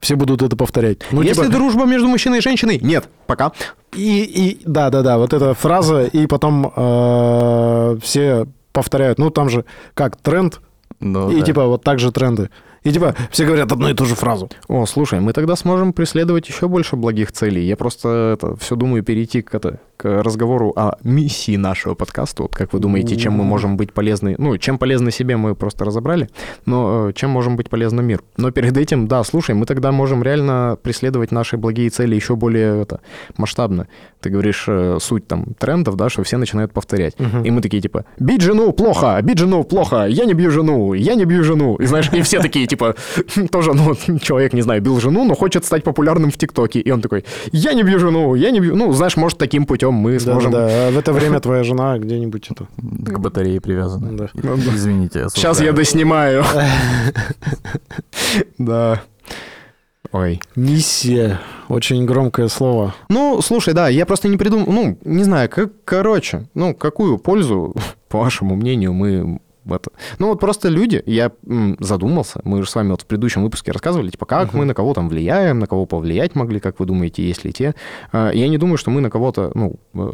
все 0.00 0.16
будут 0.16 0.42
это 0.42 0.56
повторять. 0.56 0.98
Ну, 1.12 1.22
Если 1.22 1.42
типа... 1.42 1.52
дружба 1.52 1.84
между 1.84 2.08
мужчиной 2.08 2.38
и 2.38 2.40
женщиной, 2.40 2.78
нет, 2.82 3.08
пока. 3.26 3.52
И, 3.94 4.22
и 4.22 4.62
да, 4.64 4.90
да, 4.90 5.02
да, 5.02 5.18
вот 5.18 5.32
эта 5.32 5.54
фраза, 5.54 6.04
и 6.04 6.26
потом 6.26 6.72
э, 6.74 7.98
все 8.02 8.46
повторяют. 8.72 9.18
Ну, 9.18 9.30
там 9.30 9.50
же 9.50 9.64
как 9.94 10.16
тренд, 10.16 10.60
ну, 11.00 11.30
и 11.30 11.40
да. 11.40 11.46
типа 11.46 11.66
вот 11.66 11.84
так 11.84 11.98
же 11.98 12.12
тренды. 12.12 12.50
И 12.82 12.92
типа 12.92 13.14
все 13.30 13.44
говорят 13.44 13.70
одну 13.72 13.90
и 13.90 13.94
ту 13.94 14.06
же 14.06 14.14
фразу. 14.14 14.48
О, 14.68 14.86
слушай, 14.86 15.20
мы 15.20 15.34
тогда 15.34 15.54
сможем 15.54 15.92
преследовать 15.92 16.48
еще 16.48 16.66
больше 16.66 16.96
благих 16.96 17.30
целей. 17.30 17.66
Я 17.66 17.76
просто 17.76 18.32
это 18.34 18.56
все 18.56 18.74
думаю 18.74 19.02
перейти 19.02 19.42
к, 19.42 19.54
это, 19.54 19.80
к 20.00 20.22
разговору 20.22 20.72
о 20.76 20.96
миссии 21.04 21.56
нашего 21.56 21.94
подкаста. 21.94 22.44
Вот 22.44 22.54
как 22.54 22.72
вы 22.72 22.78
думаете, 22.78 23.16
чем 23.16 23.34
мы 23.34 23.44
можем 23.44 23.76
быть 23.76 23.92
полезны? 23.92 24.34
Ну, 24.38 24.56
чем 24.56 24.78
полезны 24.78 25.10
себе 25.10 25.36
мы 25.36 25.54
просто 25.54 25.84
разобрали, 25.84 26.30
но 26.64 27.10
э, 27.10 27.12
чем 27.12 27.28
можем 27.28 27.56
быть 27.56 27.68
полезны 27.68 28.02
мир? 28.02 28.22
Но 28.38 28.50
перед 28.50 28.78
этим, 28.78 29.08
да, 29.08 29.22
слушай, 29.24 29.54
мы 29.54 29.66
тогда 29.66 29.92
можем 29.92 30.22
реально 30.22 30.78
преследовать 30.82 31.32
наши 31.32 31.58
благие 31.58 31.90
цели 31.90 32.14
еще 32.14 32.34
более 32.34 32.80
это, 32.80 33.00
масштабно. 33.36 33.88
Ты 34.22 34.30
говоришь 34.30 34.64
э, 34.68 34.96
суть 35.00 35.26
там 35.26 35.44
трендов, 35.58 35.96
да, 35.96 36.08
что 36.08 36.22
все 36.22 36.38
начинают 36.38 36.72
повторять. 36.72 37.14
Угу. 37.20 37.44
И 37.44 37.50
мы 37.50 37.60
такие 37.60 37.82
типа, 37.82 38.06
бить 38.18 38.40
жену 38.40 38.72
плохо, 38.72 39.20
бить 39.22 39.38
жену 39.38 39.64
плохо, 39.64 40.06
я 40.06 40.24
не 40.24 40.32
бью 40.32 40.50
жену, 40.50 40.94
я 40.94 41.14
не 41.14 41.26
бью 41.26 41.44
жену. 41.44 41.76
И 41.76 41.84
знаешь, 41.84 42.10
и 42.12 42.22
все 42.22 42.40
такие 42.40 42.66
типа, 42.66 42.94
тоже, 43.52 43.74
ну, 43.74 43.94
человек, 44.18 44.54
не 44.54 44.62
знаю, 44.62 44.80
бил 44.80 44.98
жену, 44.98 45.24
но 45.24 45.34
хочет 45.34 45.66
стать 45.66 45.84
популярным 45.84 46.30
в 46.30 46.38
ТикТоке. 46.38 46.80
И 46.80 46.90
он 46.90 47.02
такой, 47.02 47.26
я 47.52 47.74
не 47.74 47.82
бью 47.82 47.98
жену, 47.98 48.34
я 48.34 48.50
не 48.50 48.60
бью... 48.60 48.74
Ну, 48.74 48.92
знаешь, 48.92 49.18
может, 49.18 49.38
таким 49.38 49.66
путем 49.66 49.89
мы 49.94 50.14
да, 50.14 50.20
сможем... 50.20 50.50
Да, 50.50 50.66
да, 50.66 50.88
а 50.88 50.90
в 50.90 50.98
это 50.98 51.12
время 51.12 51.40
твоя 51.40 51.62
жена 51.64 51.98
где-нибудь 51.98 52.50
это... 52.50 52.66
К 52.76 53.18
батарее 53.18 53.60
привязана. 53.60 54.16
Да. 54.16 54.30
Извините. 54.34 55.28
Сейчас 55.30 55.60
я 55.60 55.72
доснимаю. 55.72 56.44
Да. 58.58 59.02
Ой. 60.12 60.40
Миссия. 60.56 61.40
Очень 61.68 62.04
громкое 62.04 62.48
слово. 62.48 62.94
Ну, 63.08 63.40
слушай, 63.42 63.74
да, 63.74 63.88
я 63.88 64.06
просто 64.06 64.28
не 64.28 64.36
придумал, 64.36 64.66
ну, 64.66 64.98
не 65.04 65.22
знаю, 65.24 65.48
как, 65.48 65.70
короче, 65.84 66.48
ну, 66.54 66.74
какую 66.74 67.18
пользу, 67.18 67.74
по 68.08 68.18
вашему 68.18 68.56
мнению, 68.56 68.92
мы 68.92 69.40
это. 69.72 69.90
Ну 70.18 70.28
вот 70.28 70.40
просто 70.40 70.68
люди, 70.68 71.02
я 71.06 71.32
задумался, 71.78 72.40
мы 72.44 72.62
же 72.62 72.68
с 72.68 72.74
вами 72.74 72.90
вот 72.90 73.02
в 73.02 73.06
предыдущем 73.06 73.42
выпуске 73.42 73.72
рассказывали, 73.72 74.10
типа, 74.10 74.26
как 74.26 74.48
uh-huh. 74.48 74.56
мы 74.56 74.64
на 74.64 74.74
кого 74.74 74.94
там 74.94 75.08
влияем, 75.08 75.58
на 75.58 75.66
кого 75.66 75.86
повлиять 75.86 76.34
могли, 76.34 76.60
как 76.60 76.80
вы 76.80 76.86
думаете, 76.86 77.26
есть 77.26 77.44
ли 77.44 77.52
те. 77.52 77.74
А, 78.12 78.30
я 78.30 78.48
не 78.48 78.58
думаю, 78.58 78.76
что 78.76 78.90
мы 78.90 79.00
на 79.00 79.10
кого-то, 79.10 79.50
ну, 79.54 79.76
э, 79.94 80.12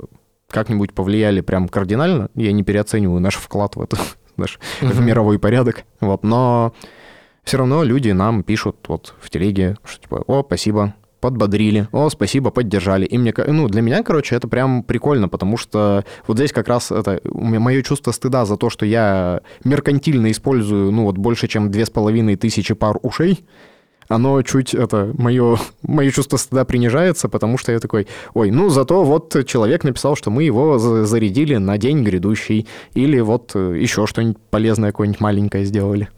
как-нибудь 0.48 0.92
повлияли 0.92 1.40
прям 1.40 1.68
кардинально. 1.68 2.28
Я 2.34 2.52
не 2.52 2.62
переоцениваю 2.62 3.20
наш 3.20 3.36
вклад 3.36 3.76
в 3.76 3.80
это, 3.80 3.96
наш 4.36 4.58
uh-huh. 4.80 4.92
в 4.92 5.00
мировой 5.00 5.38
порядок. 5.38 5.84
Вот, 6.00 6.22
но 6.24 6.72
все 7.44 7.58
равно 7.58 7.84
люди 7.84 8.10
нам 8.10 8.42
пишут 8.42 8.76
вот 8.88 9.14
в 9.20 9.30
телеге, 9.30 9.76
что 9.84 10.02
типа, 10.02 10.24
о, 10.26 10.42
спасибо, 10.44 10.94
подбодрили, 11.26 11.88
о, 11.90 12.08
спасибо, 12.08 12.52
поддержали. 12.52 13.04
И 13.04 13.18
мне, 13.18 13.34
ну, 13.48 13.68
для 13.68 13.82
меня, 13.82 14.04
короче, 14.04 14.36
это 14.36 14.46
прям 14.46 14.84
прикольно, 14.84 15.28
потому 15.28 15.56
что 15.56 16.04
вот 16.28 16.36
здесь 16.36 16.52
как 16.52 16.68
раз 16.68 16.92
это 16.92 17.20
мое 17.24 17.82
чувство 17.82 18.12
стыда 18.12 18.44
за 18.44 18.56
то, 18.56 18.70
что 18.70 18.86
я 18.86 19.40
меркантильно 19.64 20.30
использую, 20.30 20.92
ну, 20.92 21.02
вот 21.02 21.18
больше, 21.18 21.48
чем 21.48 21.72
две 21.72 21.84
с 21.84 21.90
половиной 21.90 22.36
тысячи 22.36 22.74
пар 22.74 23.00
ушей, 23.02 23.44
оно 24.06 24.40
чуть, 24.42 24.72
это, 24.72 25.12
мое, 25.18 25.58
мое 25.82 26.12
чувство 26.12 26.36
стыда 26.36 26.64
принижается, 26.64 27.28
потому 27.28 27.58
что 27.58 27.72
я 27.72 27.80
такой, 27.80 28.06
ой, 28.34 28.52
ну, 28.52 28.68
зато 28.68 29.02
вот 29.02 29.36
человек 29.46 29.82
написал, 29.82 30.14
что 30.14 30.30
мы 30.30 30.44
его 30.44 30.78
зарядили 30.78 31.56
на 31.56 31.76
день 31.76 32.04
грядущий, 32.04 32.68
или 32.94 33.18
вот 33.18 33.50
э, 33.56 33.78
еще 33.80 34.06
что-нибудь 34.06 34.38
полезное, 34.48 34.92
какое-нибудь 34.92 35.20
маленькое 35.20 35.64
сделали. 35.64 36.08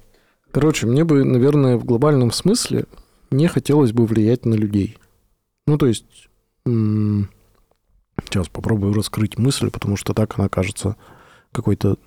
Короче, 0.50 0.86
мне 0.86 1.04
бы, 1.04 1.24
наверное, 1.24 1.78
в 1.78 1.86
глобальном 1.86 2.30
смысле 2.30 2.84
не 3.30 3.46
хотелось 3.46 3.92
бы 3.92 4.06
влиять 4.06 4.44
на 4.46 4.54
людей. 4.54 4.96
Ну, 5.66 5.78
то 5.78 5.86
есть, 5.86 6.28
сейчас 6.64 8.48
попробую 8.48 8.94
раскрыть 8.94 9.38
мысль, 9.38 9.70
потому 9.70 9.96
что 9.96 10.14
так 10.14 10.38
она 10.38 10.48
кажется 10.48 10.96
какой-то 11.52 11.98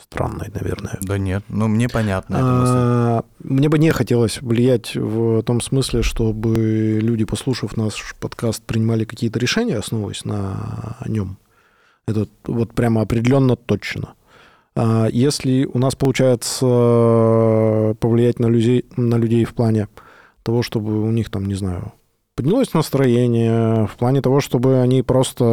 странной, 0.00 0.50
наверное. 0.52 0.98
Да 1.02 1.18
нет, 1.18 1.44
ну 1.48 1.68
мне 1.68 1.88
понятно. 1.88 2.38
А, 2.40 3.24
мне 3.38 3.68
бы 3.68 3.78
не 3.78 3.90
хотелось 3.90 4.40
влиять 4.40 4.96
в 4.96 5.42
том 5.42 5.60
смысле, 5.60 6.02
чтобы 6.02 6.98
люди, 7.02 7.24
послушав 7.24 7.76
наш 7.76 8.14
подкаст, 8.18 8.62
принимали 8.62 9.04
какие-то 9.04 9.38
решения, 9.38 9.76
основываясь 9.76 10.24
на 10.24 10.96
нем. 11.06 11.36
Это 12.06 12.26
вот 12.46 12.72
прямо 12.72 13.02
определенно 13.02 13.56
точно. 13.56 14.14
А 14.74 15.06
если 15.10 15.64
у 15.66 15.78
нас 15.78 15.94
получается 15.94 16.64
повлиять 18.00 18.38
на 18.38 18.46
людей, 18.46 18.86
на 18.96 19.16
людей 19.16 19.44
в 19.44 19.54
плане 19.54 19.88
того, 20.42 20.62
чтобы 20.62 21.02
у 21.02 21.10
них 21.10 21.30
там, 21.30 21.46
не 21.46 21.54
знаю, 21.54 21.92
поднялось 22.34 22.72
настроение, 22.72 23.86
в 23.86 23.96
плане 23.96 24.22
того, 24.22 24.40
чтобы 24.40 24.80
они 24.80 25.02
просто 25.02 25.44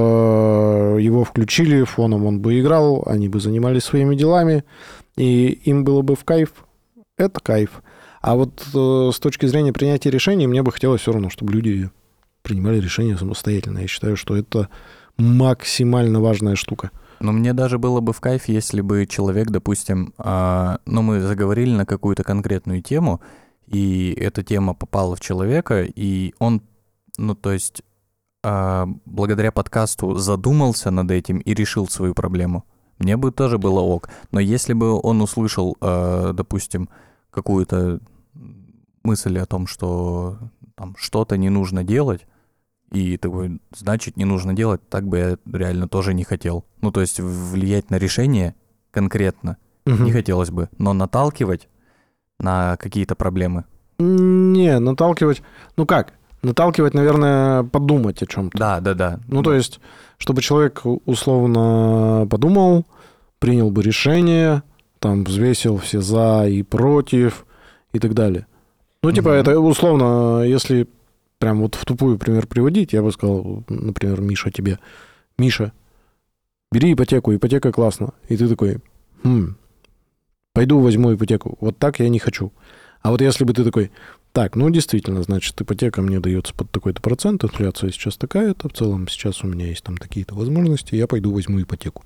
его 1.00 1.24
включили 1.24 1.84
фоном, 1.84 2.26
он 2.26 2.40
бы 2.40 2.60
играл, 2.60 3.04
они 3.06 3.28
бы 3.28 3.40
занимались 3.40 3.84
своими 3.84 4.16
делами, 4.16 4.64
и 5.18 5.48
им 5.66 5.84
было 5.84 6.02
бы 6.02 6.16
в 6.16 6.24
кайф. 6.24 6.54
Это 7.18 7.40
кайф. 7.42 7.82
А 8.22 8.36
вот 8.36 8.64
э, 8.74 9.12
с 9.14 9.20
точки 9.20 9.46
зрения 9.48 9.74
принятия 9.74 10.10
решений, 10.10 10.48
мне 10.48 10.64
бы 10.64 10.72
хотелось 10.72 11.02
все 11.02 11.12
равно, 11.12 11.30
чтобы 11.30 11.54
люди 11.54 11.90
принимали 12.42 12.80
решения 12.80 13.18
самостоятельно. 13.18 13.80
Я 13.80 13.88
считаю, 13.88 14.16
что 14.16 14.36
это 14.36 14.70
максимально 15.18 16.20
важная 16.22 16.56
штука. 16.56 16.92
Но 17.20 17.32
мне 17.32 17.54
даже 17.54 17.80
было 17.80 18.00
бы 18.00 18.14
в 18.14 18.22
кайф, 18.22 18.48
если 18.48 18.82
бы 18.82 19.08
человек, 19.08 19.50
допустим, 19.50 20.14
э, 20.18 20.78
ну, 20.86 21.02
мы 21.02 21.20
заговорили 21.20 21.72
на 21.72 21.86
какую-то 21.86 22.24
конкретную 22.24 22.82
тему, 22.82 23.22
и 23.68 24.14
эта 24.18 24.44
тема 24.44 24.74
попала 24.74 25.16
в 25.16 25.20
человека, 25.20 25.84
и 25.84 26.34
он, 26.40 26.62
ну, 27.18 27.36
то 27.36 27.52
есть, 27.52 27.84
э, 28.44 28.86
благодаря 29.06 29.52
подкасту 29.52 30.16
задумался 30.16 30.92
над 30.92 31.12
этим 31.12 31.40
и 31.40 31.54
решил 31.54 31.88
свою 31.88 32.14
проблему. 32.14 32.66
Мне 32.98 33.18
бы 33.18 33.32
тоже 33.32 33.58
было 33.58 33.80
ок. 33.80 34.10
Но 34.32 34.40
если 34.40 34.74
бы 34.74 35.00
он 35.00 35.22
услышал, 35.22 35.78
э, 35.82 36.32
допустим, 36.34 36.90
какую-то 37.30 38.00
мысль 39.04 39.38
о 39.38 39.46
том, 39.46 39.68
что 39.68 40.38
там 40.76 40.96
что-то 40.98 41.38
не 41.38 41.50
нужно 41.50 41.84
делать, 41.84 42.26
и 42.92 43.18
такой, 43.18 43.62
значит, 43.76 44.16
не 44.18 44.26
нужно 44.26 44.54
делать, 44.54 44.88
так 44.90 45.06
бы 45.08 45.18
я 45.18 45.38
реально 45.52 45.88
тоже 45.88 46.14
не 46.14 46.24
хотел. 46.24 46.66
Ну, 46.82 46.92
то 46.92 47.02
есть 47.02 47.20
влиять 47.20 47.90
на 47.92 47.98
решение 47.98 48.56
конкретно 48.92 49.58
Мгм. 49.88 50.04
Не 50.04 50.12
хотелось 50.12 50.52
бы. 50.52 50.70
Но 50.78 50.94
наталкивать 50.94 51.70
на 52.40 52.78
какие-то 52.78 53.16
проблемы. 53.16 53.64
Не, 54.00 54.80
наталкивать... 54.80 55.42
Ну 55.76 55.86
как? 55.86 56.14
Наталкивать, 56.44 56.94
наверное, 56.94 57.64
подумать 57.64 58.22
о 58.22 58.28
чем-то. 58.28 58.58
Да, 58.58 58.80
да, 58.80 58.94
да. 58.94 59.20
Ну, 59.28 59.42
то 59.42 59.54
есть, 59.54 59.80
чтобы 60.18 60.42
человек 60.42 60.82
условно 61.06 62.28
подумал, 62.30 62.86
принял 63.40 63.72
бы 63.72 63.82
решение, 63.82 64.62
там, 65.00 65.24
взвесил 65.24 65.78
все 65.78 66.02
за 66.02 66.46
и 66.48 66.62
против 66.64 67.46
и 67.92 68.00
так 68.00 68.14
далее. 68.14 68.46
Ну, 69.04 69.12
типа, 69.12 69.30
Мгм. 69.30 69.38
это 69.40 69.60
условно, 69.60 70.44
если 70.44 70.88
прям 71.40 71.62
вот 71.62 71.76
в 71.76 71.86
тупую 71.86 72.18
пример 72.18 72.48
приводить, 72.48 72.94
я 72.94 73.02
бы 73.02 73.12
сказал, 73.12 73.64
например, 73.70 74.22
Миша 74.22 74.52
тебе, 74.52 74.80
Миша, 75.38 75.72
бери 76.72 76.94
ипотеку, 76.94 77.34
ипотека 77.36 77.72
классно. 77.72 78.10
И 78.28 78.38
ты 78.38 78.48
такой, 78.48 78.80
«Хм, 79.24 79.56
пойду 80.58 80.80
возьму 80.80 81.14
ипотеку. 81.14 81.56
Вот 81.62 81.78
так 81.78 82.00
я 82.00 82.10
не 82.10 82.18
хочу. 82.18 82.52
А 83.04 83.12
вот 83.12 83.22
если 83.22 83.44
бы 83.44 83.54
ты 83.54 83.64
такой, 83.64 83.92
так, 84.32 84.56
ну 84.56 84.72
действительно, 84.72 85.22
значит, 85.22 85.62
ипотека 85.62 86.02
мне 86.02 86.20
дается 86.20 86.52
под 86.56 86.72
такой-то 86.72 87.00
процент, 87.00 87.44
инфляция 87.44 87.92
сейчас 87.92 88.18
такая-то, 88.18 88.68
в 88.68 88.74
целом 88.74 89.08
сейчас 89.08 89.44
у 89.44 89.48
меня 89.48 89.68
есть 89.68 89.84
там 89.84 89.98
такие-то 89.98 90.34
возможности, 90.34 90.96
я 90.96 91.06
пойду 91.06 91.32
возьму 91.32 91.62
ипотеку. 91.62 92.04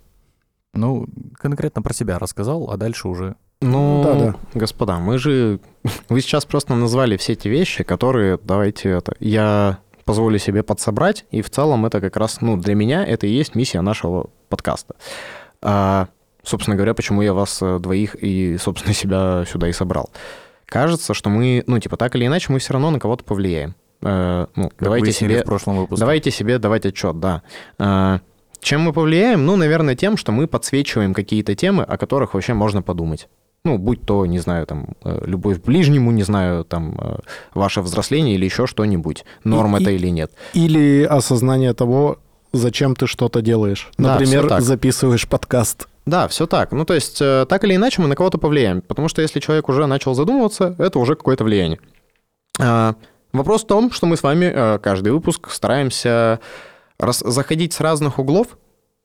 Ну, 0.74 1.08
конкретно 1.38 1.82
про 1.82 1.94
себя 1.94 2.20
рассказал, 2.20 2.70
а 2.70 2.76
дальше 2.76 3.08
уже... 3.08 3.36
Ну, 3.62 4.02
Да-да. 4.04 4.36
господа, 4.54 5.00
мы 5.00 5.18
же... 5.18 5.62
Вы 6.10 6.20
сейчас 6.20 6.44
просто 6.44 6.76
назвали 6.76 7.16
все 7.16 7.36
те 7.36 7.50
вещи, 7.50 7.86
которые, 7.86 8.38
давайте 8.44 8.90
это... 8.90 9.16
Я 9.22 9.80
позволю 10.04 10.40
себе 10.40 10.62
подсобрать, 10.62 11.24
и 11.32 11.42
в 11.42 11.50
целом 11.50 11.86
это 11.86 12.02
как 12.02 12.18
раз, 12.18 12.42
ну, 12.42 12.58
для 12.58 12.76
меня 12.76 13.06
это 13.06 13.28
и 13.28 13.32
есть 13.32 13.56
миссия 13.56 13.80
нашего 13.80 14.30
подкаста. 14.50 14.96
А, 15.62 16.10
собственно 16.44 16.76
говоря, 16.76 16.94
почему 16.94 17.22
я 17.22 17.34
вас 17.34 17.60
э, 17.62 17.80
двоих 17.80 18.16
и, 18.22 18.58
собственно, 18.58 18.94
себя 18.94 19.46
сюда 19.46 19.70
и 19.70 19.72
собрал. 19.74 20.10
Кажется, 20.66 21.14
что 21.14 21.30
мы, 21.30 21.64
ну, 21.68 21.80
типа, 21.80 21.98
так 21.98 22.16
или 22.16 22.26
иначе, 22.26 22.52
мы 22.52 22.60
все 22.60 22.74
равно 22.74 22.92
на 22.92 23.00
кого-то 23.00 23.24
повлияем. 23.24 23.76
Э, 24.02 24.48
ну, 24.56 24.70
как 24.70 24.80
давайте 24.80 25.12
себе... 25.12 25.42
в 25.42 25.46
прошлом 25.46 25.78
выпуске. 25.78 26.00
Давайте 26.00 26.32
себе 26.32 26.58
давать 26.60 26.86
отчет, 26.86 27.20
да. 27.20 27.42
А, 27.78 28.20
Чем 28.62 28.82
мы 28.82 28.94
повлияем? 28.94 29.46
Ну, 29.46 29.56
наверное, 29.58 29.96
тем, 29.96 30.18
что 30.18 30.32
мы 30.32 30.48
подсвечиваем 30.48 31.14
какие-то 31.14 31.56
темы, 31.56 31.84
о 31.84 31.98
которых 31.98 32.34
вообще 32.34 32.54
можно 32.54 32.82
подумать. 32.82 33.28
Ну, 33.64 33.78
будь 33.78 34.02
то, 34.02 34.26
не 34.26 34.40
знаю, 34.40 34.66
там, 34.66 34.96
э, 35.04 35.22
любовь 35.26 35.62
к 35.62 35.66
ближнему, 35.66 36.10
не 36.12 36.24
знаю, 36.24 36.64
там, 36.66 36.98
э, 37.00 37.18
ваше 37.54 37.82
взросление 37.82 38.34
или 38.36 38.46
еще 38.46 38.66
что-нибудь. 38.66 39.24
Норм 39.44 39.78
И- 39.78 39.82
это 39.82 39.92
и- 39.92 39.96
или 39.96 40.08
нет. 40.08 40.32
Или 40.54 41.04
осознание 41.04 41.74
того, 41.76 42.18
зачем 42.54 42.96
ты 42.96 43.06
что-то 43.06 43.42
делаешь. 43.44 43.92
Да, 44.00 44.14
Например, 44.14 44.48
так. 44.48 44.62
записываешь 44.62 45.28
подкаст. 45.28 45.88
Да, 46.06 46.28
все 46.28 46.48
так. 46.48 46.72
Ну, 46.72 46.84
то 46.86 46.94
есть, 46.94 47.22
э, 47.22 47.46
так 47.48 47.64
или 47.64 47.76
иначе, 47.76 48.02
мы 48.02 48.08
на 48.08 48.16
кого-то 48.16 48.38
повлияем. 48.38 48.82
Потому 48.82 49.08
что 49.08 49.22
если 49.22 49.40
человек 49.40 49.70
уже 49.70 49.86
начал 49.86 50.14
задумываться, 50.14 50.76
это 50.80 51.00
уже 51.00 51.16
какое-то 51.16 51.44
влияние. 51.44 51.80
А, 52.60 52.96
Вопрос 53.34 53.64
в 53.64 53.68
том, 53.68 53.92
что 53.92 54.08
мы 54.08 54.18
с 54.18 54.24
вами 54.24 54.52
э, 54.54 54.80
каждый 54.80 55.14
выпуск 55.14 55.50
стараемся 55.52 56.42
рас- 57.00 57.24
заходить 57.26 57.72
с 57.72 57.80
разных 57.80 58.20
углов, 58.20 58.58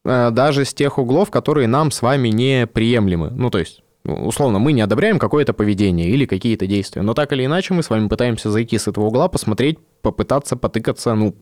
э, 0.04 0.30
даже 0.30 0.64
с 0.64 0.74
тех 0.74 0.98
углов, 0.98 1.30
которые 1.30 1.68
нам 1.68 1.92
с 1.92 2.02
вами 2.02 2.28
неприемлемы. 2.28 3.30
Ну, 3.30 3.50
то 3.50 3.58
есть, 3.58 3.82
ну, 4.02 4.26
условно, 4.26 4.58
мы 4.58 4.72
не 4.72 4.80
одобряем 4.80 5.20
какое-то 5.20 5.52
поведение 5.52 6.08
или 6.08 6.26
какие-то 6.26 6.66
действия, 6.66 7.02
но 7.02 7.14
так 7.14 7.32
или 7.32 7.44
иначе 7.44 7.72
мы 7.72 7.84
с 7.84 7.90
вами 7.90 8.08
пытаемся 8.08 8.50
зайти 8.50 8.78
с 8.78 8.88
этого 8.88 9.04
угла, 9.04 9.28
посмотреть, 9.28 9.78
попытаться 10.02 10.56
потыкаться, 10.56 11.14
ну, 11.14 11.34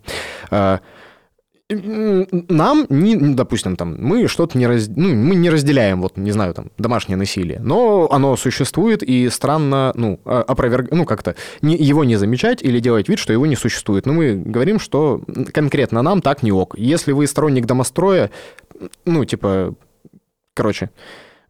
нам, 2.49 2.87
не, 2.89 3.17
допустим, 3.17 3.77
там, 3.77 3.97
мы 3.99 4.29
что-то 4.29 4.59
не, 4.59 4.67
раз, 4.67 4.89
ну, 4.89 5.15
мы 5.15 5.35
не 5.35 5.51
разделяем, 5.51 6.01
вот, 6.01 6.17
не 6.17 6.33
знаю, 6.33 6.55
там, 6.55 6.71
домашнее 6.79 7.17
насилие, 7.17 7.61
но 7.61 8.09
оно 8.11 8.37
существует, 8.37 9.03
и 9.03 9.29
странно, 9.29 9.93
ну, 9.95 10.21
а- 10.25 10.43
опроверг... 10.43 10.91
ну, 10.91 11.05
как-то 11.05 11.35
не, 11.63 11.77
его 11.77 12.05
не 12.05 12.17
замечать 12.17 12.63
или 12.63 12.81
делать 12.81 13.09
вид, 13.09 13.19
что 13.19 13.33
его 13.33 13.47
не 13.47 13.57
существует. 13.57 14.07
Но 14.07 14.13
мы 14.13 14.35
говорим, 14.35 14.79
что 14.79 15.21
конкретно 15.53 16.03
нам 16.03 16.23
так 16.23 16.43
не 16.43 16.53
ок. 16.53 16.75
Если 16.79 17.13
вы 17.13 17.27
сторонник 17.27 17.67
домостроя, 17.67 18.31
ну, 19.05 19.25
типа, 19.25 19.75
короче, 20.55 20.91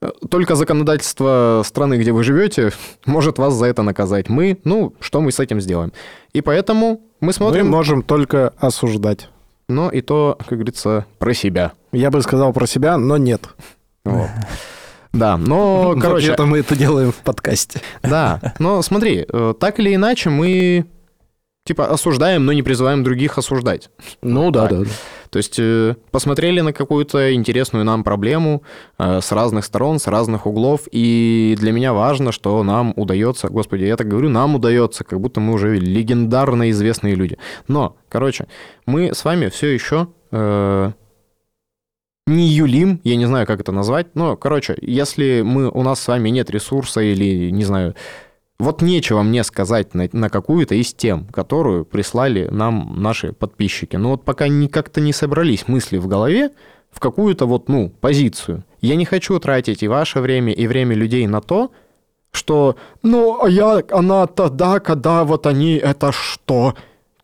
э, 0.01 0.11
только 0.31 0.55
законодательство 0.55 1.62
страны, 1.64 1.95
где 1.95 2.12
вы 2.12 2.25
живете, 2.25 2.72
может 3.07 3.39
вас 3.39 3.55
за 3.55 3.66
это 3.66 3.83
наказать. 3.83 4.29
Мы, 4.29 4.59
ну, 4.64 4.95
что 5.01 5.20
мы 5.20 5.33
с 5.33 5.41
этим 5.41 5.61
сделаем? 5.61 5.93
И 6.33 6.41
поэтому 6.41 7.01
мы 7.20 7.33
смотрим, 7.33 7.66
Мы 7.66 7.70
можем 7.70 8.03
только 8.03 8.53
осуждать. 8.59 9.29
Но 9.69 9.91
и 9.91 10.01
то, 10.01 10.37
как 10.41 10.59
говорится, 10.59 11.07
про 11.19 11.35
себя. 11.35 11.73
Я 11.93 12.11
бы 12.11 12.21
сказал 12.23 12.53
про 12.53 12.67
себя, 12.67 12.97
но 12.99 13.17
нет. 13.17 13.49
Вот. 14.05 14.29
Да, 15.12 15.37
но, 15.37 15.97
короче, 16.01 16.33
это 16.33 16.45
мы 16.45 16.59
это 16.59 16.75
делаем 16.75 17.12
в 17.12 17.17
подкасте. 17.17 17.81
да, 18.03 18.55
но 18.59 18.83
смотри, 18.83 19.25
э, 19.29 19.55
так 19.59 19.79
или 19.79 19.95
иначе 19.95 20.29
мы 20.29 20.87
типа 21.65 21.87
осуждаем, 21.87 22.45
но 22.45 22.53
не 22.53 22.62
призываем 22.62 23.03
других 23.03 23.39
осуждать. 23.39 23.91
Ну 24.23 24.51
да, 24.51 24.69
Так. 24.69 24.71
да. 24.71 24.85
да. 24.85 24.91
То 25.31 25.39
есть 25.39 25.59
э, 25.59 25.97
посмотрели 26.11 26.61
на 26.61 26.73
какую-то 26.73 27.35
интересную 27.35 27.85
нам 27.85 28.05
проблему 28.05 28.62
э, 28.99 29.21
с 29.21 29.33
разных 29.33 29.65
сторон, 29.65 29.99
с 29.99 30.07
разных 30.07 30.47
углов, 30.47 30.83
и 30.93 31.57
для 31.59 31.73
меня 31.73 31.93
важно, 31.93 32.33
что 32.33 32.62
нам 32.62 32.93
удается, 32.97 33.49
господи, 33.49 33.85
я 33.85 33.97
так 33.97 34.07
говорю, 34.07 34.29
нам 34.29 34.55
удается, 34.55 35.05
как 35.05 35.21
будто 35.21 35.41
мы 35.41 35.55
уже 35.55 35.77
легендарно 35.77 36.71
известные 36.71 37.15
люди. 37.15 37.39
Но, 37.67 37.97
короче, 38.09 38.47
мы 38.87 39.15
с 39.15 39.25
вами 39.25 39.49
все 39.49 39.69
еще 39.69 40.09
э, 40.31 40.93
не 42.27 42.47
юлим, 42.47 43.01
я 43.05 43.17
не 43.17 43.27
знаю, 43.27 43.47
как 43.47 43.61
это 43.61 43.73
назвать, 43.73 44.15
но, 44.15 44.37
короче, 44.37 44.77
если 44.81 45.43
мы, 45.43 45.69
у 45.69 45.83
нас 45.83 46.01
с 46.01 46.09
вами 46.09 46.29
нет 46.29 46.49
ресурса 46.51 47.01
или, 47.01 47.51
не 47.51 47.65
знаю, 47.65 47.95
вот 48.59 48.83
нечего 48.83 49.23
мне 49.23 49.43
сказать 49.43 49.95
на, 49.95 50.09
на 50.13 50.31
какую-то 50.31 50.75
из 50.75 50.95
тем, 50.95 51.27
которую 51.27 51.85
прислали 51.85 52.49
нам 52.51 52.95
наши 53.03 53.33
подписчики. 53.33 53.97
Но 53.97 54.11
вот 54.11 54.25
пока 54.25 54.49
не, 54.49 54.69
как-то 54.69 55.01
не 55.01 55.13
собрались 55.13 55.67
мысли 55.69 55.99
в 55.99 56.07
голове 56.07 56.51
в 56.91 57.01
какую-то 57.01 57.47
вот, 57.47 57.69
ну, 57.69 57.91
позицию. 58.01 58.65
Я 58.81 58.95
не 58.95 59.05
хочу 59.05 59.39
тратить 59.41 59.83
и 59.83 59.89
ваше 59.89 60.21
время, 60.21 60.53
и 60.53 60.67
время 60.69 60.95
людей 60.95 61.27
на 61.27 61.41
то, 61.41 61.73
что, 62.31 62.77
ну, 63.03 63.43
а 63.43 63.49
я, 63.49 63.83
она 63.91 64.27
тогда, 64.27 64.79
когда 64.79 65.25
вот 65.25 65.47
они, 65.47 65.75
это 65.75 66.13
что? 66.13 66.75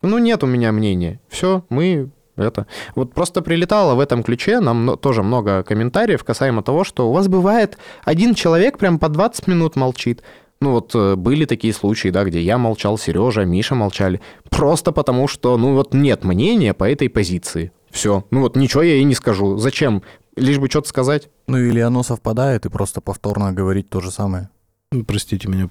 Ну, 0.01 0.17
нет 0.17 0.43
у 0.43 0.47
меня 0.47 0.71
мнения. 0.71 1.21
Все, 1.29 1.63
мы 1.69 2.09
это. 2.35 2.67
Вот 2.95 3.13
просто 3.13 3.41
прилетало 3.41 3.95
в 3.95 3.99
этом 3.99 4.23
ключе, 4.23 4.59
нам 4.59 4.97
тоже 4.97 5.23
много 5.23 5.63
комментариев 5.63 6.23
касаемо 6.23 6.63
того, 6.63 6.83
что 6.83 7.09
у 7.09 7.13
вас 7.13 7.27
бывает 7.27 7.77
один 8.03 8.33
человек 8.33 8.77
прям 8.77 8.99
по 8.99 9.09
20 9.09 9.47
минут 9.47 9.75
молчит. 9.75 10.23
Ну 10.61 10.71
вот 10.71 10.91
э, 10.93 11.15
были 11.15 11.45
такие 11.45 11.73
случаи, 11.73 12.09
да, 12.09 12.23
где 12.23 12.39
я 12.39 12.59
молчал, 12.59 12.97
Сережа, 12.97 13.43
Миша 13.45 13.73
молчали. 13.73 14.21
Просто 14.49 14.91
потому 14.91 15.27
что, 15.27 15.57
ну 15.57 15.73
вот 15.73 15.93
нет 15.95 16.23
мнения 16.23 16.75
по 16.75 16.89
этой 16.89 17.09
позиции. 17.09 17.71
Все. 17.89 18.25
Ну 18.29 18.41
вот 18.41 18.55
ничего 18.55 18.83
я 18.83 18.95
и 18.95 19.03
не 19.03 19.15
скажу. 19.15 19.57
Зачем? 19.57 20.03
Лишь 20.35 20.59
бы 20.59 20.69
что-то 20.69 20.87
сказать. 20.87 21.29
Ну 21.47 21.57
или 21.57 21.79
оно 21.79 22.03
совпадает, 22.03 22.65
и 22.67 22.69
просто 22.69 23.01
повторно 23.01 23.51
говорить 23.51 23.89
то 23.89 24.01
же 24.01 24.11
самое. 24.11 24.49
Простите 25.07 25.47
меня, 25.47 25.69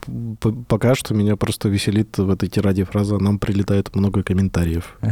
пока 0.67 0.95
что 0.95 1.13
меня 1.13 1.37
просто 1.37 1.69
веселит 1.69 2.17
в 2.17 2.31
этой 2.31 2.49
тираде 2.49 2.85
фраза 2.85 3.19
«нам 3.19 3.39
прилетает 3.39 3.95
много 3.95 4.23
комментариев». 4.23 4.99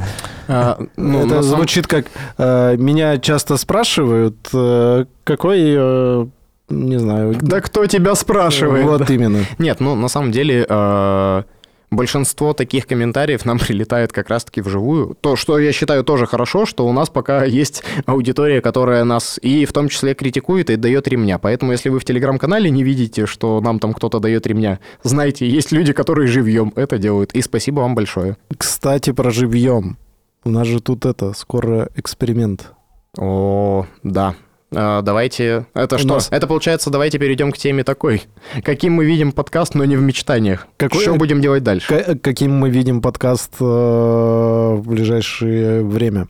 А, 0.51 0.79
ну, 0.97 1.27
Это 1.27 1.43
звучит 1.43 1.87
как... 1.87 2.07
э, 2.39 2.77
меня 2.79 3.19
часто 3.19 3.59
спрашивают, 3.59 4.49
э, 4.55 5.05
какой, 5.25 6.31
не 6.69 6.99
знаю... 6.99 7.37
Да 7.41 7.61
кто 7.61 7.87
тебя 7.87 8.15
спрашивает? 8.15 8.85
Вот 8.85 9.11
именно. 9.11 9.45
Нет, 9.59 9.81
ну 9.81 9.95
на 9.95 10.09
самом 10.09 10.33
деле 10.33 10.67
э, 10.69 11.43
большинство 11.91 12.53
таких 12.53 12.87
комментариев 12.87 13.45
нам 13.45 13.59
прилетает 13.67 14.13
как 14.13 14.29
раз-таки 14.29 14.61
вживую. 14.61 15.17
То, 15.21 15.37
что 15.37 15.59
я 15.59 15.73
считаю 15.73 16.05
тоже 16.05 16.27
хорошо, 16.27 16.67
что 16.67 16.87
у 16.87 16.93
нас 16.93 17.09
пока 17.09 17.45
есть 17.45 17.83
аудитория, 18.07 18.61
которая 18.61 19.05
нас 19.05 19.39
и 19.43 19.65
в 19.65 19.73
том 19.73 19.89
числе 19.89 20.15
критикует 20.15 20.71
и 20.71 20.77
дает 20.77 21.09
ремня. 21.09 21.39
Поэтому 21.39 21.73
если 21.73 21.89
вы 21.89 21.99
в 21.99 22.05
телеграм-канале 22.05 22.71
не 22.71 22.83
видите, 22.83 23.27
что 23.27 23.61
нам 23.61 23.79
там 23.79 23.95
кто-то 23.95 24.21
дает 24.21 24.47
ремня, 24.47 24.79
знайте, 25.03 25.49
есть 25.49 25.73
люди, 25.73 25.93
которые 25.93 26.29
живьем 26.29 26.73
это 26.77 26.99
делают. 26.99 27.33
И 27.33 27.43
спасибо 27.43 27.81
вам 27.81 27.95
большое. 27.95 28.37
Кстати, 28.57 29.13
про 29.13 29.31
живьем. 29.31 29.97
У 30.45 30.51
нас 30.51 30.67
же 30.67 30.81
тут 30.81 31.05
это, 31.05 31.33
скоро 31.33 31.89
эксперимент. 31.97 32.73
О, 33.17 33.87
да. 34.03 34.35
А, 34.75 35.01
давайте... 35.03 35.67
Это 35.75 35.97
У 35.97 35.99
что? 35.99 36.09
нас- 36.09 36.29
Это 36.31 36.47
получается, 36.47 36.91
давайте 36.91 37.19
перейдем 37.19 37.53
к 37.53 37.59
теме 37.59 37.85
такой. 37.85 38.25
Каким 38.65 38.93
мы 38.95 39.05
видим 39.07 39.33
подкаст, 39.33 39.75
но 39.75 39.85
не 39.85 39.97
в 39.97 40.03
мечтаниях. 40.03 40.67
Какой- 40.77 41.03
Что 41.03 41.15
будем 41.15 41.41
делать 41.41 41.63
дальше? 41.63 41.89
К- 41.89 42.19
каким 42.21 42.53
мы 42.55 42.69
видим 42.71 43.01
подкаст 43.01 43.55
э, 43.61 43.65
в 43.65 44.83
ближайшее 44.87 45.85
время. 45.85 46.29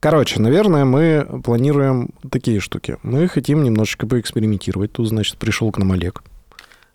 Короче, 0.00 0.40
наверное, 0.40 0.84
мы 0.84 1.42
планируем 1.44 2.10
такие 2.30 2.60
штуки. 2.60 2.96
Мы 3.02 3.28
хотим 3.28 3.62
немножечко 3.62 4.06
поэкспериментировать. 4.06 4.92
Тут, 4.92 5.08
значит, 5.08 5.36
пришел 5.38 5.70
к 5.70 5.78
нам 5.78 5.92
Олег. 5.92 6.22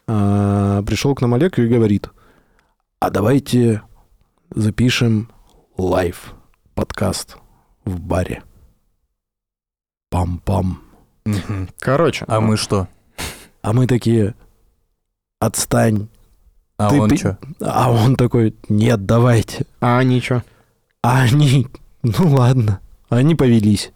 А, 0.07 0.81
пришел 0.83 1.15
к 1.15 1.21
нам 1.21 1.33
Олег 1.35 1.57
и 1.59 1.67
говорит, 1.67 2.09
а 2.99 3.09
давайте 3.09 3.81
запишем 4.53 5.29
live 5.77 6.33
подкаст 6.75 7.37
в 7.85 7.99
баре. 7.99 8.43
Пам-пам. 10.11 10.77
Короче. 11.79 12.25
А 12.27 12.41
мы 12.41 12.57
что? 12.57 12.87
А 13.61 13.73
мы 13.73 13.87
такие, 13.87 14.35
отстань. 15.39 16.09
А 16.77 16.89
Ты- 16.89 16.99
он 16.99 17.09
ты- 17.09 17.17
что? 17.17 17.37
А 17.61 17.91
он 17.91 18.15
такой, 18.15 18.55
нет, 18.69 19.05
давайте. 19.05 19.65
А 19.79 19.99
они 19.99 20.19
что? 20.19 20.43
А 21.03 21.21
они, 21.21 21.67
ну 22.03 22.33
ладно, 22.35 22.79
они 23.09 23.35
повелись. 23.35 23.91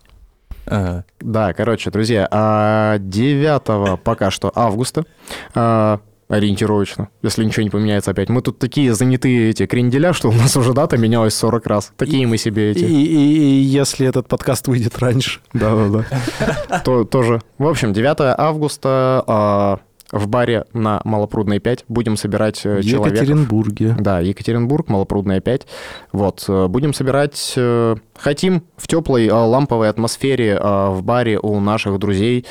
Ага. 0.67 1.05
Да, 1.19 1.53
короче, 1.53 1.91
друзья, 1.91 2.27
а 2.31 2.97
9 2.99 3.97
пока 4.01 4.31
что 4.31 4.51
августа, 4.55 5.05
а, 5.53 5.99
ориентировочно, 6.27 7.09
если 7.21 7.43
ничего 7.43 7.63
не 7.63 7.69
поменяется 7.69 8.11
опять. 8.11 8.29
Мы 8.29 8.41
тут 8.41 8.57
такие 8.57 8.93
занятые 8.95 9.51
эти 9.51 9.65
кренделя, 9.67 10.11
что 10.13 10.29
у 10.29 10.31
нас 10.33 10.57
уже 10.57 10.73
дата 10.73 10.97
менялась 10.97 11.35
40 11.35 11.67
раз. 11.67 11.93
Такие 11.97 12.25
мы 12.25 12.37
себе 12.37 12.69
И, 12.69 12.71
эти. 12.71 12.83
и- 12.83 13.05
и 13.05 13.61
если 13.61 14.07
этот 14.07 14.27
подкаст 14.27 14.67
выйдет 14.67 14.97
раньше. 14.99 15.39
Да-да-да. 15.53 16.79
То- 16.83 17.03
Тоже. 17.03 17.41
В 17.59 17.67
общем, 17.67 17.93
9 17.93 18.35
августа 18.37 19.23
а, 19.27 19.79
в 20.11 20.27
баре 20.27 20.65
на 20.73 20.99
Малопрудной 21.03 21.59
5 21.59 21.85
будем 21.89 22.17
собирать 22.17 22.63
В 22.63 22.65
э, 22.65 22.81
человека. 22.83 23.15
Екатеринбурге. 23.17 23.95
Да, 23.99 24.19
Екатеринбург, 24.19 24.87
Малопрудная 24.89 25.41
5. 25.41 25.67
Вот, 26.11 26.43
э, 26.47 26.67
будем 26.67 26.93
собирать, 26.93 27.53
э, 27.55 27.95
хотим 28.17 28.63
в 28.77 28.87
теплой 28.87 29.29
ламповой 29.29 29.89
атмосфере 29.89 30.59
в 30.59 31.01
баре 31.03 31.37
у 31.39 31.59
наших 31.59 31.99
друзей 31.99 32.45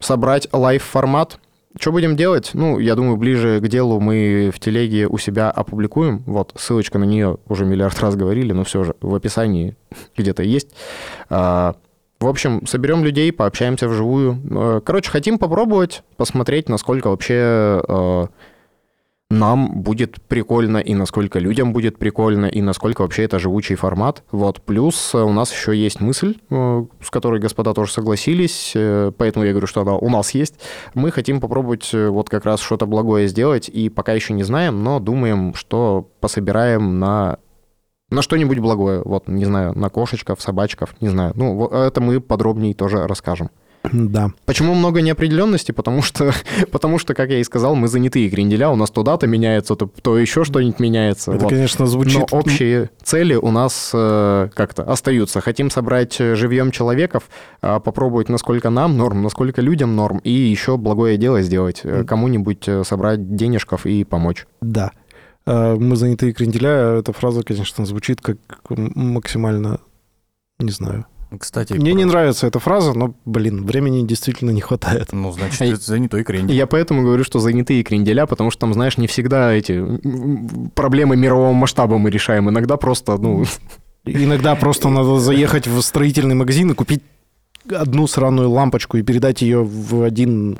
собрать 0.00 0.48
live-формат. 0.52 1.38
Что 1.78 1.90
будем 1.92 2.16
делать? 2.16 2.50
Ну, 2.54 2.78
я 2.78 2.94
думаю, 2.94 3.16
ближе 3.16 3.60
к 3.60 3.68
делу 3.68 3.98
мы 4.00 4.50
в 4.54 4.60
телеге 4.60 5.06
у 5.06 5.18
себя 5.18 5.50
опубликуем. 5.50 6.22
Вот, 6.26 6.52
ссылочка 6.56 6.98
на 6.98 7.04
нее 7.04 7.38
уже 7.48 7.64
миллиард 7.64 7.98
раз 8.00 8.14
говорили, 8.14 8.52
но 8.52 8.64
все 8.64 8.84
же 8.84 8.94
в 9.00 9.14
описании 9.14 9.76
где-то 10.16 10.42
есть. 10.42 10.68
А, 11.30 11.74
В 12.20 12.26
общем, 12.28 12.66
соберем 12.66 13.02
людей, 13.04 13.32
пообщаемся 13.32 13.88
вживую. 13.88 14.38
Э, 14.50 14.80
Короче, 14.84 15.10
хотим 15.10 15.38
попробовать, 15.38 16.02
посмотреть, 16.16 16.68
насколько 16.68 17.08
вообще 17.08 17.82
э, 17.88 18.26
нам 19.32 19.82
будет 19.82 20.20
прикольно, 20.22 20.76
и 20.78 20.94
насколько 20.94 21.38
людям 21.38 21.72
будет 21.72 21.98
прикольно, 21.98 22.46
и 22.46 22.60
насколько 22.60 23.02
вообще 23.02 23.24
это 23.24 23.38
живучий 23.38 23.74
формат. 23.74 24.22
Вот. 24.30 24.60
Плюс 24.60 25.14
э, 25.14 25.18
у 25.18 25.32
нас 25.32 25.52
еще 25.52 25.74
есть 25.74 26.00
мысль, 26.00 26.36
э, 26.50 26.84
с 27.00 27.10
которой 27.10 27.40
господа 27.40 27.72
тоже 27.72 27.92
согласились, 27.92 28.72
э, 28.74 29.10
поэтому 29.16 29.46
я 29.46 29.52
говорю, 29.52 29.66
что 29.66 29.80
она 29.80 29.96
у 29.96 30.10
нас 30.10 30.32
есть. 30.34 30.56
Мы 30.94 31.10
хотим 31.10 31.40
попробовать 31.40 31.90
вот 31.92 32.28
как 32.28 32.44
раз 32.44 32.60
что-то 32.60 32.86
благое 32.86 33.26
сделать, 33.26 33.68
и 33.68 33.88
пока 33.88 34.12
еще 34.12 34.34
не 34.34 34.42
знаем, 34.42 34.84
но 34.84 35.00
думаем, 35.00 35.54
что 35.54 36.08
пособираем 36.20 36.98
на 36.98 37.38
на 38.10 38.20
что-нибудь 38.20 38.58
благое, 38.58 39.00
вот, 39.02 39.26
не 39.26 39.46
знаю, 39.46 39.72
на 39.74 39.88
кошечков, 39.88 40.42
собачков, 40.42 40.94
не 41.00 41.08
знаю. 41.08 41.32
Ну, 41.34 41.66
это 41.68 42.02
мы 42.02 42.20
подробнее 42.20 42.74
тоже 42.74 43.06
расскажем. 43.06 43.48
Да. 43.90 44.30
Почему 44.46 44.74
много 44.74 45.02
неопределенности? 45.02 45.72
Потому 45.72 46.02
что, 46.02 46.32
потому 46.70 46.98
что, 46.98 47.14
как 47.14 47.30
я 47.30 47.38
и 47.38 47.44
сказал, 47.44 47.74
мы 47.74 47.88
занятые 47.88 48.30
кренделя, 48.30 48.70
у 48.70 48.76
нас 48.76 48.90
то 48.90 49.02
дата 49.02 49.26
меняется, 49.26 49.74
то, 49.74 49.86
то 49.86 50.18
еще 50.18 50.44
что-нибудь 50.44 50.78
меняется. 50.80 51.32
Это, 51.32 51.44
вот. 51.44 51.50
конечно, 51.50 51.86
звучит... 51.86 52.18
Но 52.30 52.38
общие 52.38 52.90
цели 53.02 53.34
у 53.34 53.50
нас 53.50 53.90
э, 53.92 54.48
как-то 54.54 54.84
остаются. 54.84 55.40
Хотим 55.40 55.70
собрать 55.70 56.20
э, 56.20 56.36
живьем 56.36 56.70
человеков, 56.70 57.24
а, 57.60 57.80
попробовать, 57.80 58.28
насколько 58.28 58.70
нам 58.70 58.96
норм, 58.96 59.22
насколько 59.22 59.60
людям 59.60 59.96
норм, 59.96 60.18
и 60.18 60.30
еще 60.30 60.76
благое 60.76 61.16
дело 61.16 61.42
сделать, 61.42 61.80
э, 61.84 62.04
кому-нибудь 62.04 62.68
э, 62.68 62.84
собрать 62.84 63.34
денежков 63.34 63.86
и 63.86 64.04
помочь. 64.04 64.46
Да. 64.60 64.92
Э, 65.46 65.74
Мы 65.74 65.96
занятые 65.96 66.32
кренделя. 66.32 66.98
Эта 66.98 67.12
фраза, 67.12 67.42
конечно, 67.42 67.84
звучит 67.84 68.20
как 68.20 68.36
максимально... 68.68 69.80
Не 70.58 70.70
знаю. 70.70 71.06
Кстати, 71.38 71.72
Мне 71.74 71.92
не 71.94 72.02
про- 72.04 72.10
нравится 72.12 72.46
эта 72.46 72.58
фраза, 72.58 72.92
но, 72.92 73.14
блин, 73.24 73.64
времени 73.64 74.06
действительно 74.06 74.50
не 74.50 74.60
хватает. 74.60 75.12
Ну, 75.12 75.32
значит, 75.32 75.60
А 75.62 75.64
это 75.66 75.80
занятой 75.80 76.24
крендель. 76.24 76.54
Я 76.56 76.66
поэтому 76.66 77.02
говорю, 77.02 77.24
что 77.24 77.38
занятые 77.38 77.82
кренделя, 77.82 78.26
потому 78.26 78.50
что 78.50 78.60
там, 78.60 78.74
знаешь, 78.74 78.98
не 78.98 79.06
всегда 79.06 79.52
эти 79.52 79.82
проблемы 80.74 81.16
мирового 81.16 81.52
масштаба 81.52 81.98
мы 81.98 82.10
решаем. 82.10 82.48
Иногда 82.50 82.76
просто, 82.76 83.16
ну, 83.16 83.44
Иногда 84.04 84.56
просто 84.56 84.88
надо 84.88 85.20
заехать 85.20 85.68
в 85.68 85.80
строительный 85.80 86.34
магазин 86.34 86.70
и 86.72 86.74
купить 86.74 87.02
одну 87.70 88.08
сраную 88.08 88.50
лампочку 88.50 88.96
и 88.96 89.02
передать 89.02 89.42
ее 89.42 89.62
в 89.62 90.02
один 90.02 90.58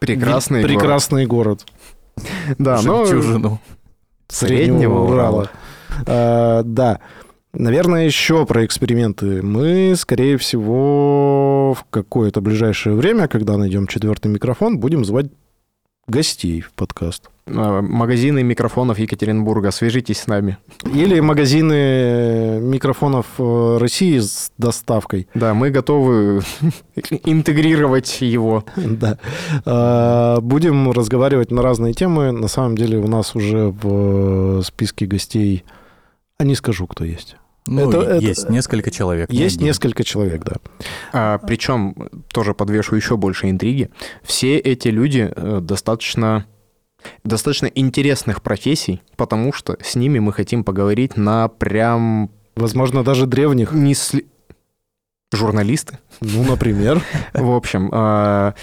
прекрасный 0.00 0.58
ви- 0.58 0.62
город. 0.64 0.80
прекрасный 0.80 1.26
город. 1.26 1.64
Да, 2.58 2.80
но 2.82 3.06
среднего 4.28 5.04
Урала. 5.04 5.50
А, 6.06 6.62
да. 6.64 6.98
Наверное, 7.54 8.06
еще 8.06 8.46
про 8.46 8.64
эксперименты. 8.64 9.42
Мы, 9.42 9.94
скорее 9.96 10.38
всего, 10.38 11.74
в 11.74 11.84
какое-то 11.90 12.40
ближайшее 12.40 12.96
время, 12.96 13.28
когда 13.28 13.58
найдем 13.58 13.86
четвертый 13.86 14.28
микрофон, 14.28 14.78
будем 14.78 15.04
звать 15.04 15.26
гостей 16.06 16.62
в 16.62 16.72
подкаст. 16.72 17.28
Э, 17.46 17.80
магазины 17.82 18.42
микрофонов 18.42 18.98
Екатеринбурга, 18.98 19.70
свяжитесь 19.70 20.20
с 20.20 20.26
нами. 20.26 20.56
Или 20.94 21.20
магазины 21.20 22.58
микрофонов 22.60 23.26
э, 23.38 23.76
России 23.78 24.18
с 24.18 24.50
доставкой. 24.56 25.28
Да, 25.34 25.52
мы 25.52 25.70
готовы 25.70 26.40
интегрировать 27.24 28.20
его. 28.22 28.64
Да. 28.76 29.18
А, 29.66 30.40
Будем 30.40 30.90
разговаривать 30.90 31.50
на 31.50 31.60
разные 31.62 31.92
темы. 31.92 32.32
На 32.32 32.48
самом 32.48 32.76
деле 32.76 32.98
у 32.98 33.08
нас 33.08 33.34
уже 33.34 33.68
в 33.68 34.62
списке 34.62 35.06
гостей... 35.06 35.64
А 36.38 36.44
не 36.44 36.54
скажу, 36.56 36.86
кто 36.86 37.04
есть. 37.04 37.36
Ну, 37.66 37.88
Это- 37.88 38.00
и 38.00 38.04
это- 38.16 38.24
есть 38.24 38.48
несколько 38.50 38.90
человек. 38.90 39.30
не 39.30 39.38
Есть 39.38 39.56
один. 39.56 39.66
несколько 39.68 40.02
человек, 40.04 40.42
да. 40.44 40.56
А, 41.12 41.38
причем, 41.38 41.94
тоже 42.32 42.54
подвешу 42.54 42.96
еще 42.96 43.16
больше 43.16 43.48
интриги, 43.50 43.90
все 44.22 44.58
эти 44.58 44.88
люди 44.88 45.32
э, 45.34 45.60
достаточно 45.62 46.46
достаточно 47.24 47.66
интересных 47.66 48.42
профессий, 48.42 49.02
потому 49.16 49.52
что 49.52 49.76
с 49.82 49.96
ними 49.96 50.20
мы 50.20 50.32
хотим 50.32 50.62
поговорить 50.64 51.16
на 51.16 51.48
прям 51.48 52.30
Возможно, 52.54 53.02
даже 53.02 53.26
древних. 53.26 53.72
не 53.72 53.94
сли- 53.94 54.26
журналисты. 55.32 55.98
Ну, 56.20 56.44
например. 56.44 57.02
В 57.34 57.50
общем, 57.50 57.88
а, 57.92 58.54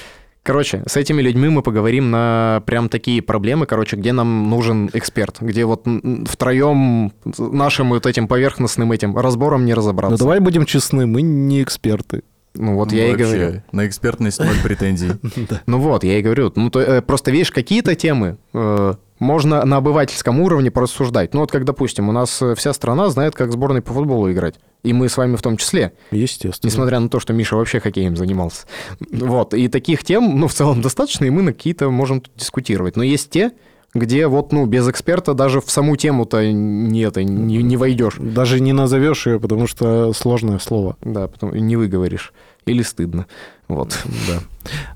короче, 0.43 0.83
с 0.87 0.97
этими 0.97 1.21
людьми 1.21 1.49
мы 1.49 1.61
поговорим 1.61 2.11
на 2.11 2.63
прям 2.65 2.89
такие 2.89 3.21
проблемы, 3.21 3.65
короче, 3.65 3.95
где 3.95 4.11
нам 4.11 4.49
нужен 4.49 4.89
эксперт, 4.93 5.37
где 5.41 5.65
вот 5.65 5.85
втроем 6.25 7.11
нашим 7.37 7.89
вот 7.89 8.05
этим 8.05 8.27
поверхностным 8.27 8.91
этим 8.91 9.17
разбором 9.17 9.65
не 9.65 9.73
разобраться. 9.73 10.17
давай 10.17 10.39
будем 10.39 10.65
честны, 10.65 11.05
мы 11.05 11.21
не 11.21 11.63
эксперты. 11.63 12.23
Ну 12.55 12.75
вот 12.75 12.91
Ну, 12.91 12.97
я 12.97 13.07
и 13.07 13.11
вообще, 13.11 13.25
говорю. 13.25 13.61
На 13.71 13.87
экспертность 13.87 14.39
ноль 14.39 14.57
претензий. 14.63 15.11
Ну 15.65 15.79
вот, 15.79 16.03
я 16.03 16.17
и 16.17 16.21
говорю. 16.21 16.51
Ну, 16.55 16.69
то, 16.69 16.79
э, 16.79 17.01
просто, 17.01 17.31
видишь, 17.31 17.51
какие-то 17.51 17.95
темы 17.95 18.37
э, 18.53 18.93
можно 19.19 19.63
на 19.65 19.77
обывательском 19.77 20.39
уровне 20.39 20.71
порассуждать. 20.71 21.33
Ну 21.33 21.41
вот 21.41 21.51
как, 21.51 21.63
допустим, 21.65 22.09
у 22.09 22.11
нас 22.11 22.41
вся 22.55 22.73
страна 22.73 23.09
знает, 23.09 23.35
как 23.35 23.51
сборной 23.51 23.81
по 23.81 23.93
футболу 23.93 24.31
играть. 24.31 24.55
И 24.83 24.93
мы 24.93 25.09
с 25.09 25.17
вами 25.17 25.35
в 25.35 25.41
том 25.41 25.57
числе, 25.57 25.91
Естественно. 26.11 26.69
несмотря 26.69 26.99
на 26.99 27.09
то, 27.09 27.19
что 27.19 27.33
Миша 27.33 27.57
вообще 27.57 27.81
хоккеем 27.81 28.15
занимался. 28.15 28.65
Вот, 29.11 29.53
и 29.53 29.67
таких 29.67 30.05
тем, 30.05 30.39
ну, 30.39 30.47
в 30.47 30.53
целом 30.53 30.81
достаточно, 30.81 31.25
и 31.25 31.29
мы 31.29 31.41
на 31.41 31.51
какие-то 31.51 31.89
можем 31.89 32.21
тут 32.21 32.31
дискутировать. 32.37 32.95
Но 32.95 33.03
есть 33.03 33.29
те, 33.29 33.51
где 33.93 34.27
вот, 34.27 34.53
ну, 34.53 34.65
без 34.65 34.87
эксперта 34.87 35.33
даже 35.33 35.61
в 35.61 35.69
саму 35.69 35.95
тему-то 35.95 36.51
не, 36.51 37.01
это, 37.01 37.23
не, 37.23 37.57
не 37.61 37.75
войдешь. 37.75 38.15
Даже 38.19 38.59
не 38.59 38.71
назовешь 38.71 39.27
ее, 39.27 39.39
потому 39.39 39.67
что 39.67 40.13
сложное 40.13 40.59
слово. 40.59 40.95
Да, 41.01 41.27
потом 41.27 41.53
не 41.53 41.75
выговоришь. 41.75 42.33
Или 42.65 42.83
стыдно. 42.83 43.25
Вот. 43.67 43.97
Да. 44.27 44.39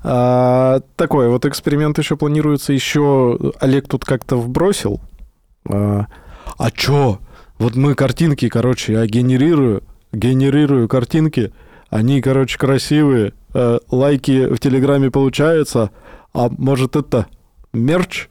А, 0.02 0.80
такой 0.96 1.28
вот 1.28 1.44
эксперимент 1.44 1.98
еще 1.98 2.16
планируется. 2.16 2.72
Еще 2.72 3.52
Олег 3.58 3.88
тут 3.88 4.04
как-то 4.04 4.36
вбросил. 4.36 5.00
А, 5.68 6.06
а 6.56 6.70
чё? 6.70 7.18
Вот 7.58 7.76
мы 7.76 7.94
картинки, 7.94 8.48
короче, 8.48 8.94
я 8.94 9.06
генерирую, 9.06 9.82
генерирую 10.12 10.88
картинки. 10.88 11.52
Они, 11.88 12.20
короче, 12.20 12.58
красивые. 12.58 13.34
э, 13.52 13.78
лайки 13.90 14.46
в 14.46 14.58
Телеграме 14.58 15.10
получаются. 15.10 15.90
А 16.32 16.48
может 16.50 16.96
это 16.96 17.26
мерч? 17.72 18.28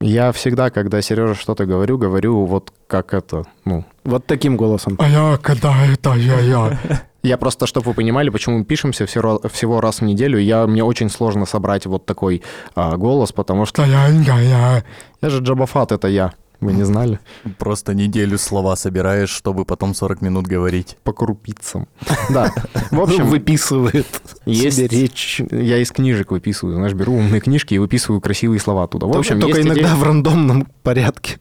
Я 0.00 0.30
всегда, 0.32 0.70
когда 0.70 1.02
Сережа 1.02 1.34
что-то 1.34 1.66
говорю, 1.66 1.98
говорю 1.98 2.46
вот 2.46 2.72
как 2.86 3.14
это, 3.14 3.44
ну... 3.64 3.84
Вот 4.04 4.26
таким 4.26 4.56
голосом. 4.56 4.96
А 4.98 5.08
я 5.08 5.38
когда 5.42 5.84
это 5.84 6.14
я-я? 6.14 6.78
Я 7.24 7.36
просто, 7.36 7.66
чтобы 7.66 7.88
вы 7.88 7.94
понимали, 7.94 8.30
почему 8.30 8.58
мы 8.58 8.64
пишемся 8.64 9.04
всего, 9.04 9.40
всего 9.52 9.80
раз 9.80 10.00
в 10.00 10.04
неделю, 10.04 10.38
я, 10.38 10.66
мне 10.68 10.84
очень 10.84 11.10
сложно 11.10 11.46
собрать 11.46 11.84
вот 11.84 12.06
такой 12.06 12.42
а, 12.76 12.96
голос, 12.96 13.32
потому 13.32 13.66
что 13.66 13.84
я, 13.84 14.06
я, 14.06 14.40
я. 14.40 14.84
Я 15.20 15.28
же 15.28 15.42
Джабафат, 15.42 15.90
это 15.90 16.06
я. 16.06 16.32
Вы 16.60 16.72
не 16.72 16.82
знали? 16.82 17.20
Просто 17.58 17.94
неделю 17.94 18.36
слова 18.36 18.74
собираешь, 18.74 19.30
чтобы 19.30 19.64
потом 19.64 19.94
40 19.94 20.22
минут 20.22 20.46
говорить. 20.46 20.96
По 21.04 21.12
крупицам. 21.12 21.86
Да. 22.30 22.52
В 22.90 23.00
общем, 23.00 23.26
выписывает 23.26 24.06
есть... 24.44 24.76
себе 24.76 24.88
речь. 24.88 25.40
Я 25.50 25.78
из 25.78 25.92
книжек 25.92 26.32
выписываю, 26.32 26.76
знаешь, 26.76 26.94
беру 26.94 27.14
умные 27.14 27.40
книжки 27.40 27.74
и 27.74 27.78
выписываю 27.78 28.20
красивые 28.20 28.58
слова 28.58 28.84
оттуда. 28.84 29.06
В 29.06 29.16
общем, 29.16 29.40
Только 29.40 29.62
иногда 29.62 29.94
в 29.94 30.02
рандомном 30.02 30.66
порядке. 30.82 31.38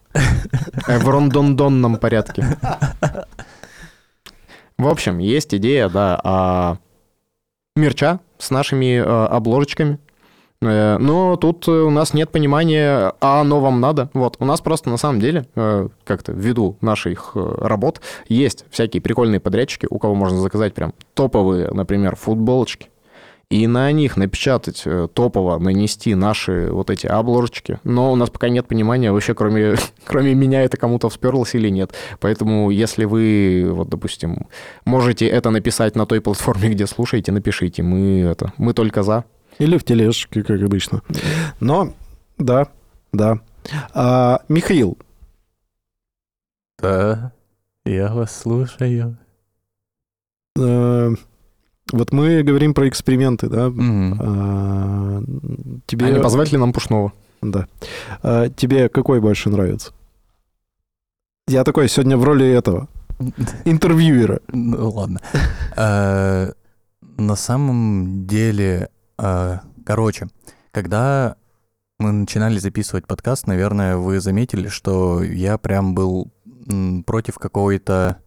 Э, 0.88 1.00
В 1.00 1.10
рондондонном 1.10 1.98
порядке. 1.98 2.58
В 4.78 4.88
общем, 4.88 5.18
есть 5.18 5.56
идея, 5.56 5.90
да, 5.90 6.20
а, 6.24 6.78
мерча 7.76 8.20
с 8.38 8.52
нашими 8.52 9.00
э, 9.00 9.02
обложечками. 9.04 9.98
Э, 10.62 10.98
Но 11.00 11.36
тут 11.36 11.68
э, 11.68 11.72
у 11.72 11.90
нас 11.90 12.14
нет 12.14 12.32
понимания, 12.32 13.14
а 13.22 13.42
оно 13.42 13.60
вам 13.60 13.80
надо. 13.80 14.10
Вот, 14.14 14.38
у 14.40 14.46
нас 14.46 14.62
просто 14.62 14.90
на 14.90 14.98
самом 14.98 15.20
деле, 15.20 15.46
э, 15.56 15.88
как-то 16.04 16.32
ввиду 16.32 16.78
наших 16.82 17.32
работ, 17.36 18.02
есть 18.28 18.66
всякие 18.70 19.02
прикольные 19.02 19.40
подрядчики, 19.40 19.88
у 19.90 20.00
кого 20.00 20.16
можно 20.16 20.40
заказать 20.40 20.74
прям 20.74 20.94
топовые, 21.14 21.70
например, 21.72 22.16
футболочки, 22.16 22.90
и 23.50 23.66
на 23.66 23.92
них 23.94 24.18
напечатать 24.18 24.84
топово, 25.14 25.58
нанести 25.58 26.16
наши 26.16 26.70
вот 26.70 26.90
эти 26.90 27.08
обложечки. 27.08 27.80
Но 27.86 28.12
у 28.12 28.16
нас 28.16 28.30
пока 28.30 28.50
нет 28.50 28.68
понимания 28.68 29.12
вообще, 29.12 29.34
кроме, 29.34 29.76
кроме 30.06 30.34
меня, 30.34 30.64
это 30.64 30.76
кому-то 30.76 31.08
всперлось 31.10 31.56
или 31.56 31.70
нет. 31.70 31.94
Поэтому, 32.20 32.72
если 32.72 33.06
вы, 33.06 33.68
вот, 33.72 33.90
допустим, 33.90 34.48
можете 34.86 35.28
это 35.28 35.50
написать 35.50 35.96
на 35.96 36.06
той 36.06 36.20
платформе, 36.20 36.70
где 36.70 36.88
слушаете, 36.88 37.32
напишите. 37.32 37.84
Мы, 37.84 38.22
это, 38.22 38.52
мы 38.58 38.74
только 38.74 39.04
за. 39.04 39.24
Или 39.60 39.78
в 39.78 39.84
тележке, 39.84 40.44
как 40.44 40.62
обычно. 40.62 41.02
Но, 41.60 41.94
да, 42.38 42.68
да. 43.12 43.40
А, 43.94 44.42
Михаил, 44.50 44.98
Да, 46.80 47.32
я 47.86 48.14
вас 48.14 48.36
слушаю. 48.40 49.18
э, 50.60 51.16
вот 51.92 52.12
мы 52.14 52.44
говорим 52.44 52.74
про 52.74 52.88
эксперименты, 52.88 53.50
да? 53.50 53.70
Мгм. 53.70 54.20
А, 54.22 55.22
тебе, 55.88 56.06
А 56.06 56.12
не 56.12 56.20
позвать 56.22 56.52
ли 56.52 56.58
нам 56.58 56.72
Пушного? 56.74 57.14
да. 57.42 57.68
А, 58.22 58.50
тебе 58.50 58.90
какой 58.90 59.20
больше 59.22 59.50
нравится? 59.50 59.92
Я 61.48 61.64
такой 61.64 61.88
сегодня 61.90 62.18
в 62.18 62.24
роли 62.24 62.46
этого 62.48 62.88
интервьюера. 63.66 64.42
Ну 64.52 64.90
ладно. 64.92 65.20
Э, 65.76 66.52
На 67.18 67.36
самом 67.36 68.28
деле, 68.28 68.90
короче, 69.18 70.28
когда 70.72 71.36
мы 72.00 72.12
начинали 72.12 72.60
записывать 72.60 73.08
подкаст, 73.08 73.48
наверное, 73.48 73.98
вы 73.98 74.20
заметили, 74.20 74.68
что 74.68 75.24
я 75.24 75.58
прям 75.58 75.96
был 75.96 76.32
против 77.06 77.36
какой-то 77.40 78.18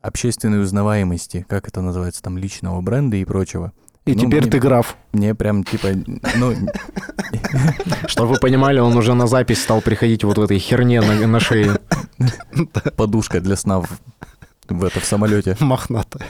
общественной 0.00 0.62
узнаваемости, 0.62 1.44
как 1.48 1.68
это 1.68 1.80
называется, 1.82 2.22
там, 2.22 2.38
личного 2.38 2.80
бренда 2.80 3.16
и 3.16 3.24
прочего. 3.24 3.72
И 4.06 4.14
Ну, 4.14 4.20
теперь 4.20 4.42
мне- 4.42 4.50
ты 4.50 4.58
граф. 4.58 4.96
Мне 5.12 5.34
прям, 5.34 5.64
типа, 5.64 5.88
ну, 6.36 6.54
Чтобы 8.06 8.28
вы 8.34 8.38
понимали, 8.38 8.78
он 8.78 8.96
уже 8.96 9.12
на 9.14 9.26
запись 9.26 9.62
стал 9.62 9.82
приходить 9.82 10.24
вот 10.24 10.38
в 10.38 10.42
этой 10.42 10.58
херне 10.58 11.00
на, 11.02 11.26
на 11.26 11.40
шее. 11.40 11.78
подушка 12.96 13.40
для 13.40 13.56
сна 13.56 13.80
в, 13.80 13.88
в 14.68 14.84
это, 14.84 15.00
в 15.00 15.04
самолете. 15.04 15.56
Мохнатая. 15.60 16.26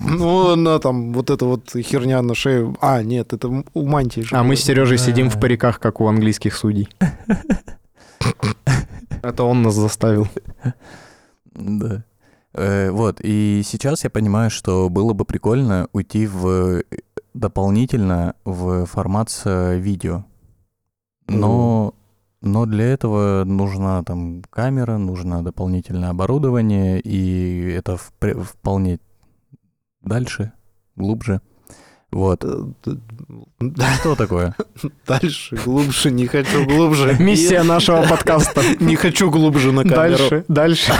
Ну, 0.00 0.52
она 0.52 0.78
там, 0.78 1.12
вот 1.12 1.30
эта 1.30 1.44
вот 1.44 1.70
херня 1.70 2.22
на 2.22 2.34
шее. 2.34 2.74
А, 2.80 3.02
нет, 3.02 3.32
это 3.32 3.48
у 3.74 3.86
мантии 3.86 4.20
же. 4.22 4.36
А 4.36 4.42
мы 4.42 4.56
с 4.56 4.62
Сережей 4.62 4.98
сидим 4.98 5.28
в 5.30 5.38
париках, 5.40 5.80
как 5.80 6.00
у 6.00 6.06
английских 6.06 6.56
судей. 6.56 6.88
Это 9.22 9.44
он 9.44 9.62
нас 9.62 9.74
заставил. 9.74 10.28
Да. 11.54 12.04
Э, 12.54 12.90
вот, 12.90 13.20
и 13.22 13.62
сейчас 13.64 14.04
я 14.04 14.10
понимаю, 14.10 14.50
что 14.50 14.88
было 14.88 15.12
бы 15.12 15.24
прикольно 15.24 15.88
уйти 15.92 16.26
в 16.26 16.82
дополнительно 17.34 18.34
в 18.44 18.86
формат 18.86 19.30
с 19.30 19.42
э, 19.44 19.78
видео. 19.78 20.24
Но, 21.26 21.94
но 22.40 22.64
для 22.64 22.86
этого 22.86 23.44
нужна 23.44 24.02
там 24.02 24.42
камера, 24.50 24.96
нужно 24.96 25.44
дополнительное 25.44 26.10
оборудование, 26.10 27.00
и 27.00 27.70
это 27.70 27.96
вполне 27.98 28.98
дальше, 30.02 30.52
глубже. 30.96 31.40
Вот. 32.10 32.42
Что 34.00 34.14
такое? 34.16 34.54
Дальше, 35.06 35.56
глубже, 35.62 36.10
не 36.10 36.26
хочу 36.26 36.64
глубже. 36.64 37.16
Миссия 37.20 37.62
нашего 37.62 38.02
подкаста. 38.08 38.62
Не 38.80 38.96
хочу 38.96 39.30
глубже 39.30 39.72
на 39.72 39.82
камеру. 39.82 40.16
Дальше, 40.30 40.44
дальше, 40.48 40.92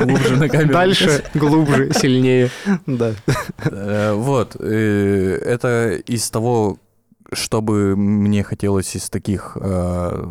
Глубже 0.00 0.36
на 0.36 0.48
камеру. 0.48 0.72
дальше, 0.72 1.24
глубже, 1.34 1.92
сильнее. 1.92 2.50
Да. 2.86 3.12
Э, 3.66 4.14
Вот, 4.14 4.56
э, 4.58 5.38
это 5.44 5.92
из 5.94 6.28
того, 6.28 6.78
что 7.32 7.60
бы 7.62 7.94
мне 7.96 8.42
хотелось 8.42 8.96
из 8.96 9.08
таких 9.10 9.56
э, 9.60 10.26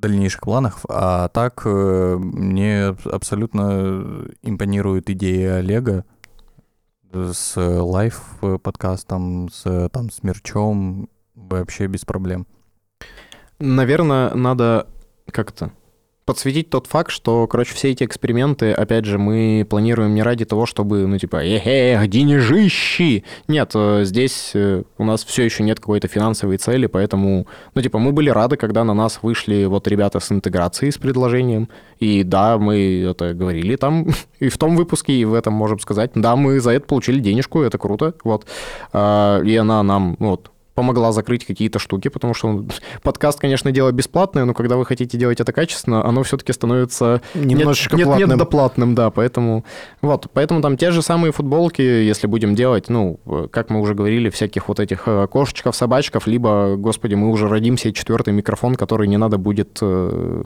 дальнейших 0.00 0.42
планов, 0.42 0.84
а 0.88 1.28
так 1.30 1.64
мне 1.64 2.94
абсолютно 3.06 4.24
импонирует 4.42 5.10
идея 5.10 5.56
Олега 5.56 6.04
с 7.12 7.56
лайв-подкастом, 7.56 9.48
с, 9.50 9.88
там, 9.90 10.10
с 10.10 10.22
мерчом, 10.22 11.08
вообще 11.34 11.86
без 11.86 12.04
проблем. 12.04 12.46
Наверное, 13.58 14.34
надо 14.34 14.86
как-то 15.30 15.72
подсветить 16.28 16.68
тот 16.68 16.86
факт, 16.86 17.10
что, 17.10 17.46
короче, 17.46 17.72
все 17.72 17.90
эти 17.90 18.04
эксперименты, 18.04 18.72
опять 18.72 19.06
же, 19.06 19.16
мы 19.16 19.66
планируем 19.66 20.14
не 20.14 20.22
ради 20.22 20.44
того, 20.44 20.66
чтобы, 20.66 21.06
ну, 21.06 21.16
типа, 21.16 21.36
эхе, 21.36 22.06
денежищи. 22.06 23.24
Нет, 23.48 23.70
э, 23.74 24.04
здесь 24.04 24.50
э, 24.52 24.82
у 24.98 25.04
нас 25.04 25.24
все 25.24 25.44
еще 25.44 25.62
нет 25.62 25.80
какой-то 25.80 26.06
финансовой 26.06 26.58
цели, 26.58 26.86
поэтому, 26.86 27.46
ну, 27.74 27.80
типа, 27.80 27.98
мы 27.98 28.12
были 28.12 28.28
рады, 28.28 28.58
когда 28.58 28.84
на 28.84 28.92
нас 28.92 29.20
вышли 29.22 29.64
вот 29.64 29.88
ребята 29.88 30.20
с 30.20 30.30
интеграцией, 30.30 30.92
с 30.92 30.98
предложением. 30.98 31.70
И 31.98 32.24
да, 32.24 32.58
мы 32.58 33.06
это 33.10 33.32
говорили 33.32 33.76
там 33.76 34.08
и 34.38 34.50
в 34.50 34.58
том 34.58 34.76
выпуске, 34.76 35.14
и 35.14 35.24
в 35.24 35.32
этом 35.32 35.54
можем 35.54 35.78
сказать. 35.78 36.10
Да, 36.14 36.36
мы 36.36 36.60
за 36.60 36.72
это 36.72 36.86
получили 36.86 37.20
денежку, 37.20 37.62
это 37.62 37.78
круто, 37.78 38.12
вот. 38.22 38.44
А, 38.92 39.40
И 39.40 39.56
она 39.56 39.82
нам, 39.82 40.16
вот, 40.18 40.50
помогла 40.78 41.10
закрыть 41.10 41.44
какие-то 41.44 41.80
штуки, 41.80 42.06
потому 42.08 42.34
что 42.34 42.48
он- 42.48 42.70
подкаст, 43.02 43.40
конечно, 43.40 43.72
дело 43.72 43.90
бесплатное, 43.90 44.44
но 44.44 44.54
когда 44.54 44.76
вы 44.76 44.86
хотите 44.86 45.18
делать 45.18 45.40
это 45.40 45.52
качественно, 45.52 46.04
оно 46.06 46.22
все-таки 46.22 46.52
становится 46.52 47.20
Немножечко 47.34 47.96
нет, 47.96 48.06
нет, 48.06 48.06
платным. 48.06 48.28
нет, 48.30 48.38
доплатным, 48.38 48.94
да, 48.94 49.10
поэтому 49.10 49.64
вот, 50.02 50.28
поэтому 50.32 50.62
там 50.62 50.76
те 50.76 50.92
же 50.92 51.02
самые 51.02 51.32
футболки, 51.32 51.82
если 51.82 52.28
будем 52.28 52.54
делать, 52.54 52.88
ну, 52.88 53.18
как 53.50 53.70
мы 53.70 53.80
уже 53.80 53.94
говорили, 53.94 54.30
всяких 54.30 54.68
вот 54.68 54.78
этих 54.78 55.02
э, 55.08 55.26
кошечков, 55.26 55.74
собачков, 55.74 56.28
либо, 56.28 56.76
господи, 56.76 57.14
мы 57.16 57.30
уже 57.30 57.48
родим 57.48 57.76
себе 57.76 57.92
четвертый 57.92 58.32
микрофон, 58.32 58.76
который 58.76 59.08
не 59.08 59.16
надо 59.16 59.36
будет 59.36 59.78
э, 59.82 60.42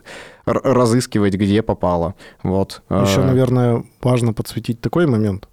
разыскивать, 0.47 1.35
где 1.35 1.63
попало, 1.63 2.15
вот. 2.43 2.83
Еще, 2.91 3.21
Э, 3.21 3.25
наверное, 3.25 3.85
важно 4.03 4.33
подсветить 4.33 4.81
такой 4.81 5.07
момент, 5.07 5.49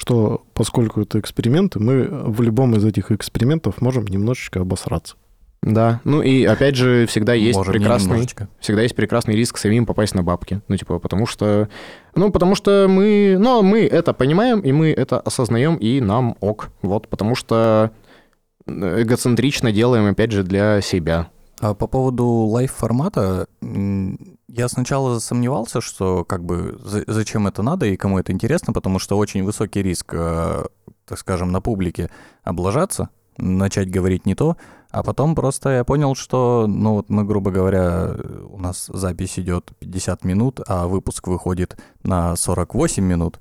что 0.00 0.44
поскольку 0.54 1.02
это 1.02 1.20
эксперименты, 1.20 1.78
мы 1.78 2.08
в 2.08 2.40
любом 2.40 2.74
из 2.74 2.84
этих 2.86 3.10
экспериментов 3.12 3.82
можем 3.82 4.06
немножечко 4.06 4.60
обосраться. 4.60 5.16
Да, 5.62 6.00
ну 6.04 6.22
и 6.22 6.42
опять 6.44 6.74
же 6.74 7.04
всегда 7.06 7.34
есть 7.34 7.58
Может, 7.58 7.74
прекрасный, 7.74 8.26
всегда 8.60 8.80
есть 8.80 8.96
прекрасный 8.96 9.36
риск 9.36 9.58
самим 9.58 9.84
попасть 9.84 10.14
на 10.14 10.22
бабки. 10.22 10.62
Ну, 10.68 10.76
типа, 10.78 10.98
потому 11.00 11.26
что... 11.26 11.68
Ну, 12.14 12.30
потому 12.30 12.54
что 12.54 12.86
мы... 12.88 13.36
Ну, 13.38 13.62
мы 13.62 13.80
это 13.80 14.14
понимаем, 14.14 14.60
и 14.60 14.72
мы 14.72 14.90
это 14.90 15.20
осознаем, 15.20 15.76
и 15.76 16.00
нам 16.00 16.34
ок. 16.40 16.70
Вот, 16.80 17.06
потому 17.08 17.34
что 17.34 17.90
эгоцентрично 18.66 19.70
делаем, 19.70 20.06
опять 20.06 20.32
же, 20.32 20.44
для 20.44 20.80
себя. 20.80 21.28
А 21.60 21.74
по 21.74 21.86
поводу 21.86 22.26
лайв-формата, 22.26 23.46
м, 23.60 24.18
я 24.48 24.68
сначала 24.68 25.18
сомневался, 25.18 25.82
что 25.82 26.24
как 26.24 26.42
бы 26.42 26.78
за- 26.82 27.04
зачем 27.06 27.46
это 27.46 27.62
надо 27.62 27.84
и 27.86 27.96
кому 27.96 28.18
это 28.18 28.32
интересно, 28.32 28.72
потому 28.72 28.98
что 28.98 29.18
очень 29.18 29.44
высокий 29.44 29.82
риск, 29.82 30.14
э, 30.14 30.64
так 31.04 31.18
скажем, 31.18 31.52
на 31.52 31.60
публике 31.60 32.10
облажаться, 32.42 33.10
начать 33.36 33.90
говорить 33.90 34.24
не 34.24 34.34
то, 34.34 34.56
а 34.90 35.02
потом 35.02 35.34
просто 35.34 35.68
я 35.70 35.84
понял, 35.84 36.14
что, 36.14 36.64
ну 36.66 36.94
вот 36.94 37.10
мы, 37.10 37.24
грубо 37.24 37.50
говоря, 37.50 38.16
у 38.48 38.58
нас 38.58 38.86
запись 38.92 39.38
идет 39.38 39.70
50 39.78 40.24
минут, 40.24 40.60
а 40.66 40.86
выпуск 40.86 41.28
выходит 41.28 41.78
на 42.02 42.36
48 42.36 43.04
минут, 43.04 43.38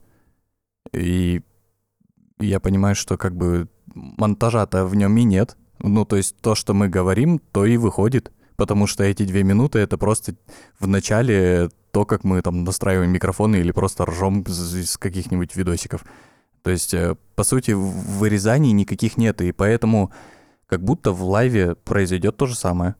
и 0.92 1.42
я 2.40 2.60
понимаю, 2.60 2.96
что 2.96 3.18
как 3.18 3.36
бы 3.36 3.70
монтажа-то 3.96 4.86
в 4.86 4.96
нем 4.96 5.16
и 5.18 5.24
нет, 5.24 5.56
ну, 5.82 6.06
то 6.06 6.16
есть 6.16 6.36
то, 6.42 6.56
что 6.56 6.74
мы 6.74 6.88
говорим, 6.90 7.40
то 7.52 7.66
и 7.66 7.78
выходит. 7.78 8.32
Потому 8.56 8.88
что 8.88 9.04
эти 9.06 9.24
две 9.24 9.44
минуты— 9.44 9.80
это 9.80 9.98
просто 9.98 10.36
в 10.80 10.88
начале 10.88 11.70
то, 11.92 12.06
как 12.06 12.24
мы 12.24 12.42
там 12.42 12.66
настраиваем 12.66 13.10
микрофоны 13.10 13.56
или 13.56 13.72
просто 13.72 14.06
ржем 14.06 14.42
из 14.42 14.98
каких-нибудь 14.98 15.56
видосиков. 15.56 16.04
То 16.62 16.72
есть, 16.72 16.94
э, 16.94 17.16
по 17.36 17.44
сути, 17.44 17.72
вырезаний 17.72 18.72
никаких 18.74 19.18
нет, 19.18 19.42
и 19.42 19.54
поэтому 19.54 20.12
как 20.68 20.84
будто 20.84 21.12
в 21.12 21.24
лайве 21.24 21.76
произойдет 21.76 22.38
то 22.38 22.46
же 22.46 22.56
самое. 22.56 22.96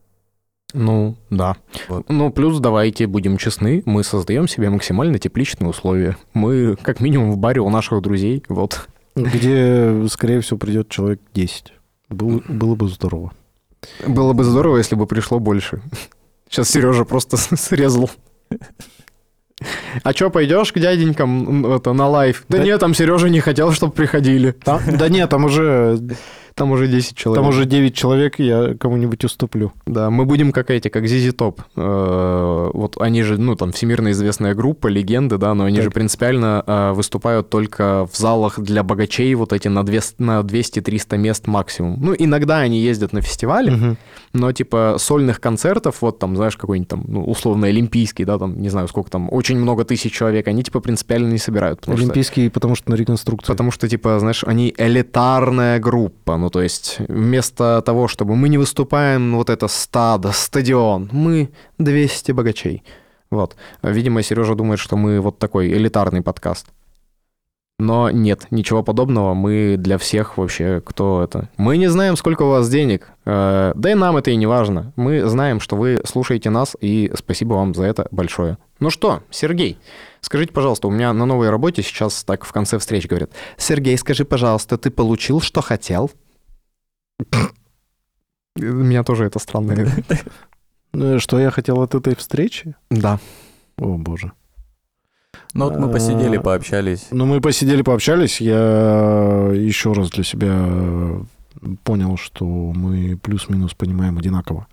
Ну, 0.72 1.16
да. 1.30 1.56
Вот. 1.88 2.08
Ну, 2.08 2.30
плюс, 2.30 2.58
давайте 2.58 3.06
будем 3.06 3.36
честны, 3.36 3.82
мы 3.86 4.04
создаем 4.04 4.48
себе 4.48 4.70
максимально 4.70 5.18
тепличные 5.18 5.68
условия. 5.68 6.16
Мы, 6.32 6.76
как 6.80 7.00
минимум, 7.00 7.32
в 7.32 7.38
баре 7.38 7.60
у 7.60 7.70
наших 7.70 8.00
друзей, 8.02 8.44
вот. 8.48 8.88
Где, 9.16 10.06
скорее 10.08 10.40
всего, 10.40 10.58
придет 10.58 10.88
человек 10.88 11.20
10. 11.34 11.72
Было, 12.10 12.42
было 12.48 12.74
бы 12.74 12.88
здорово. 12.88 13.32
Было 14.06 14.32
бы 14.34 14.44
здорово, 14.44 14.76
если 14.78 14.94
бы 14.94 15.06
пришло 15.06 15.38
больше. 15.38 15.80
Сейчас 16.48 16.68
Сережа 16.68 17.04
просто 17.04 17.36
срезал. 17.36 18.10
А 20.02 20.14
чё, 20.14 20.30
пойдешь 20.30 20.72
к 20.72 20.78
дяденькам 20.78 21.66
это, 21.66 21.92
на 21.92 22.08
live? 22.08 22.44
Да, 22.48 22.58
Да- 22.58 22.64
нет, 22.64 22.80
там 22.80 22.94
Сережа 22.94 23.28
не 23.28 23.40
хотел, 23.40 23.72
чтобы 23.72 23.92
приходили. 23.92 24.52
Там- 24.52 24.80
да 24.96 25.08
нет, 25.08 25.28
там 25.30 25.44
уже 25.44 26.00
Там 26.60 26.72
уже 26.72 26.88
10 26.88 27.16
человек. 27.16 27.42
Там 27.42 27.48
уже 27.48 27.64
9 27.64 27.94
человек, 27.94 28.38
я 28.38 28.74
кому-нибудь 28.78 29.24
уступлю. 29.24 29.72
Да, 29.86 30.10
мы 30.10 30.24
будем 30.26 30.52
как 30.52 30.70
эти, 30.70 30.88
как 30.88 31.04
ZZ 31.04 31.34
Top. 31.34 31.60
Э, 31.76 32.70
Вот 32.74 33.00
они 33.00 33.22
же, 33.22 33.38
ну, 33.38 33.56
там, 33.56 33.72
всемирно 33.72 34.10
известная 34.10 34.54
группа, 34.54 34.86
легенды, 34.88 35.38
да, 35.38 35.54
но 35.54 35.64
они 35.64 35.76
Так. 35.76 35.84
же 35.84 35.90
принципиально 35.90 36.62
э, 36.66 36.92
выступают 36.92 37.48
только 37.50 38.06
в 38.12 38.16
залах 38.16 38.58
для 38.60 38.82
богачей, 38.82 39.34
вот 39.34 39.52
эти 39.52 39.68
на, 39.68 39.82
две- 39.84 40.00
на 40.18 40.42
200-300 40.42 41.16
мест 41.18 41.46
максимум. 41.46 41.96
Ну, 42.00 42.14
иногда 42.18 42.58
они 42.58 42.80
ездят 42.80 43.12
на 43.12 43.20
фестивали, 43.22 43.70
Мгм. 43.70 43.96
но, 44.34 44.52
типа, 44.52 44.96
сольных 44.98 45.40
концертов, 45.40 45.96
вот 46.02 46.18
там, 46.18 46.36
знаешь, 46.36 46.56
какой-нибудь 46.56 46.88
там, 46.88 47.04
ну, 47.08 47.24
условно, 47.24 47.66
олимпийский, 47.68 48.24
да, 48.24 48.38
там, 48.38 48.60
не 48.60 48.68
знаю, 48.68 48.88
сколько 48.88 49.10
там, 49.10 49.28
очень 49.32 49.58
много 49.58 49.84
тысяч 49.84 50.12
человек, 50.12 50.46
они, 50.48 50.62
типа, 50.62 50.80
принципиально 50.80 51.28
не 51.32 51.38
собирают. 51.38 51.80
потому 51.80 51.96
что- 51.96 52.04
Олимпийский, 52.04 52.48
потому 52.50 52.74
что 52.74 52.90
на 52.90 52.96
реконструкции. 52.96 53.52
Потому 53.52 53.70
что, 53.70 53.88
типа, 53.88 54.18
знаешь, 54.20 54.44
они 54.46 54.74
элитарная 54.76 55.78
группа. 55.78 56.36
Ну, 56.36 56.49
то 56.50 56.60
есть, 56.60 56.98
вместо 57.08 57.82
того, 57.84 58.08
чтобы 58.08 58.36
мы 58.36 58.48
не 58.48 58.58
выступаем 58.58 59.36
вот 59.36 59.48
это 59.48 59.68
стадо, 59.68 60.32
стадион, 60.32 61.08
мы 61.12 61.50
200 61.78 62.32
богачей. 62.32 62.82
Вот. 63.30 63.56
Видимо, 63.82 64.22
Сережа 64.22 64.54
думает, 64.54 64.80
что 64.80 64.96
мы 64.96 65.20
вот 65.20 65.38
такой 65.38 65.68
элитарный 65.68 66.20
подкаст. 66.20 66.66
Но 67.80 68.10
нет, 68.10 68.46
ничего 68.50 68.82
подобного. 68.82 69.32
Мы 69.32 69.76
для 69.78 69.96
всех 69.96 70.36
вообще, 70.36 70.82
кто 70.84 71.22
это. 71.22 71.48
Мы 71.56 71.78
не 71.78 71.88
знаем, 71.88 72.16
сколько 72.16 72.42
у 72.42 72.50
вас 72.50 72.68
денег. 72.68 73.08
Э, 73.24 73.72
Да 73.74 73.90
и 73.90 73.94
нам 73.94 74.18
это 74.18 74.30
и 74.30 74.36
не 74.36 74.46
важно. 74.46 74.92
Мы 74.96 75.22
знаем, 75.26 75.60
что 75.60 75.76
вы 75.76 76.02
слушаете 76.04 76.50
нас, 76.50 76.76
и 76.82 77.10
спасибо 77.14 77.54
вам 77.54 77.74
за 77.74 77.84
это 77.84 78.06
большое. 78.10 78.58
Ну 78.80 78.90
что, 78.90 79.22
Сергей, 79.30 79.78
скажите, 80.20 80.52
пожалуйста, 80.52 80.88
у 80.88 80.90
меня 80.90 81.12
на 81.14 81.24
новой 81.24 81.48
работе 81.48 81.82
сейчас 81.82 82.22
так 82.22 82.44
в 82.44 82.52
конце 82.52 82.78
встреч 82.78 83.06
говорят. 83.06 83.30
Сергей, 83.56 83.96
скажи, 83.96 84.26
пожалуйста, 84.26 84.76
ты 84.76 84.90
получил, 84.90 85.40
что 85.40 85.62
хотел? 85.62 86.10
Меня 88.56 89.02
тоже 89.04 89.24
это 89.24 89.38
странно. 89.38 89.74
Ну, 90.92 91.20
Что 91.20 91.38
я 91.38 91.52
хотел 91.52 91.80
от 91.82 91.94
этой 91.94 92.16
встречи? 92.16 92.74
Да. 92.90 93.20
О, 93.78 93.96
боже. 93.96 94.32
Ну 95.54 95.66
вот 95.66 95.78
мы 95.78 95.88
посидели, 95.88 96.36
А, 96.36 96.40
пообщались. 96.40 97.06
Ну, 97.12 97.26
мы 97.26 97.40
посидели, 97.40 97.82
пообщались. 97.82 98.40
Я 98.40 99.50
еще 99.54 99.92
раз 99.92 100.10
для 100.10 100.24
себя 100.24 100.68
понял, 101.84 102.16
что 102.16 102.44
мы 102.44 103.16
плюс-минус 103.16 103.74
понимаем 103.74 104.18
одинаково. 104.18 104.66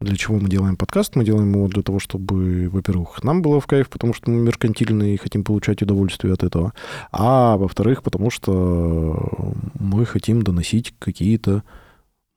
Для 0.00 0.16
чего 0.16 0.38
мы 0.38 0.48
делаем 0.48 0.76
подкаст? 0.76 1.14
Мы 1.14 1.26
делаем 1.26 1.52
его 1.52 1.68
для 1.68 1.82
того, 1.82 1.98
чтобы, 1.98 2.70
во-первых, 2.70 3.22
нам 3.22 3.42
было 3.42 3.60
в 3.60 3.66
кайф, 3.66 3.90
потому 3.90 4.14
что 4.14 4.30
мы 4.30 4.40
меркантильные 4.40 5.14
и 5.14 5.18
хотим 5.18 5.44
получать 5.44 5.82
удовольствие 5.82 6.32
от 6.32 6.42
этого. 6.42 6.72
А 7.12 7.58
во-вторых, 7.58 8.02
потому 8.02 8.30
что 8.30 9.52
мы 9.78 10.06
хотим 10.06 10.40
доносить 10.40 10.94
какие-то 10.98 11.64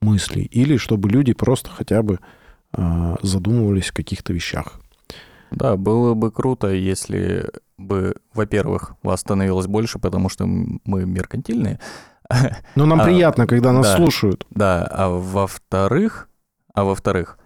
мысли. 0.04 0.40
Или 0.40 0.76
чтобы 0.76 1.08
люди 1.08 1.32
просто 1.32 1.70
хотя 1.70 2.02
бы 2.02 2.20
а, 2.72 3.16
задумывались 3.22 3.90
о 3.90 3.94
каких-то 3.94 4.32
вещах. 4.32 4.80
Да, 5.50 5.76
было 5.76 6.14
бы 6.14 6.30
круто, 6.30 6.68
если 6.72 7.48
бы, 7.78 8.16
во-первых, 8.32 8.94
вас 9.02 9.20
становилось 9.20 9.66
больше, 9.66 9.98
потому 9.98 10.28
что 10.28 10.46
мы 10.46 11.06
меркантильные. 11.06 11.78
Но 12.74 12.86
нам 12.86 13.00
А, 13.00 13.04
приятно, 13.04 13.46
когда 13.46 13.72
нас 13.72 13.86
да. 13.86 13.96
слушают. 13.96 14.46
Да, 14.50 14.84
а 14.90 15.08
во-вторых, 15.08 16.28
а 16.74 16.84
во-вторых, 16.84 17.38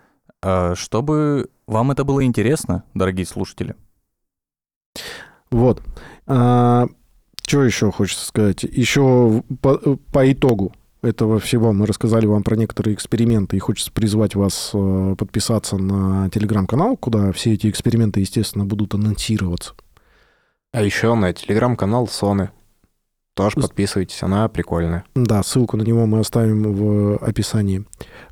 а, 0.42 0.74
чтобы 0.74 1.50
вам 1.66 1.90
это 1.90 2.04
было 2.04 2.24
интересно, 2.24 2.84
дорогие 2.94 3.26
слушатели. 3.26 3.74
Вот. 5.50 5.82
что 6.26 6.88
еще 7.46 7.90
хочется 7.90 8.26
сказать? 8.26 8.62
Еще 8.64 9.42
по, 9.62 9.78
по 10.12 10.30
итогу 10.30 10.72
этого 11.02 11.38
всего 11.38 11.72
мы 11.72 11.86
рассказали 11.86 12.26
вам 12.26 12.42
про 12.42 12.56
некоторые 12.56 12.94
эксперименты, 12.94 13.56
и 13.56 13.60
хочется 13.60 13.92
призвать 13.92 14.34
вас 14.34 14.70
э, 14.74 15.14
подписаться 15.18 15.76
на 15.76 16.28
телеграм-канал, 16.30 16.96
куда 16.96 17.32
все 17.32 17.54
эти 17.54 17.68
эксперименты, 17.68 18.20
естественно, 18.20 18.64
будут 18.64 18.94
анонсироваться. 18.94 19.74
А 20.72 20.82
еще 20.82 21.14
на 21.14 21.32
телеграм-канал 21.32 22.08
Соны. 22.08 22.50
Тоже 23.34 23.54
подписывайтесь, 23.54 24.20
она 24.24 24.48
прикольная. 24.48 25.04
Да, 25.14 25.44
ссылку 25.44 25.76
на 25.76 25.82
него 25.82 26.06
мы 26.06 26.18
оставим 26.18 26.74
в 26.74 27.18
описании 27.18 27.84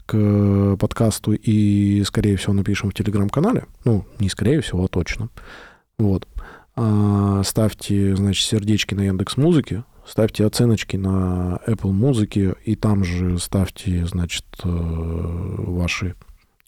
к 0.04 0.76
подкасту 0.80 1.32
и, 1.32 2.02
скорее 2.04 2.36
всего, 2.36 2.54
напишем 2.54 2.90
в 2.90 2.94
телеграм-канале. 2.94 3.66
Ну, 3.84 4.04
не 4.18 4.28
скорее 4.28 4.60
всего, 4.62 4.84
а 4.84 4.88
точно. 4.88 5.28
Вот. 5.96 6.26
А, 6.74 7.42
Ставьте, 7.44 8.16
значит, 8.16 8.48
сердечки 8.48 8.94
на 8.94 9.02
Яндекс 9.02 9.36
Музыке, 9.36 9.84
ставьте 10.06 10.44
оценочки 10.44 10.96
на 10.96 11.60
Apple 11.66 11.92
Музыке, 11.92 12.54
и 12.64 12.76
там 12.76 13.04
же 13.04 13.38
ставьте, 13.38 14.06
значит, 14.06 14.44
э, 14.64 14.68
ваши 14.68 16.14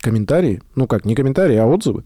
комментарии. 0.01 0.63
Ну 0.75 0.87
как, 0.87 1.05
не 1.05 1.15
комментарии, 1.15 1.57
а 1.57 1.67
отзывы. 1.67 2.05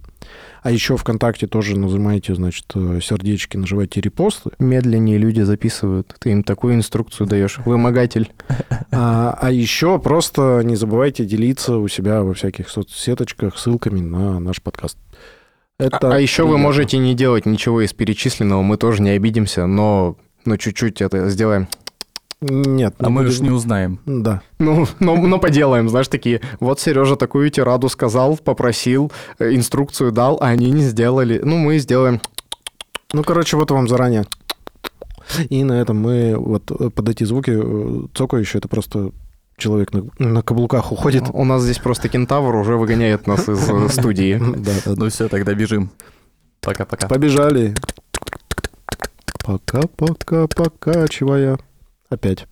А 0.62 0.70
еще 0.70 0.96
ВКонтакте 0.96 1.46
тоже 1.46 1.78
нажимайте, 1.78 2.34
значит, 2.34 2.66
э, 2.74 3.00
сердечки, 3.02 3.56
нажимайте 3.56 4.00
репосты. 4.00 4.50
Медленнее 4.58 5.18
люди 5.18 5.42
записывают. 5.42 6.14
Ты 6.18 6.30
им 6.30 6.42
такую 6.42 6.74
инструкцию 6.74 7.26
даешь. 7.26 7.58
Вымогатель. 7.64 8.30
А, 8.94 9.38
а 9.40 9.50
еще 9.50 9.98
просто 9.98 10.60
не 10.64 10.76
забывайте 10.76 11.24
делиться 11.24 11.78
у 11.78 11.88
себя 11.88 12.22
во 12.22 12.34
всяких 12.34 12.68
соцсеточках 12.68 13.56
ссылками 13.56 14.00
на 14.00 14.38
наш 14.38 14.60
подкаст. 14.60 14.98
Это 15.78 16.14
а 16.14 16.20
еще 16.20 16.42
вы 16.42 16.50
приятно. 16.50 16.66
можете 16.66 16.98
не 16.98 17.14
делать 17.14 17.46
ничего 17.46 17.80
из 17.80 17.94
перечисленного, 17.94 18.60
мы 18.60 18.76
тоже 18.76 19.00
не 19.00 19.10
обидимся, 19.10 19.66
но 19.66 20.18
ну, 20.44 20.56
чуть-чуть 20.56 21.00
это 21.02 21.28
сделаем. 21.30 21.68
Нет. 22.40 22.94
А 22.98 23.08
мы 23.08 23.22
будем- 23.22 23.30
уж 23.30 23.40
не 23.40 23.50
узнаем. 23.50 24.00
Да. 24.04 24.42
Ну, 24.58 24.86
но, 24.98 25.16
но 25.16 25.38
поделаем, 25.38 25.88
знаешь, 25.88 26.08
такие, 26.08 26.40
вот 26.58 26.80
Сережа 26.80 27.14
такую 27.16 27.48
тираду 27.50 27.88
сказал, 27.88 28.36
попросил, 28.36 29.12
э, 29.38 29.54
инструкцию 29.54 30.10
дал, 30.10 30.38
а 30.40 30.48
они 30.48 30.70
не 30.72 30.82
сделали. 30.82 31.40
Ну, 31.44 31.56
мы 31.58 31.78
сделаем. 31.78 32.20
Ну, 33.12 33.22
короче, 33.22 33.56
вот 33.56 33.70
вам 33.70 33.86
заранее. 33.88 34.24
И 35.50 35.62
на 35.62 35.80
этом 35.80 36.00
мы 36.00 36.36
вот 36.36 36.70
э, 36.72 36.90
под 36.90 37.08
эти 37.08 37.22
звуки 37.24 37.52
э, 37.54 38.06
цокающие, 38.14 38.58
это 38.58 38.66
просто 38.66 39.12
человек 39.56 39.92
на, 39.92 40.04
на 40.18 40.42
каблуках 40.42 40.90
уходит. 40.90 41.24
У 41.32 41.44
нас 41.44 41.62
здесь 41.62 41.78
просто 41.78 42.08
кентавр 42.08 42.56
уже 42.56 42.76
выгоняет 42.76 43.28
нас 43.28 43.48
из 43.48 43.92
студии. 43.92 44.34
Да, 44.56 44.56
да, 44.56 44.72
да. 44.86 44.92
Ну 44.96 45.08
все, 45.10 45.28
тогда 45.28 45.54
бежим. 45.54 45.90
Пока-пока. 46.60 47.06
Побежали. 47.06 47.74
Пока-пока, 49.44 50.46
покачивая. 50.46 51.58
Опять. 52.08 52.46